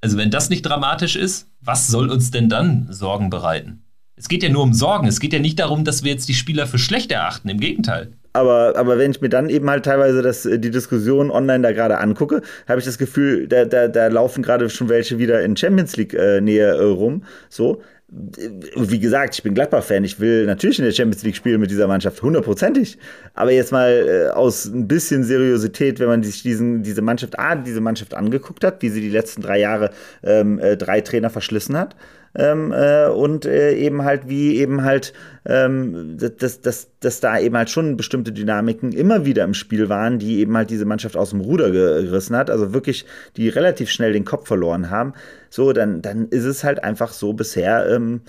[0.01, 3.83] Also wenn das nicht dramatisch ist, was soll uns denn dann Sorgen bereiten?
[4.19, 5.07] Es geht ja nur um Sorgen.
[5.07, 7.49] Es geht ja nicht darum, dass wir jetzt die Spieler für schlecht erachten.
[7.49, 8.09] Im Gegenteil.
[8.33, 11.73] Aber, aber wenn ich mir dann eben halt teilweise das, äh, die Diskussion online da
[11.73, 15.57] gerade angucke, habe ich das Gefühl, da, da, da laufen gerade schon welche wieder in
[15.57, 17.25] Champions League-Nähe äh, äh, rum.
[17.49, 17.83] So.
[18.11, 20.03] Wie gesagt, ich bin Gladbach-Fan.
[20.03, 22.97] Ich will natürlich in der Champions League spielen mit dieser Mannschaft, hundertprozentig.
[23.35, 27.55] Aber jetzt mal äh, aus ein bisschen Seriosität, wenn man sich diesen, diese Mannschaft, A,
[27.55, 29.91] diese Mannschaft angeguckt hat, wie sie die letzten drei Jahre
[30.23, 31.97] ähm, äh, drei Trainer verschlissen hat
[32.35, 35.13] ähm, äh, und äh, eben halt wie eben halt,
[35.47, 40.19] ähm, dass, dass, dass da eben halt schon bestimmte Dynamiken immer wieder im Spiel waren,
[40.19, 43.07] die eben halt diese Mannschaft aus dem Ruder gerissen hat, also wirklich,
[43.37, 45.15] die relativ schnell den Kopf verloren haben,
[45.51, 48.21] so, dann, dann ist es halt einfach so bisher, ähm,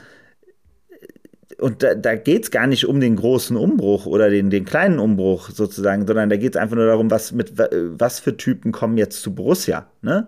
[1.60, 5.00] und da, da geht es gar nicht um den großen Umbruch oder den, den kleinen
[5.00, 8.98] Umbruch sozusagen, sondern da geht es einfach nur darum, was mit was für Typen kommen
[8.98, 9.88] jetzt zu Borussia.
[10.02, 10.28] Ne?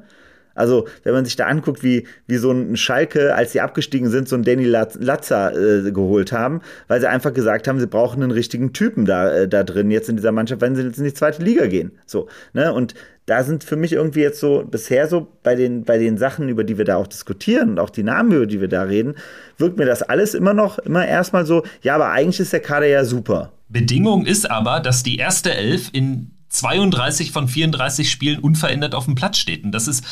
[0.56, 4.28] Also, wenn man sich da anguckt, wie, wie so ein Schalke, als sie abgestiegen sind,
[4.28, 8.32] so einen Danny Latzer äh, geholt haben, weil sie einfach gesagt haben, sie brauchen einen
[8.32, 11.14] richtigen Typen da, äh, da drin jetzt in dieser Mannschaft, wenn sie jetzt in die
[11.14, 11.92] zweite Liga gehen.
[12.06, 12.74] So, ne?
[12.74, 12.94] Und
[13.26, 16.64] da sind für mich irgendwie jetzt so, bisher so bei den, bei den Sachen, über
[16.64, 19.16] die wir da auch diskutieren und auch die Namen, über die wir da reden,
[19.58, 22.88] wirkt mir das alles immer noch, immer erstmal so, ja, aber eigentlich ist der Kader
[22.88, 23.54] ja super.
[23.70, 29.16] Bedingung ist aber, dass die erste Elf in 32 von 34 Spielen unverändert auf dem
[29.16, 29.64] Platz steht.
[29.64, 30.04] Und das ist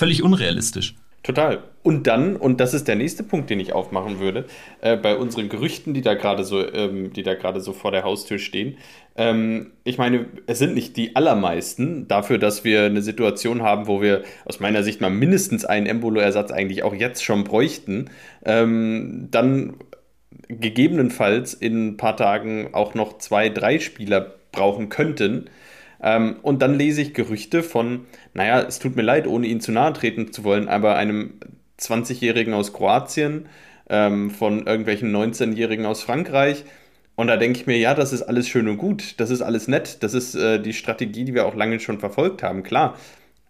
[0.00, 0.94] völlig unrealistisch.
[1.22, 1.62] Total.
[1.82, 4.46] Und dann, und das ist der nächste Punkt, den ich aufmachen würde,
[4.80, 8.02] äh, bei unseren Gerüchten, die da gerade so, ähm, die da gerade so vor der
[8.02, 8.78] Haustür stehen.
[9.16, 14.00] Ähm, ich meine, es sind nicht die allermeisten dafür, dass wir eine Situation haben, wo
[14.00, 18.08] wir aus meiner Sicht mal mindestens einen Embolo-Ersatz eigentlich auch jetzt schon bräuchten.
[18.42, 19.74] Ähm, dann
[20.48, 25.50] gegebenenfalls in ein paar Tagen auch noch zwei, drei Spieler brauchen könnten
[26.02, 29.72] ähm, und dann lese ich Gerüchte von, naja, es tut mir leid, ohne ihn zu
[29.72, 31.34] nahe treten zu wollen, aber einem
[31.78, 33.46] 20-Jährigen aus Kroatien,
[33.88, 36.64] ähm, von irgendwelchen 19-Jährigen aus Frankreich.
[37.16, 39.68] Und da denke ich mir, ja, das ist alles schön und gut, das ist alles
[39.68, 42.96] nett, das ist äh, die Strategie, die wir auch lange schon verfolgt haben, klar.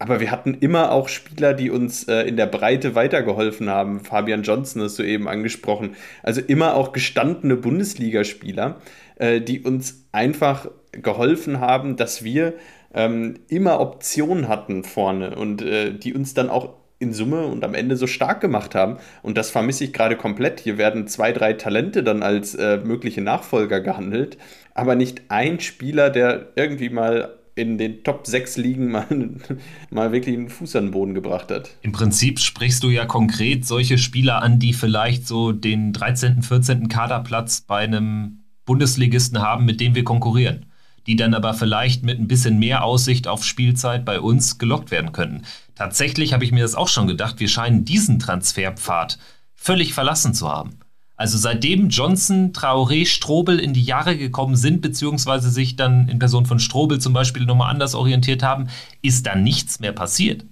[0.00, 4.00] Aber wir hatten immer auch Spieler, die uns äh, in der Breite weitergeholfen haben.
[4.00, 5.94] Fabian Johnson hast du eben angesprochen.
[6.22, 8.80] Also immer auch gestandene Bundesligaspieler,
[9.16, 12.54] äh, die uns einfach geholfen haben, dass wir
[12.94, 17.74] ähm, immer Optionen hatten vorne und äh, die uns dann auch in Summe und am
[17.74, 18.98] Ende so stark gemacht haben.
[19.22, 20.60] Und das vermisse ich gerade komplett.
[20.60, 24.36] Hier werden zwei, drei Talente dann als äh, mögliche Nachfolger gehandelt,
[24.74, 29.06] aber nicht ein Spieler, der irgendwie mal in den Top 6 Ligen mal,
[29.90, 31.70] mal wirklich einen Fuß an den Boden gebracht hat.
[31.82, 36.88] Im Prinzip sprichst du ja konkret solche Spieler an, die vielleicht so den 13., 14.
[36.88, 40.66] Kaderplatz bei einem Bundesligisten haben, mit dem wir konkurrieren
[41.06, 45.12] die dann aber vielleicht mit ein bisschen mehr Aussicht auf Spielzeit bei uns gelockt werden
[45.12, 45.42] könnten.
[45.74, 49.18] Tatsächlich habe ich mir das auch schon gedacht, wir scheinen diesen Transferpfad
[49.54, 50.80] völlig verlassen zu haben.
[51.16, 56.46] Also seitdem Johnson, Traoré, Strobel in die Jahre gekommen sind, beziehungsweise sich dann in Person
[56.46, 58.68] von Strobel zum Beispiel nochmal anders orientiert haben,
[59.02, 60.46] ist da nichts mehr passiert.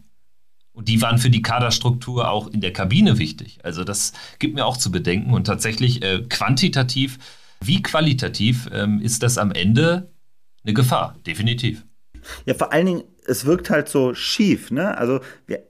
[0.72, 3.58] Und die waren für die Kaderstruktur auch in der Kabine wichtig.
[3.64, 5.32] Also das gibt mir auch zu bedenken.
[5.32, 7.18] Und tatsächlich äh, quantitativ
[7.60, 10.12] wie qualitativ ähm, ist das am Ende
[10.68, 11.84] eine Gefahr, definitiv.
[12.44, 14.98] Ja, vor allen Dingen, es wirkt halt so schief, ne?
[14.98, 15.20] Also,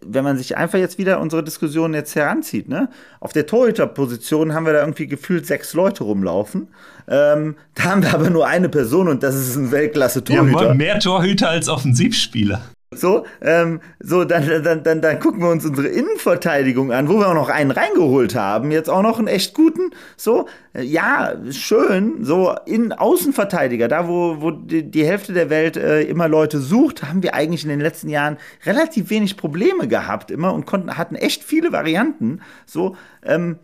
[0.05, 2.89] wenn man sich einfach jetzt wieder unsere Diskussion jetzt heranzieht, ne?
[3.21, 6.69] Auf der Torhüterposition haben wir da irgendwie gefühlt sechs Leute rumlaufen.
[7.07, 10.69] Ähm, da haben wir aber nur eine Person und das ist ein Weltklasse-Torhüter.
[10.69, 12.63] Ja, mehr Torhüter als Offensivspieler.
[12.91, 17.29] So, ähm, so dann, dann, dann, dann gucken wir uns unsere Innenverteidigung an, wo wir
[17.29, 19.91] auch noch einen reingeholt haben, jetzt auch noch einen echt guten.
[20.17, 25.77] So, äh, ja, schön, so in Außenverteidiger, da wo, wo die, die Hälfte der Welt
[25.77, 30.31] äh, immer Leute sucht, haben wir eigentlich in den letzten Jahren relativ wenig Probleme gehabt
[30.31, 32.41] immer und konnten, hatten echt viele Varianten.
[32.65, 33.59] So, ähm,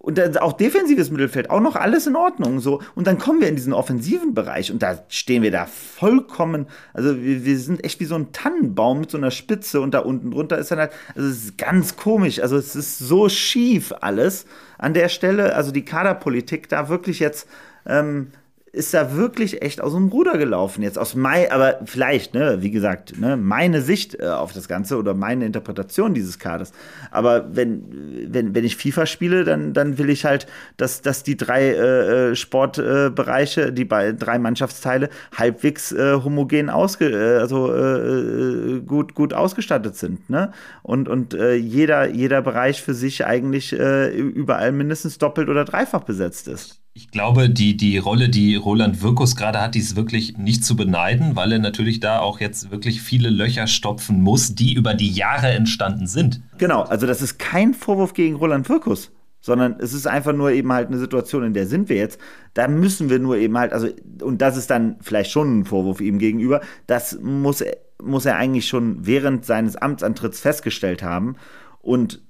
[0.00, 2.60] und auch defensives Mittelfeld, auch noch alles in Ordnung.
[2.60, 2.80] So.
[2.94, 7.20] Und dann kommen wir in diesen offensiven Bereich und da stehen wir da vollkommen, also
[7.20, 10.30] wir, wir sind echt wie so ein Tannenbaum mit so einer Spitze und da unten
[10.30, 14.46] drunter ist dann halt, also es ist ganz komisch, also es ist so schief alles
[14.78, 17.48] an der Stelle, also die Kaderpolitik da wirklich jetzt
[17.84, 18.28] ähm,
[18.72, 20.82] ist da wirklich echt aus dem Ruder gelaufen.
[20.82, 24.96] Jetzt aus Mai, aber vielleicht, ne, wie gesagt, ne, meine Sicht äh, auf das Ganze
[24.96, 26.72] oder meine Interpretation dieses Kaders.
[27.10, 30.46] Aber wenn, wenn, wenn ich FIFA spiele, dann, dann will ich halt,
[30.76, 36.70] dass, dass die drei äh, äh Sportbereiche, äh, die bei, drei Mannschaftsteile halbwegs äh, homogen
[36.70, 40.28] ausge, äh, also äh, gut, gut ausgestattet sind.
[40.28, 40.52] Ne?
[40.82, 46.02] Und, und äh, jeder, jeder Bereich für sich eigentlich äh, überall mindestens doppelt oder dreifach
[46.02, 46.82] besetzt ist.
[46.98, 50.74] Ich glaube, die, die Rolle, die Roland Wirkus gerade hat, die ist wirklich nicht zu
[50.74, 55.08] beneiden, weil er natürlich da auch jetzt wirklich viele Löcher stopfen muss, die über die
[55.08, 56.40] Jahre entstanden sind.
[56.58, 60.72] Genau, also das ist kein Vorwurf gegen Roland Wirkus, sondern es ist einfach nur eben
[60.72, 62.18] halt eine Situation, in der sind wir jetzt.
[62.54, 63.86] Da müssen wir nur eben halt, also,
[64.22, 67.62] und das ist dann vielleicht schon ein Vorwurf ihm gegenüber, das muss,
[68.02, 71.36] muss er eigentlich schon während seines Amtsantritts festgestellt haben.
[71.80, 72.22] Und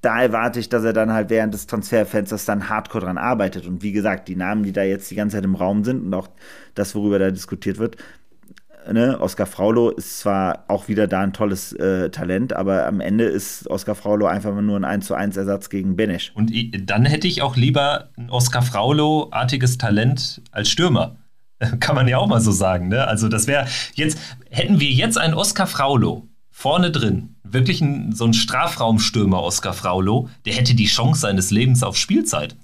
[0.00, 3.66] da erwarte ich, dass er dann halt während des Transferfensters dann hardcore dran arbeitet.
[3.66, 6.14] Und wie gesagt, die Namen, die da jetzt die ganze Zeit im Raum sind und
[6.14, 6.28] auch
[6.74, 7.96] das, worüber da diskutiert wird,
[8.90, 13.24] ne, Oskar Fraulo ist zwar auch wieder da ein tolles äh, Talent, aber am Ende
[13.24, 16.32] ist Oskar Fraulo einfach nur ein 1 zu 1 Ersatz gegen Benesch.
[16.34, 16.52] Und
[16.88, 21.16] dann hätte ich auch lieber ein Oskar Fraulo-artiges Talent als Stürmer.
[21.80, 22.88] Kann man ja auch mal so sagen.
[22.88, 23.06] Ne?
[23.06, 24.18] Also das wäre jetzt,
[24.48, 26.29] hätten wir jetzt einen Oskar Fraulo
[26.60, 31.82] vorne drin, wirklich ein, so ein Strafraumstürmer Oskar Fraulo, der hätte die Chance seines Lebens
[31.82, 32.54] auf Spielzeit.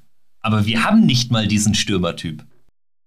[0.42, 2.44] Aber wir haben nicht mal diesen Stürmertyp.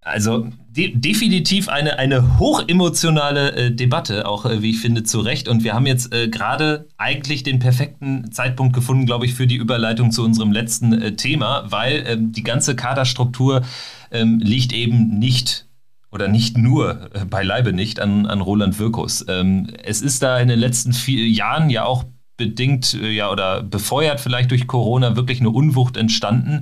[0.01, 5.47] Also de definitiv eine, eine hochemotionale äh, Debatte, auch äh, wie ich finde, zu Recht.
[5.47, 9.57] Und wir haben jetzt äh, gerade eigentlich den perfekten Zeitpunkt gefunden, glaube ich, für die
[9.57, 13.61] Überleitung zu unserem letzten äh, Thema, weil ähm, die ganze Kaderstruktur
[14.09, 15.68] ähm, liegt eben nicht
[16.11, 19.25] oder nicht nur, äh, beileibe nicht, an, an Roland Wirkus.
[19.27, 22.05] Ähm, es ist da in den letzten vier Jahren ja auch
[22.39, 26.61] bedingt äh, ja oder befeuert vielleicht durch Corona wirklich eine Unwucht entstanden.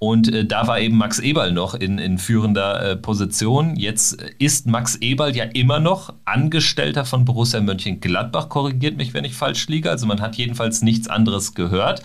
[0.00, 3.76] Und äh, da war eben Max Eberl noch in, in führender äh, Position.
[3.76, 9.34] Jetzt ist Max Eberl ja immer noch Angestellter von Borussia Mönchengladbach, korrigiert mich, wenn ich
[9.34, 9.90] falsch liege.
[9.90, 12.02] Also man hat jedenfalls nichts anderes gehört.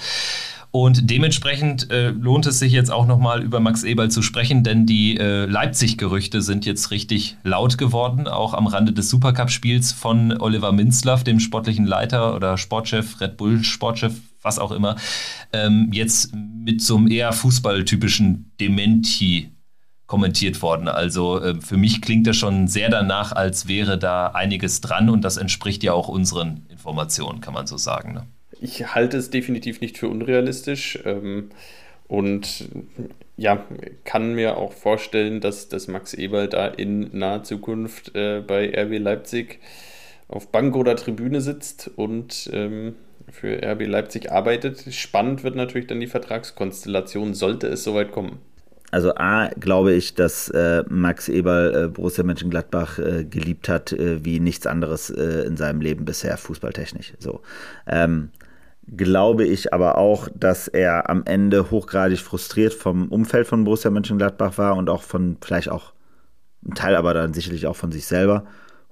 [0.75, 4.87] Und dementsprechend äh, lohnt es sich jetzt auch nochmal über Max Eberl zu sprechen, denn
[4.87, 10.71] die äh, Leipzig-Gerüchte sind jetzt richtig laut geworden, auch am Rande des Supercup-Spiels von Oliver
[10.71, 14.95] Minzlaff, dem sportlichen Leiter oder Sportchef, Red Bull Sportchef, was auch immer,
[15.53, 19.51] ähm, jetzt mit so einem eher fußballtypischen Dementi
[20.07, 20.87] kommentiert worden.
[20.87, 25.21] Also äh, für mich klingt das schon sehr danach, als wäre da einiges dran und
[25.21, 28.13] das entspricht ja auch unseren Informationen, kann man so sagen.
[28.15, 28.25] Ne?
[28.63, 30.99] Ich halte es definitiv nicht für unrealistisch.
[31.05, 31.49] Ähm,
[32.07, 32.69] und
[33.37, 33.65] ja,
[34.03, 38.99] kann mir auch vorstellen, dass, dass Max Eberl da in naher Zukunft äh, bei RB
[38.99, 39.59] Leipzig
[40.27, 42.95] auf Bank oder Tribüne sitzt und ähm,
[43.29, 44.93] für RB Leipzig arbeitet.
[44.93, 48.39] Spannend wird natürlich dann die Vertragskonstellation, sollte es soweit kommen.
[48.91, 54.23] Also A, glaube ich, dass äh, Max Eberl äh, Borussia Mönchengladbach äh, geliebt hat, äh,
[54.23, 57.13] wie nichts anderes äh, in seinem Leben bisher, fußballtechnisch.
[57.17, 57.41] So.
[57.87, 58.29] Ähm,
[58.87, 64.57] glaube ich aber auch, dass er am Ende hochgradig frustriert vom Umfeld von Borussia Mönchengladbach
[64.57, 65.93] war und auch von, vielleicht auch
[66.65, 68.45] ein Teil, aber dann sicherlich auch von sich selber,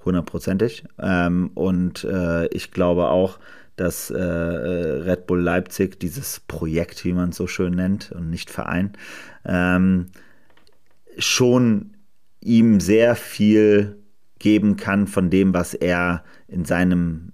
[0.06, 0.84] hundertprozentig.
[1.00, 3.40] Ähm, und äh, ich glaube auch,
[3.76, 8.30] dass äh, äh Red Bull Leipzig, dieses Projekt, wie man es so schön nennt und
[8.30, 8.94] nicht Verein,
[9.46, 10.08] ähm,
[11.18, 11.94] schon
[12.42, 13.98] ihm sehr viel
[14.40, 17.32] geben kann von dem, was er in seinem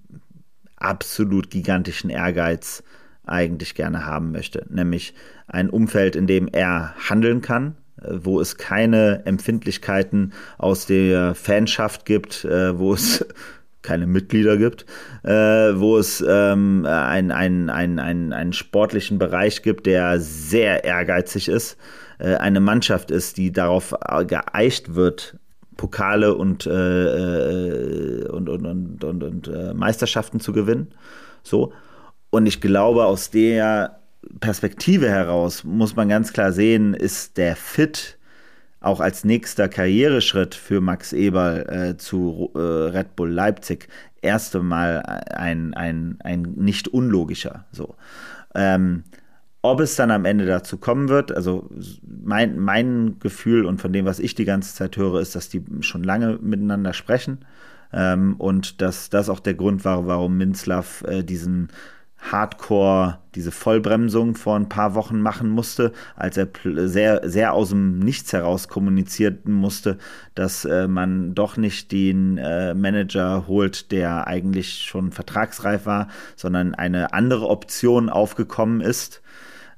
[0.78, 2.84] absolut gigantischen Ehrgeiz
[3.26, 4.66] eigentlich gerne haben möchte.
[4.70, 5.14] Nämlich
[5.48, 12.06] ein Umfeld, in dem er handeln kann, äh, wo es keine Empfindlichkeiten aus der Fanschaft
[12.06, 13.26] gibt, äh, wo es
[13.82, 14.86] keine Mitglieder gibt,
[15.24, 21.48] äh, wo es ähm, ein, ein, ein, ein, einen sportlichen Bereich gibt, der sehr ehrgeizig
[21.48, 21.78] ist,
[22.20, 23.94] eine Mannschaft ist, die darauf
[24.26, 25.37] geeicht wird,
[25.78, 30.88] Pokale und, äh, äh, und, und, und, und, und äh, Meisterschaften zu gewinnen.
[31.44, 31.74] So.
[32.30, 34.00] Und ich glaube, aus der
[34.40, 38.18] Perspektive heraus muss man ganz klar sehen, ist der Fit
[38.80, 43.88] auch als nächster Karriereschritt für Max Eberl äh, zu äh, Red Bull Leipzig
[44.22, 47.66] erst einmal ein, ein, ein nicht unlogischer.
[47.72, 47.96] So.
[48.56, 49.04] Ähm,
[49.68, 51.70] ob es dann am Ende dazu kommen wird, also
[52.04, 55.64] mein, mein Gefühl und von dem, was ich die ganze Zeit höre, ist, dass die
[55.82, 57.40] schon lange miteinander sprechen.
[57.94, 61.70] Ähm, und dass das auch der Grund war, warum Minzlaff äh, diesen
[62.20, 68.00] Hardcore, diese Vollbremsung vor ein paar Wochen machen musste, als er sehr, sehr aus dem
[68.00, 69.98] Nichts heraus kommunizieren musste,
[70.34, 76.74] dass äh, man doch nicht den äh, Manager holt, der eigentlich schon vertragsreif war, sondern
[76.74, 79.22] eine andere Option aufgekommen ist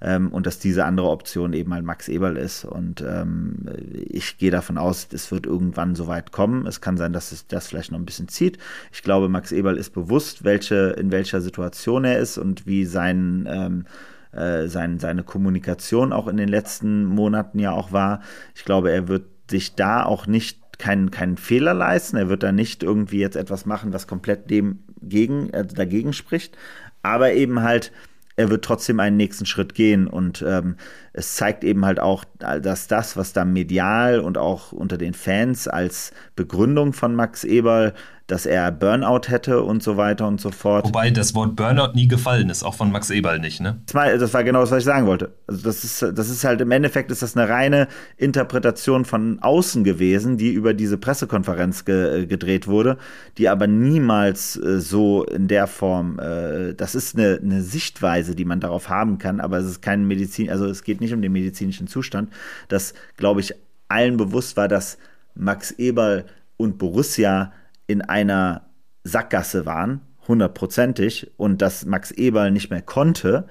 [0.02, 2.66] ähm, und dass diese andere Option eben halt Max Eberl ist.
[2.66, 6.66] Und ähm, ich gehe davon aus, es wird irgendwann so weit kommen.
[6.68, 8.58] Es kann sein, dass es das vielleicht noch ein bisschen zieht.
[8.92, 13.48] Ich glaube, Max Eberl ist bewusst, welche, in welcher Situation er ist und wie sein
[13.50, 13.86] ähm,
[14.32, 18.22] äh, sein, seine Kommunikation auch in den letzten Monaten ja auch war.
[18.56, 22.18] Ich glaube, er wird sich da auch nicht keinen, keinen Fehler leisten.
[22.18, 26.58] Er wird da nicht irgendwie jetzt etwas machen, was komplett dem gegen, äh, dagegen spricht.
[27.02, 27.92] Aber eben halt
[28.40, 30.07] er wird trotzdem einen nächsten Schritt gehen.
[30.07, 30.78] Und ähm,
[31.11, 35.68] es zeigt eben halt auch, dass das, was da medial und auch unter den Fans
[35.68, 37.94] als Begründung von Max Eberl
[38.30, 40.85] dass er Burnout hätte und so weiter und so fort.
[40.85, 43.81] Wobei das Wort Burnout nie gefallen ist, auch von Max Eberl nicht, ne?
[43.88, 45.34] Das war, das war genau das, was ich sagen wollte.
[45.47, 47.88] Also das ist, das ist halt im Endeffekt ist das eine reine
[48.18, 52.97] Interpretation von außen gewesen, die über diese Pressekonferenz ge, gedreht wurde,
[53.39, 58.45] die aber niemals äh, so in der Form, äh, das ist eine, eine Sichtweise, die
[58.45, 61.31] man darauf haben kann, aber es ist kein Medizin, also es geht nicht um den
[61.31, 62.30] medizinischen Zustand,
[62.68, 63.56] dass, glaube ich,
[63.88, 64.99] allen bewusst war, dass
[65.34, 66.26] Max Eberl
[66.57, 67.51] und Borussia
[67.90, 68.70] in einer
[69.03, 73.48] Sackgasse waren, hundertprozentig, und dass Max Eberl nicht mehr konnte,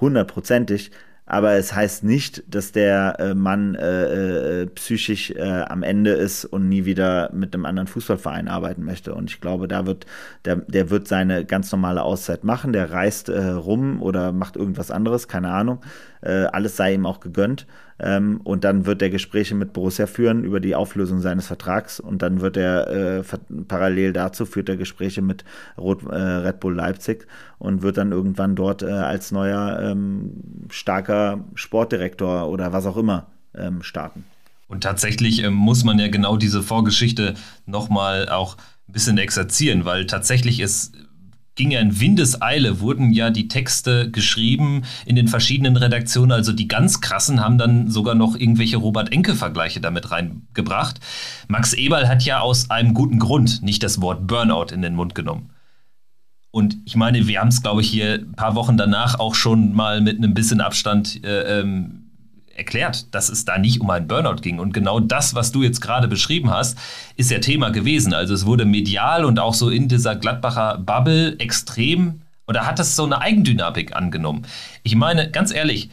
[0.00, 0.92] hundertprozentig,
[1.26, 6.44] aber es heißt nicht, dass der äh, Mann äh, äh, psychisch äh, am Ende ist
[6.44, 9.14] und nie wieder mit einem anderen Fußballverein arbeiten möchte.
[9.14, 10.04] Und ich glaube, da wird
[10.44, 12.74] der, der wird seine ganz normale Auszeit machen.
[12.74, 15.80] Der reist äh, rum oder macht irgendwas anderes, keine Ahnung.
[16.20, 17.66] Äh, alles sei ihm auch gegönnt.
[17.98, 22.00] Ähm, und dann wird er Gespräche mit Borussia führen über die Auflösung seines Vertrags.
[22.00, 22.88] Und dann wird er
[23.20, 23.22] äh,
[23.68, 25.44] parallel dazu führt er Gespräche mit
[25.78, 27.26] Rot, äh, Red Bull Leipzig
[27.58, 30.32] und wird dann irgendwann dort äh, als neuer ähm,
[30.70, 33.26] starker Sportdirektor oder was auch immer
[33.56, 34.24] ähm, starten.
[34.66, 37.34] Und tatsächlich ähm, muss man ja genau diese Vorgeschichte
[37.66, 38.56] nochmal auch
[38.88, 40.94] ein bisschen exerzieren, weil tatsächlich ist
[41.56, 46.32] ging ja in Windeseile, wurden ja die Texte geschrieben in den verschiedenen Redaktionen.
[46.32, 51.00] Also die ganz krassen haben dann sogar noch irgendwelche Robert-Enke-Vergleiche damit reingebracht.
[51.48, 55.14] Max Eberl hat ja aus einem guten Grund nicht das Wort Burnout in den Mund
[55.14, 55.50] genommen.
[56.50, 59.72] Und ich meine, wir haben es, glaube ich, hier ein paar Wochen danach auch schon
[59.72, 62.03] mal mit einem bisschen Abstand äh, ähm,
[62.56, 64.58] erklärt, dass es da nicht um einen Burnout ging.
[64.58, 66.78] Und genau das, was du jetzt gerade beschrieben hast,
[67.16, 68.14] ist ja Thema gewesen.
[68.14, 72.96] Also es wurde medial und auch so in dieser Gladbacher Bubble extrem oder hat das
[72.96, 74.46] so eine Eigendynamik angenommen.
[74.82, 75.90] Ich meine, ganz ehrlich,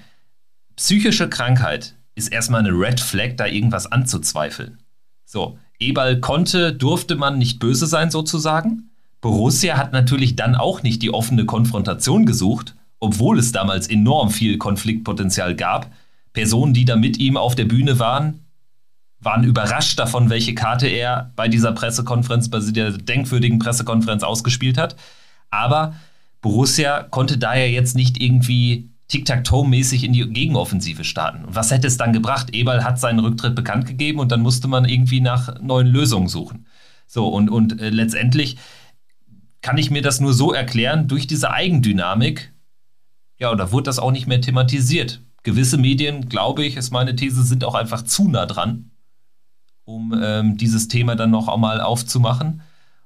[0.76, 4.80] psychische Krankheit ist erstmal eine Red Flag, da irgendwas anzuzweifeln.
[5.26, 8.90] So, Eberl konnte, durfte man nicht böse sein sozusagen.
[9.22, 14.58] Borussia hat natürlich dann auch nicht die offene Konfrontation gesucht, obwohl es damals enorm viel
[14.58, 15.92] Konfliktpotenzial gab.
[16.34, 18.46] Personen, die da mit ihm auf der Bühne waren,
[19.20, 24.96] waren überrascht davon, welche Karte er bei dieser Pressekonferenz, bei dieser denkwürdigen Pressekonferenz ausgespielt hat.
[25.52, 25.96] Aber
[26.42, 31.46] Borussia konnte daher jetzt nicht irgendwie Tic-Tac-Toe-mäßig in die Gegenoffensive starten.
[31.46, 32.56] Und was hätte es dann gebracht?
[32.56, 36.66] Eberl hat seinen Rücktritt bekannt gegeben und dann musste man irgendwie nach neuen Lösungen suchen.
[37.08, 38.58] So, und, und äh, letztendlich
[39.62, 42.54] kann ich mir das nur so erklären, durch diese Eigendynamik
[43.38, 45.22] Ja, und da wurde das auch nicht mehr thematisiert.
[45.44, 48.92] Gewisse Medien, glaube ich, ist meine These, sind auch einfach zu nah dran,
[49.86, 52.62] um ähm, dieses Thema dann noch einmal aufzumachen.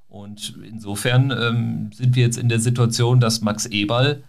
[0.08, 4.24] Und insofern ähm, sind wir jetzt in der Situation, dass Max Eberl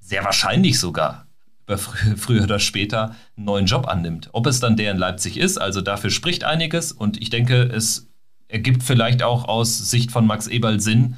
[0.00, 1.26] sehr wahrscheinlich sogar
[2.16, 4.28] früher oder später einen neuen Job annimmt.
[4.32, 8.08] Ob es dann der in Leipzig ist, also dafür spricht einiges und ich denke, es
[8.48, 11.16] ergibt vielleicht auch aus Sicht von Max Eberl Sinn,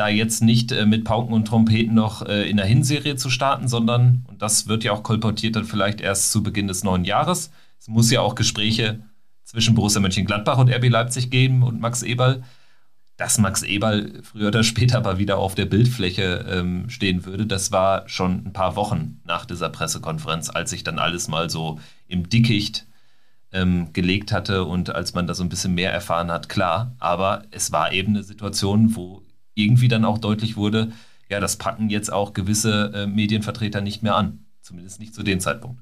[0.00, 3.68] da jetzt nicht äh, mit Pauken und Trompeten noch äh, in der Hinserie zu starten,
[3.68, 7.50] sondern, und das wird ja auch kolportiert dann vielleicht erst zu Beginn des neuen Jahres,
[7.78, 9.04] es muss ja auch Gespräche
[9.44, 12.42] zwischen Borussia Mönchengladbach und RB Leipzig geben und Max Eberl
[13.20, 17.70] dass Max Eberl früher oder später aber wieder auf der Bildfläche ähm, stehen würde, das
[17.70, 21.78] war schon ein paar Wochen nach dieser Pressekonferenz, als sich dann alles mal so
[22.08, 22.86] im Dickicht
[23.52, 26.96] ähm, gelegt hatte und als man da so ein bisschen mehr erfahren hat, klar.
[26.98, 29.22] Aber es war eben eine Situation, wo
[29.62, 30.92] irgendwie dann auch deutlich wurde,
[31.28, 34.44] ja, das packen jetzt auch gewisse äh, Medienvertreter nicht mehr an.
[34.60, 35.80] Zumindest nicht zu dem Zeitpunkt.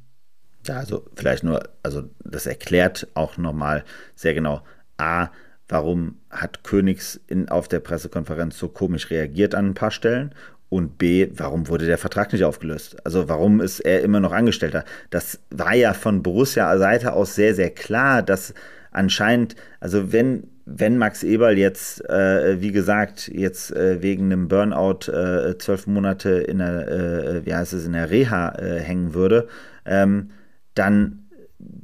[0.67, 3.85] Ja, also vielleicht nur, also das erklärt auch nochmal
[4.15, 4.63] sehr genau,
[4.99, 5.29] A,
[5.69, 10.35] warum hat Königs in, auf der Pressekonferenz so komisch reagiert an ein paar Stellen
[10.69, 12.97] und B, warum wurde der Vertrag nicht aufgelöst?
[13.05, 14.85] Also warum ist er immer noch Angestellter?
[15.11, 18.53] Das war ja von Borussia-Seite aus sehr, sehr klar, dass
[18.91, 25.11] anscheinend, also wenn, wenn Max Eberl jetzt, äh, wie gesagt, jetzt äh, wegen einem Burnout
[25.11, 29.49] äh, zwölf Monate in der, äh, wie heißt es, in der Reha äh, hängen würde,
[29.87, 30.31] ähm,
[30.75, 31.25] dann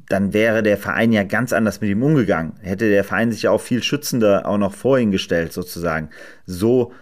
[0.09, 2.53] dann wäre der Verein ja ganz anders mit ihm umgegangen.
[2.61, 6.11] Hätte der Verein sich ja auch viel schützender auch noch vor ihn gestellt, sozusagen.
[6.47, 6.93] So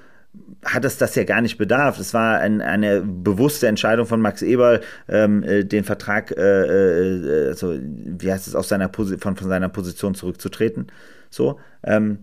[0.64, 1.98] hat es das ja gar nicht bedarf.
[1.98, 7.48] Es war ein, eine bewusste Entscheidung von Max Eberl, ähm, äh, den Vertrag, äh, äh,
[7.48, 10.86] also, wie heißt es, aus seiner von, von seiner Position zurückzutreten.
[11.32, 11.58] So.
[11.82, 12.18] Ähm,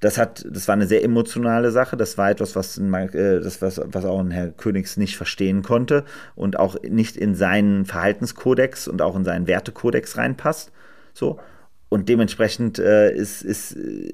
[0.00, 1.96] das hat, das war eine sehr emotionale Sache.
[1.96, 6.04] Das war etwas, was, äh, das, was, was auch ein Herr Königs nicht verstehen konnte
[6.34, 10.70] und auch nicht in seinen Verhaltenskodex und auch in seinen Wertekodex reinpasst.
[11.14, 11.38] So.
[11.88, 14.12] Und dementsprechend äh, ist, ist, äh,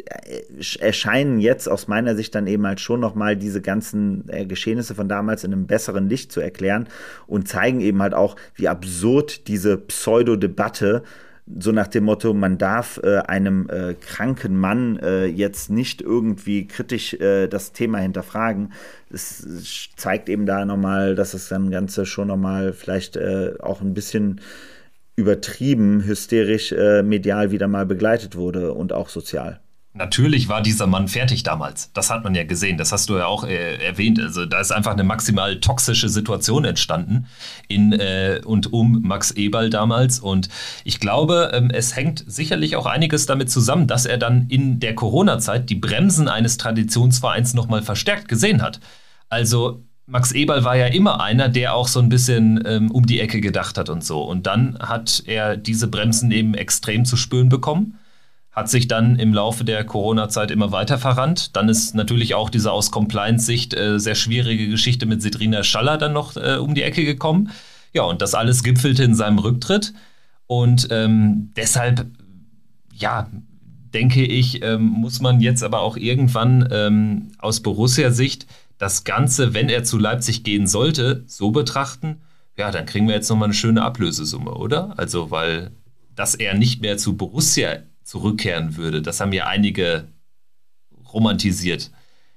[0.78, 5.08] erscheinen jetzt aus meiner Sicht dann eben halt schon nochmal diese ganzen äh, Geschehnisse von
[5.08, 6.86] damals in einem besseren Licht zu erklären
[7.26, 12.56] und zeigen eben halt auch, wie absurd diese Pseudo-Debatte äh, so nach dem Motto, man
[12.56, 18.72] darf äh, einem äh, kranken Mann äh, jetzt nicht irgendwie kritisch äh, das Thema hinterfragen.
[19.10, 23.92] Es zeigt eben da nochmal, dass das dann Ganze schon nochmal vielleicht äh, auch ein
[23.92, 24.40] bisschen
[25.16, 29.60] übertrieben, hysterisch, äh, medial wieder mal begleitet wurde und auch sozial.
[29.94, 31.92] Natürlich war dieser Mann fertig damals.
[31.92, 32.78] Das hat man ja gesehen.
[32.78, 34.18] Das hast du ja auch äh, erwähnt.
[34.18, 37.26] Also da ist einfach eine maximal toxische Situation entstanden
[37.68, 40.18] in äh, und um Max Eberl damals.
[40.18, 40.48] Und
[40.84, 44.94] ich glaube, ähm, es hängt sicherlich auch einiges damit zusammen, dass er dann in der
[44.94, 48.80] Corona-Zeit die Bremsen eines Traditionsvereins nochmal verstärkt gesehen hat.
[49.28, 53.20] Also Max Eberl war ja immer einer, der auch so ein bisschen ähm, um die
[53.20, 54.22] Ecke gedacht hat und so.
[54.22, 57.98] Und dann hat er diese Bremsen eben extrem zu spüren bekommen
[58.52, 61.56] hat sich dann im Laufe der Corona-Zeit immer weiter verrannt.
[61.56, 66.12] Dann ist natürlich auch diese aus Compliance-Sicht äh, sehr schwierige Geschichte mit Sidrina Schaller dann
[66.12, 67.50] noch äh, um die Ecke gekommen.
[67.94, 69.94] Ja, und das alles gipfelte in seinem Rücktritt.
[70.46, 72.06] Und ähm, deshalb,
[72.92, 73.30] ja,
[73.94, 78.46] denke ich, ähm, muss man jetzt aber auch irgendwann ähm, aus Borussia-Sicht
[78.76, 82.20] das Ganze, wenn er zu Leipzig gehen sollte, so betrachten,
[82.58, 84.98] ja, dann kriegen wir jetzt nochmal eine schöne Ablösesumme, oder?
[84.98, 85.70] Also, weil
[86.14, 89.00] dass er nicht mehr zu Borussia zurückkehren würde.
[89.00, 90.06] Das haben ja einige
[91.14, 91.90] romantisiert.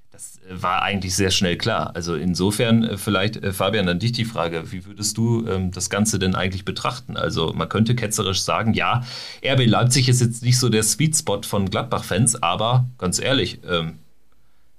[0.10, 1.93] Das äh, war eigentlich sehr schnell klar.
[1.97, 5.89] Also insofern äh, vielleicht, äh, Fabian, an dich die Frage, wie würdest du ähm, das
[5.89, 7.18] Ganze denn eigentlich betrachten?
[7.18, 9.03] Also man könnte ketzerisch sagen, ja,
[9.45, 13.99] RB Leipzig ist jetzt nicht so der Sweet Spot von Gladbach-Fans, aber ganz ehrlich, ähm,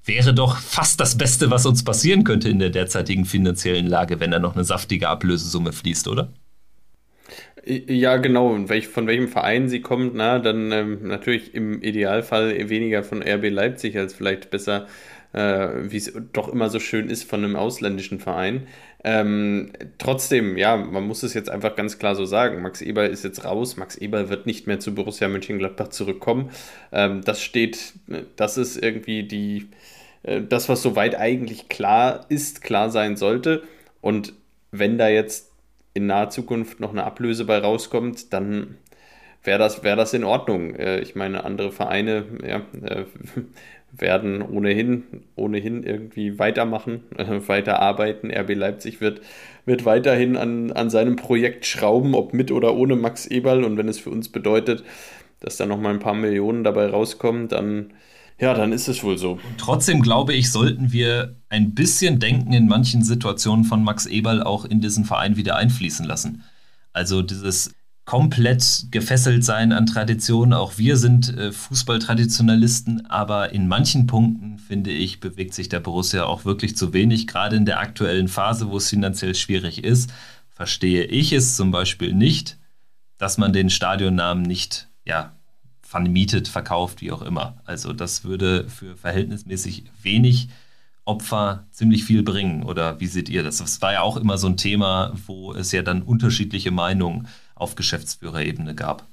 [0.02, 4.30] wäre doch fast das Beste, was uns passieren könnte in der derzeitigen finanziellen Lage, wenn
[4.30, 6.32] da noch eine saftige Ablösesumme fließt, oder?
[7.68, 8.48] Ja, genau.
[8.52, 13.22] Und welch, von welchem Verein sie kommt, na, dann ähm, natürlich im Idealfall weniger von
[13.22, 14.86] RB Leipzig als vielleicht besser,
[15.32, 18.68] äh, wie es doch immer so schön ist, von einem ausländischen Verein.
[19.02, 22.62] Ähm, trotzdem, ja, man muss es jetzt einfach ganz klar so sagen.
[22.62, 23.76] Max Eberl ist jetzt raus.
[23.76, 26.50] Max Eberl wird nicht mehr zu Borussia Mönchengladbach zurückkommen.
[26.92, 27.94] Ähm, das steht,
[28.36, 29.70] das ist irgendwie die,
[30.22, 33.64] äh, das, was soweit eigentlich klar ist, klar sein sollte.
[34.00, 34.34] Und
[34.70, 35.45] wenn da jetzt
[35.96, 38.76] in naher Zukunft noch eine Ablöse bei rauskommt, dann
[39.42, 40.74] wäre das, wär das in Ordnung.
[40.74, 43.04] Äh, ich meine, andere Vereine ja, äh,
[43.92, 45.04] werden ohnehin,
[45.36, 48.30] ohnehin irgendwie weitermachen, äh, weiterarbeiten.
[48.30, 49.22] RB Leipzig wird,
[49.64, 53.64] wird weiterhin an, an seinem Projekt schrauben, ob mit oder ohne Max Eberl.
[53.64, 54.84] Und wenn es für uns bedeutet,
[55.40, 57.94] dass da nochmal ein paar Millionen dabei rauskommen, dann
[58.38, 59.32] Ja, dann ist es wohl so.
[59.32, 64.42] Und trotzdem glaube ich, sollten wir ein bisschen Denken in manchen Situationen von Max Eberl
[64.42, 66.42] auch in diesen Verein wieder einfließen lassen.
[66.92, 67.72] Also dieses
[68.04, 70.54] komplett gefesselt sein an Traditionen.
[70.54, 76.24] Auch wir sind äh, Fußballtraditionalisten, aber in manchen Punkten, finde ich, bewegt sich der Borussia
[76.24, 77.26] auch wirklich zu wenig.
[77.26, 80.12] Gerade in der aktuellen Phase, wo es finanziell schwierig ist,
[80.50, 82.58] verstehe ich es zum Beispiel nicht,
[83.18, 85.35] dass man den Stadionnamen nicht ja,
[86.04, 87.56] vermietet, verkauft, wie auch immer.
[87.64, 90.48] Also das würde für verhältnismäßig wenig
[91.06, 92.64] Opfer ziemlich viel bringen.
[92.64, 93.58] Oder wie seht ihr das?
[93.58, 97.76] Das war ja auch immer so ein Thema, wo es ja dann unterschiedliche Meinungen auf
[97.76, 99.06] Geschäftsführerebene gab.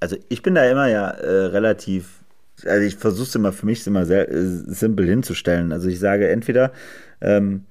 [0.00, 2.20] Also ich bin da immer ja äh, relativ,
[2.64, 5.72] also ich versuche es immer für mich immer sehr äh, simpel hinzustellen.
[5.72, 6.72] Also ich sage entweder
[7.20, 7.64] ähm,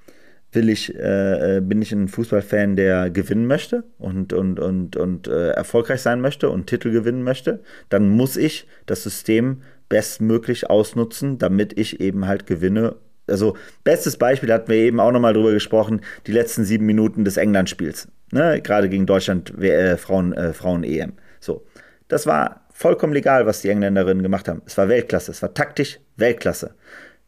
[0.55, 5.27] will ich, äh, äh, bin ich ein Fußballfan, der gewinnen möchte und, und, und, und
[5.27, 11.37] äh, erfolgreich sein möchte und Titel gewinnen möchte, dann muss ich das System bestmöglich ausnutzen,
[11.37, 12.95] damit ich eben halt gewinne.
[13.27, 17.37] Also, bestes Beispiel hatten wir eben auch nochmal drüber gesprochen, die letzten sieben Minuten des
[17.37, 18.07] England-Spiels.
[18.31, 18.61] Ne?
[18.61, 21.13] Gerade gegen Deutschland äh, Frauen, äh, Frauen-EM.
[21.39, 21.65] So.
[22.07, 24.61] Das war vollkommen legal, was die Engländerinnen gemacht haben.
[24.65, 26.75] Es war Weltklasse, es war taktisch Weltklasse.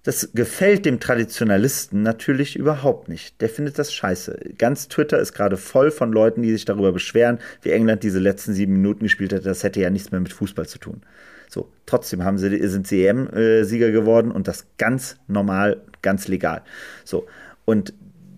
[0.08, 3.42] Das gefällt dem Traditionalisten natürlich überhaupt nicht.
[3.42, 4.40] Der findet das scheiße.
[4.58, 8.54] Ganz Twitter ist gerade voll von Leuten, die sich darüber beschweren, wie England diese letzten
[8.54, 9.46] sieben Minuten gespielt hat.
[9.46, 11.02] Das hätte ja nichts mehr mit Fußball zu tun.
[11.50, 16.62] So, trotzdem haben sie, sind sie EM-Sieger geworden und das ganz normal, ganz legal.
[17.04, 17.28] So,
[17.66, 17.94] und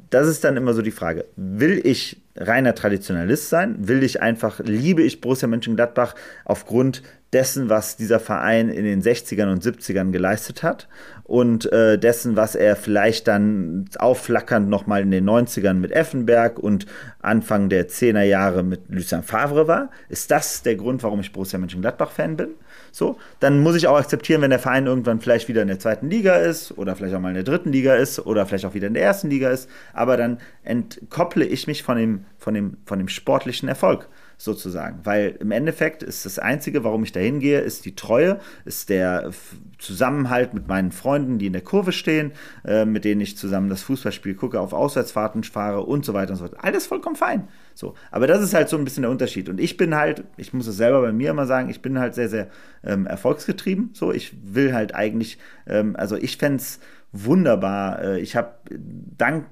[0.09, 1.25] das ist dann immer so die Frage.
[1.35, 3.75] Will ich reiner Traditionalist sein?
[3.87, 6.15] Will ich einfach, liebe ich Borussia Mönchengladbach
[6.45, 7.03] aufgrund
[7.33, 10.87] dessen, was dieser Verein in den 60ern und 70ern geleistet hat
[11.25, 16.87] und äh, dessen, was er vielleicht dann aufflackernd nochmal in den 90ern mit Effenberg und
[17.19, 19.91] Anfang der 10er Jahre mit Lucien Favre war?
[20.07, 22.49] Ist das der Grund, warum ich Borussia Mönchengladbach-Fan bin?
[22.91, 26.09] So, dann muss ich auch akzeptieren, wenn der Verein irgendwann vielleicht wieder in der zweiten
[26.09, 28.87] Liga ist oder vielleicht auch mal in der dritten Liga ist oder vielleicht auch wieder
[28.87, 32.99] in der ersten Liga ist, aber dann entkopple ich mich von dem, von dem, von
[32.99, 34.07] dem sportlichen Erfolg
[34.39, 35.01] sozusagen.
[35.03, 39.31] Weil im Endeffekt ist das Einzige, warum ich da hingehe, ist die Treue, ist der
[39.77, 42.31] Zusammenhalt mit meinen Freunden, die in der Kurve stehen,
[42.65, 46.37] äh, mit denen ich zusammen das Fußballspiel gucke, auf Auswärtsfahrten fahre und so weiter und
[46.37, 46.57] so fort.
[46.63, 47.49] Alles vollkommen fein.
[47.75, 47.95] So.
[48.11, 49.49] Aber das ist halt so ein bisschen der Unterschied.
[49.49, 52.15] Und ich bin halt, ich muss es selber bei mir immer sagen, ich bin halt
[52.15, 52.47] sehr, sehr
[52.81, 53.89] ähm, erfolgsgetrieben.
[53.93, 55.37] So, ich will halt eigentlich,
[55.67, 56.79] ähm, also ich fände es
[57.11, 58.01] wunderbar.
[58.01, 59.47] Äh, ich habe dank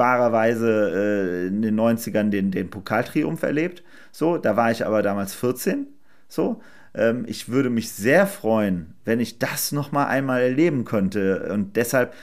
[0.00, 3.82] dankbarerweise äh, in den 90ern den, den Pokaltriumph erlebt.
[4.12, 5.86] So, da war ich aber damals 14.
[6.28, 6.60] So,
[6.94, 11.50] ähm, ich würde mich sehr freuen, wenn ich das noch mal einmal erleben könnte.
[11.52, 12.14] Und deshalb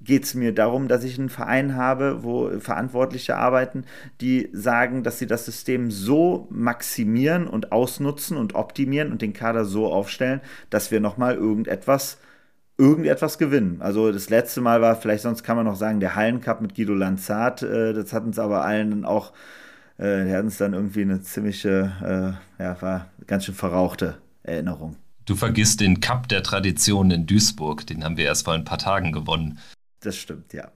[0.00, 3.84] geht es mir darum, dass ich einen Verein habe, wo Verantwortliche arbeiten,
[4.20, 9.64] die sagen, dass sie das System so maximieren und ausnutzen und optimieren und den Kader
[9.64, 12.18] so aufstellen, dass wir noch mal irgendetwas
[12.76, 13.80] irgendetwas gewinnen.
[13.80, 16.94] Also das letzte Mal war, vielleicht sonst kann man noch sagen, der Hallencup mit Guido
[16.94, 17.62] Lanzat.
[17.62, 19.32] Äh, das hat uns aber allen auch,
[19.98, 24.96] äh, der hat uns dann irgendwie eine ziemliche, äh, ja, war ganz schön verrauchte Erinnerung.
[25.24, 28.78] Du vergisst den Cup der Tradition in Duisburg, den haben wir erst vor ein paar
[28.78, 29.58] Tagen gewonnen.
[30.00, 30.70] Das stimmt, ja.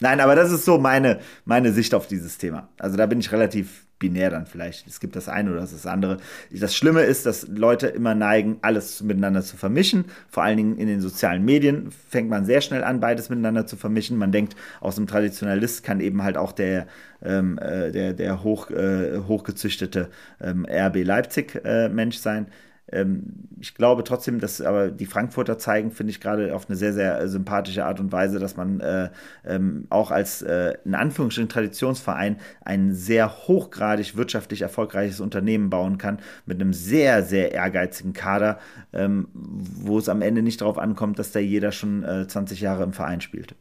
[0.00, 2.68] Nein, aber das ist so meine, meine Sicht auf dieses Thema.
[2.78, 4.88] Also da bin ich relativ binär dann vielleicht.
[4.88, 6.18] Es gibt das eine oder das andere.
[6.50, 10.06] Das Schlimme ist, dass Leute immer neigen, alles miteinander zu vermischen.
[10.28, 13.76] Vor allen Dingen in den sozialen Medien fängt man sehr schnell an, beides miteinander zu
[13.76, 14.18] vermischen.
[14.18, 16.88] Man denkt, aus einem Traditionalist kann eben halt auch der,
[17.22, 20.08] ähm, äh, der, der hoch, äh, hochgezüchtete
[20.40, 22.46] ähm, RB Leipzig-Mensch äh, sein.
[22.92, 23.22] Ähm,
[23.60, 27.20] ich glaube trotzdem, dass aber die Frankfurter zeigen, finde ich gerade auf eine sehr, sehr
[27.20, 29.08] äh, sympathische Art und Weise, dass man äh,
[29.46, 36.18] ähm, auch als äh, in Anführungsstrichen Traditionsverein ein sehr hochgradig wirtschaftlich erfolgreiches Unternehmen bauen kann,
[36.44, 38.58] mit einem sehr, sehr ehrgeizigen Kader,
[38.92, 42.82] ähm, wo es am Ende nicht darauf ankommt, dass da jeder schon äh, 20 Jahre
[42.82, 43.54] im Verein spielt.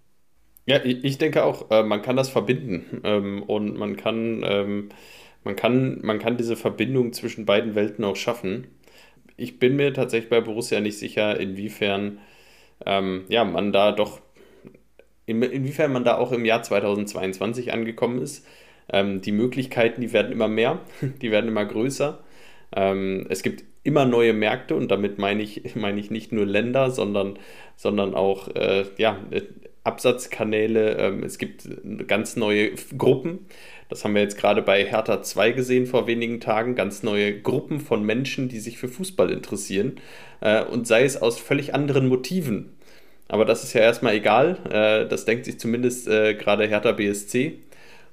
[0.66, 3.00] Ja, ich denke auch, man kann das verbinden
[3.48, 4.42] und man kann,
[5.44, 8.68] man, kann, man kann diese Verbindung zwischen beiden Welten auch schaffen
[9.38, 12.20] ich bin mir tatsächlich bei Borussia nicht sicher, inwiefern
[12.86, 14.22] ähm, ja, man da doch,
[15.26, 18.46] in, inwiefern man da auch im Jahr 2022 angekommen ist.
[18.92, 20.80] Ähm, die Möglichkeiten, die werden immer mehr,
[21.22, 22.24] die werden immer größer.
[22.76, 26.92] Ähm, es gibt immer neue Märkte und damit meine ich, meine ich nicht nur Länder,
[26.92, 27.38] sondern,
[27.76, 29.20] sondern auch äh, ja,
[29.84, 30.98] Absatzkanäle.
[30.98, 31.68] Ähm, es gibt
[32.08, 33.48] ganz neue Gruppen.
[33.92, 36.76] Das haben wir jetzt gerade bei Hertha 2 gesehen vor wenigen Tagen.
[36.76, 39.98] Ganz neue Gruppen von Menschen, die sich für Fußball interessieren.
[40.40, 42.70] Äh, und sei es aus völlig anderen Motiven.
[43.28, 44.60] Aber das ist ja erstmal egal.
[44.72, 47.58] Äh, das denkt sich zumindest äh, gerade Hertha BSC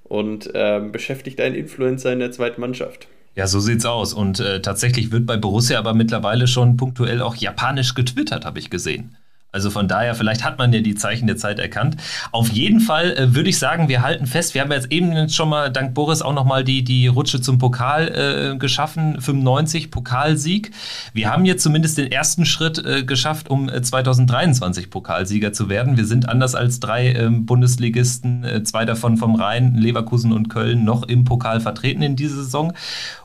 [0.03, 3.07] und ähm, beschäftigt einen Influencer in der zweiten Mannschaft.
[3.37, 4.13] Ja, so sieht's aus.
[4.15, 8.69] Und äh, tatsächlich wird bei Borussia aber mittlerweile schon punktuell auch japanisch getwittert, habe ich
[8.69, 9.17] gesehen.
[9.51, 11.97] Also von daher, vielleicht hat man ja die Zeichen der Zeit erkannt.
[12.33, 15.49] Auf jeden Fall äh, würde ich sagen, wir halten fest, wir haben jetzt eben schon
[15.49, 20.73] mal dank Boris auch nochmal die, die Rutsche zum Pokal äh, geschaffen, 95 Pokalsieg.
[21.15, 25.97] Wir haben jetzt zumindest den ersten Schritt äh, geschafft, um 2023 äh, Pokalsieger zu werden.
[25.97, 30.85] Wir sind anders als drei ähm, Bundesligisten, äh, zwei davon vom Rhein, Leverkusen und Köln,
[30.85, 32.75] noch im Pokal vertreten in dieser Saison.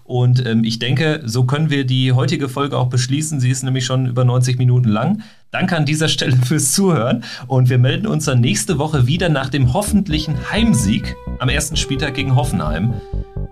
[0.05, 3.41] Und ähm, ich denke, so können wir die heutige Folge auch beschließen.
[3.41, 5.21] Sie ist nämlich schon über 90 Minuten lang.
[5.53, 9.49] Danke an dieser Stelle fürs Zuhören und wir melden uns dann nächste Woche wieder nach
[9.49, 12.95] dem hoffentlichen Heimsieg am ersten Spieltag gegen Hoffenheim.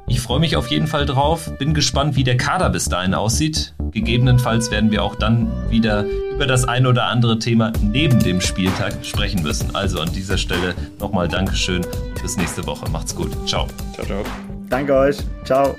[0.07, 3.75] Ich freue mich auf jeden Fall drauf, bin gespannt, wie der Kader bis dahin aussieht.
[3.91, 6.03] Gegebenenfalls werden wir auch dann wieder
[6.33, 9.75] über das ein oder andere Thema neben dem Spieltag sprechen müssen.
[9.75, 12.89] Also an dieser Stelle nochmal Dankeschön und bis nächste Woche.
[12.89, 13.29] Macht's gut.
[13.47, 13.67] Ciao.
[13.93, 14.23] Ciao, ciao.
[14.71, 15.17] Danke euch.
[15.45, 15.77] Ciao.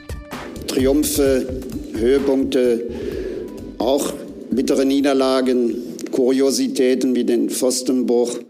[0.68, 1.48] Triumphe,
[1.96, 2.80] Höhepunkte,
[3.78, 4.12] auch
[4.52, 8.38] bittere Niederlagen, Kuriositäten wie den Pfostenbruch.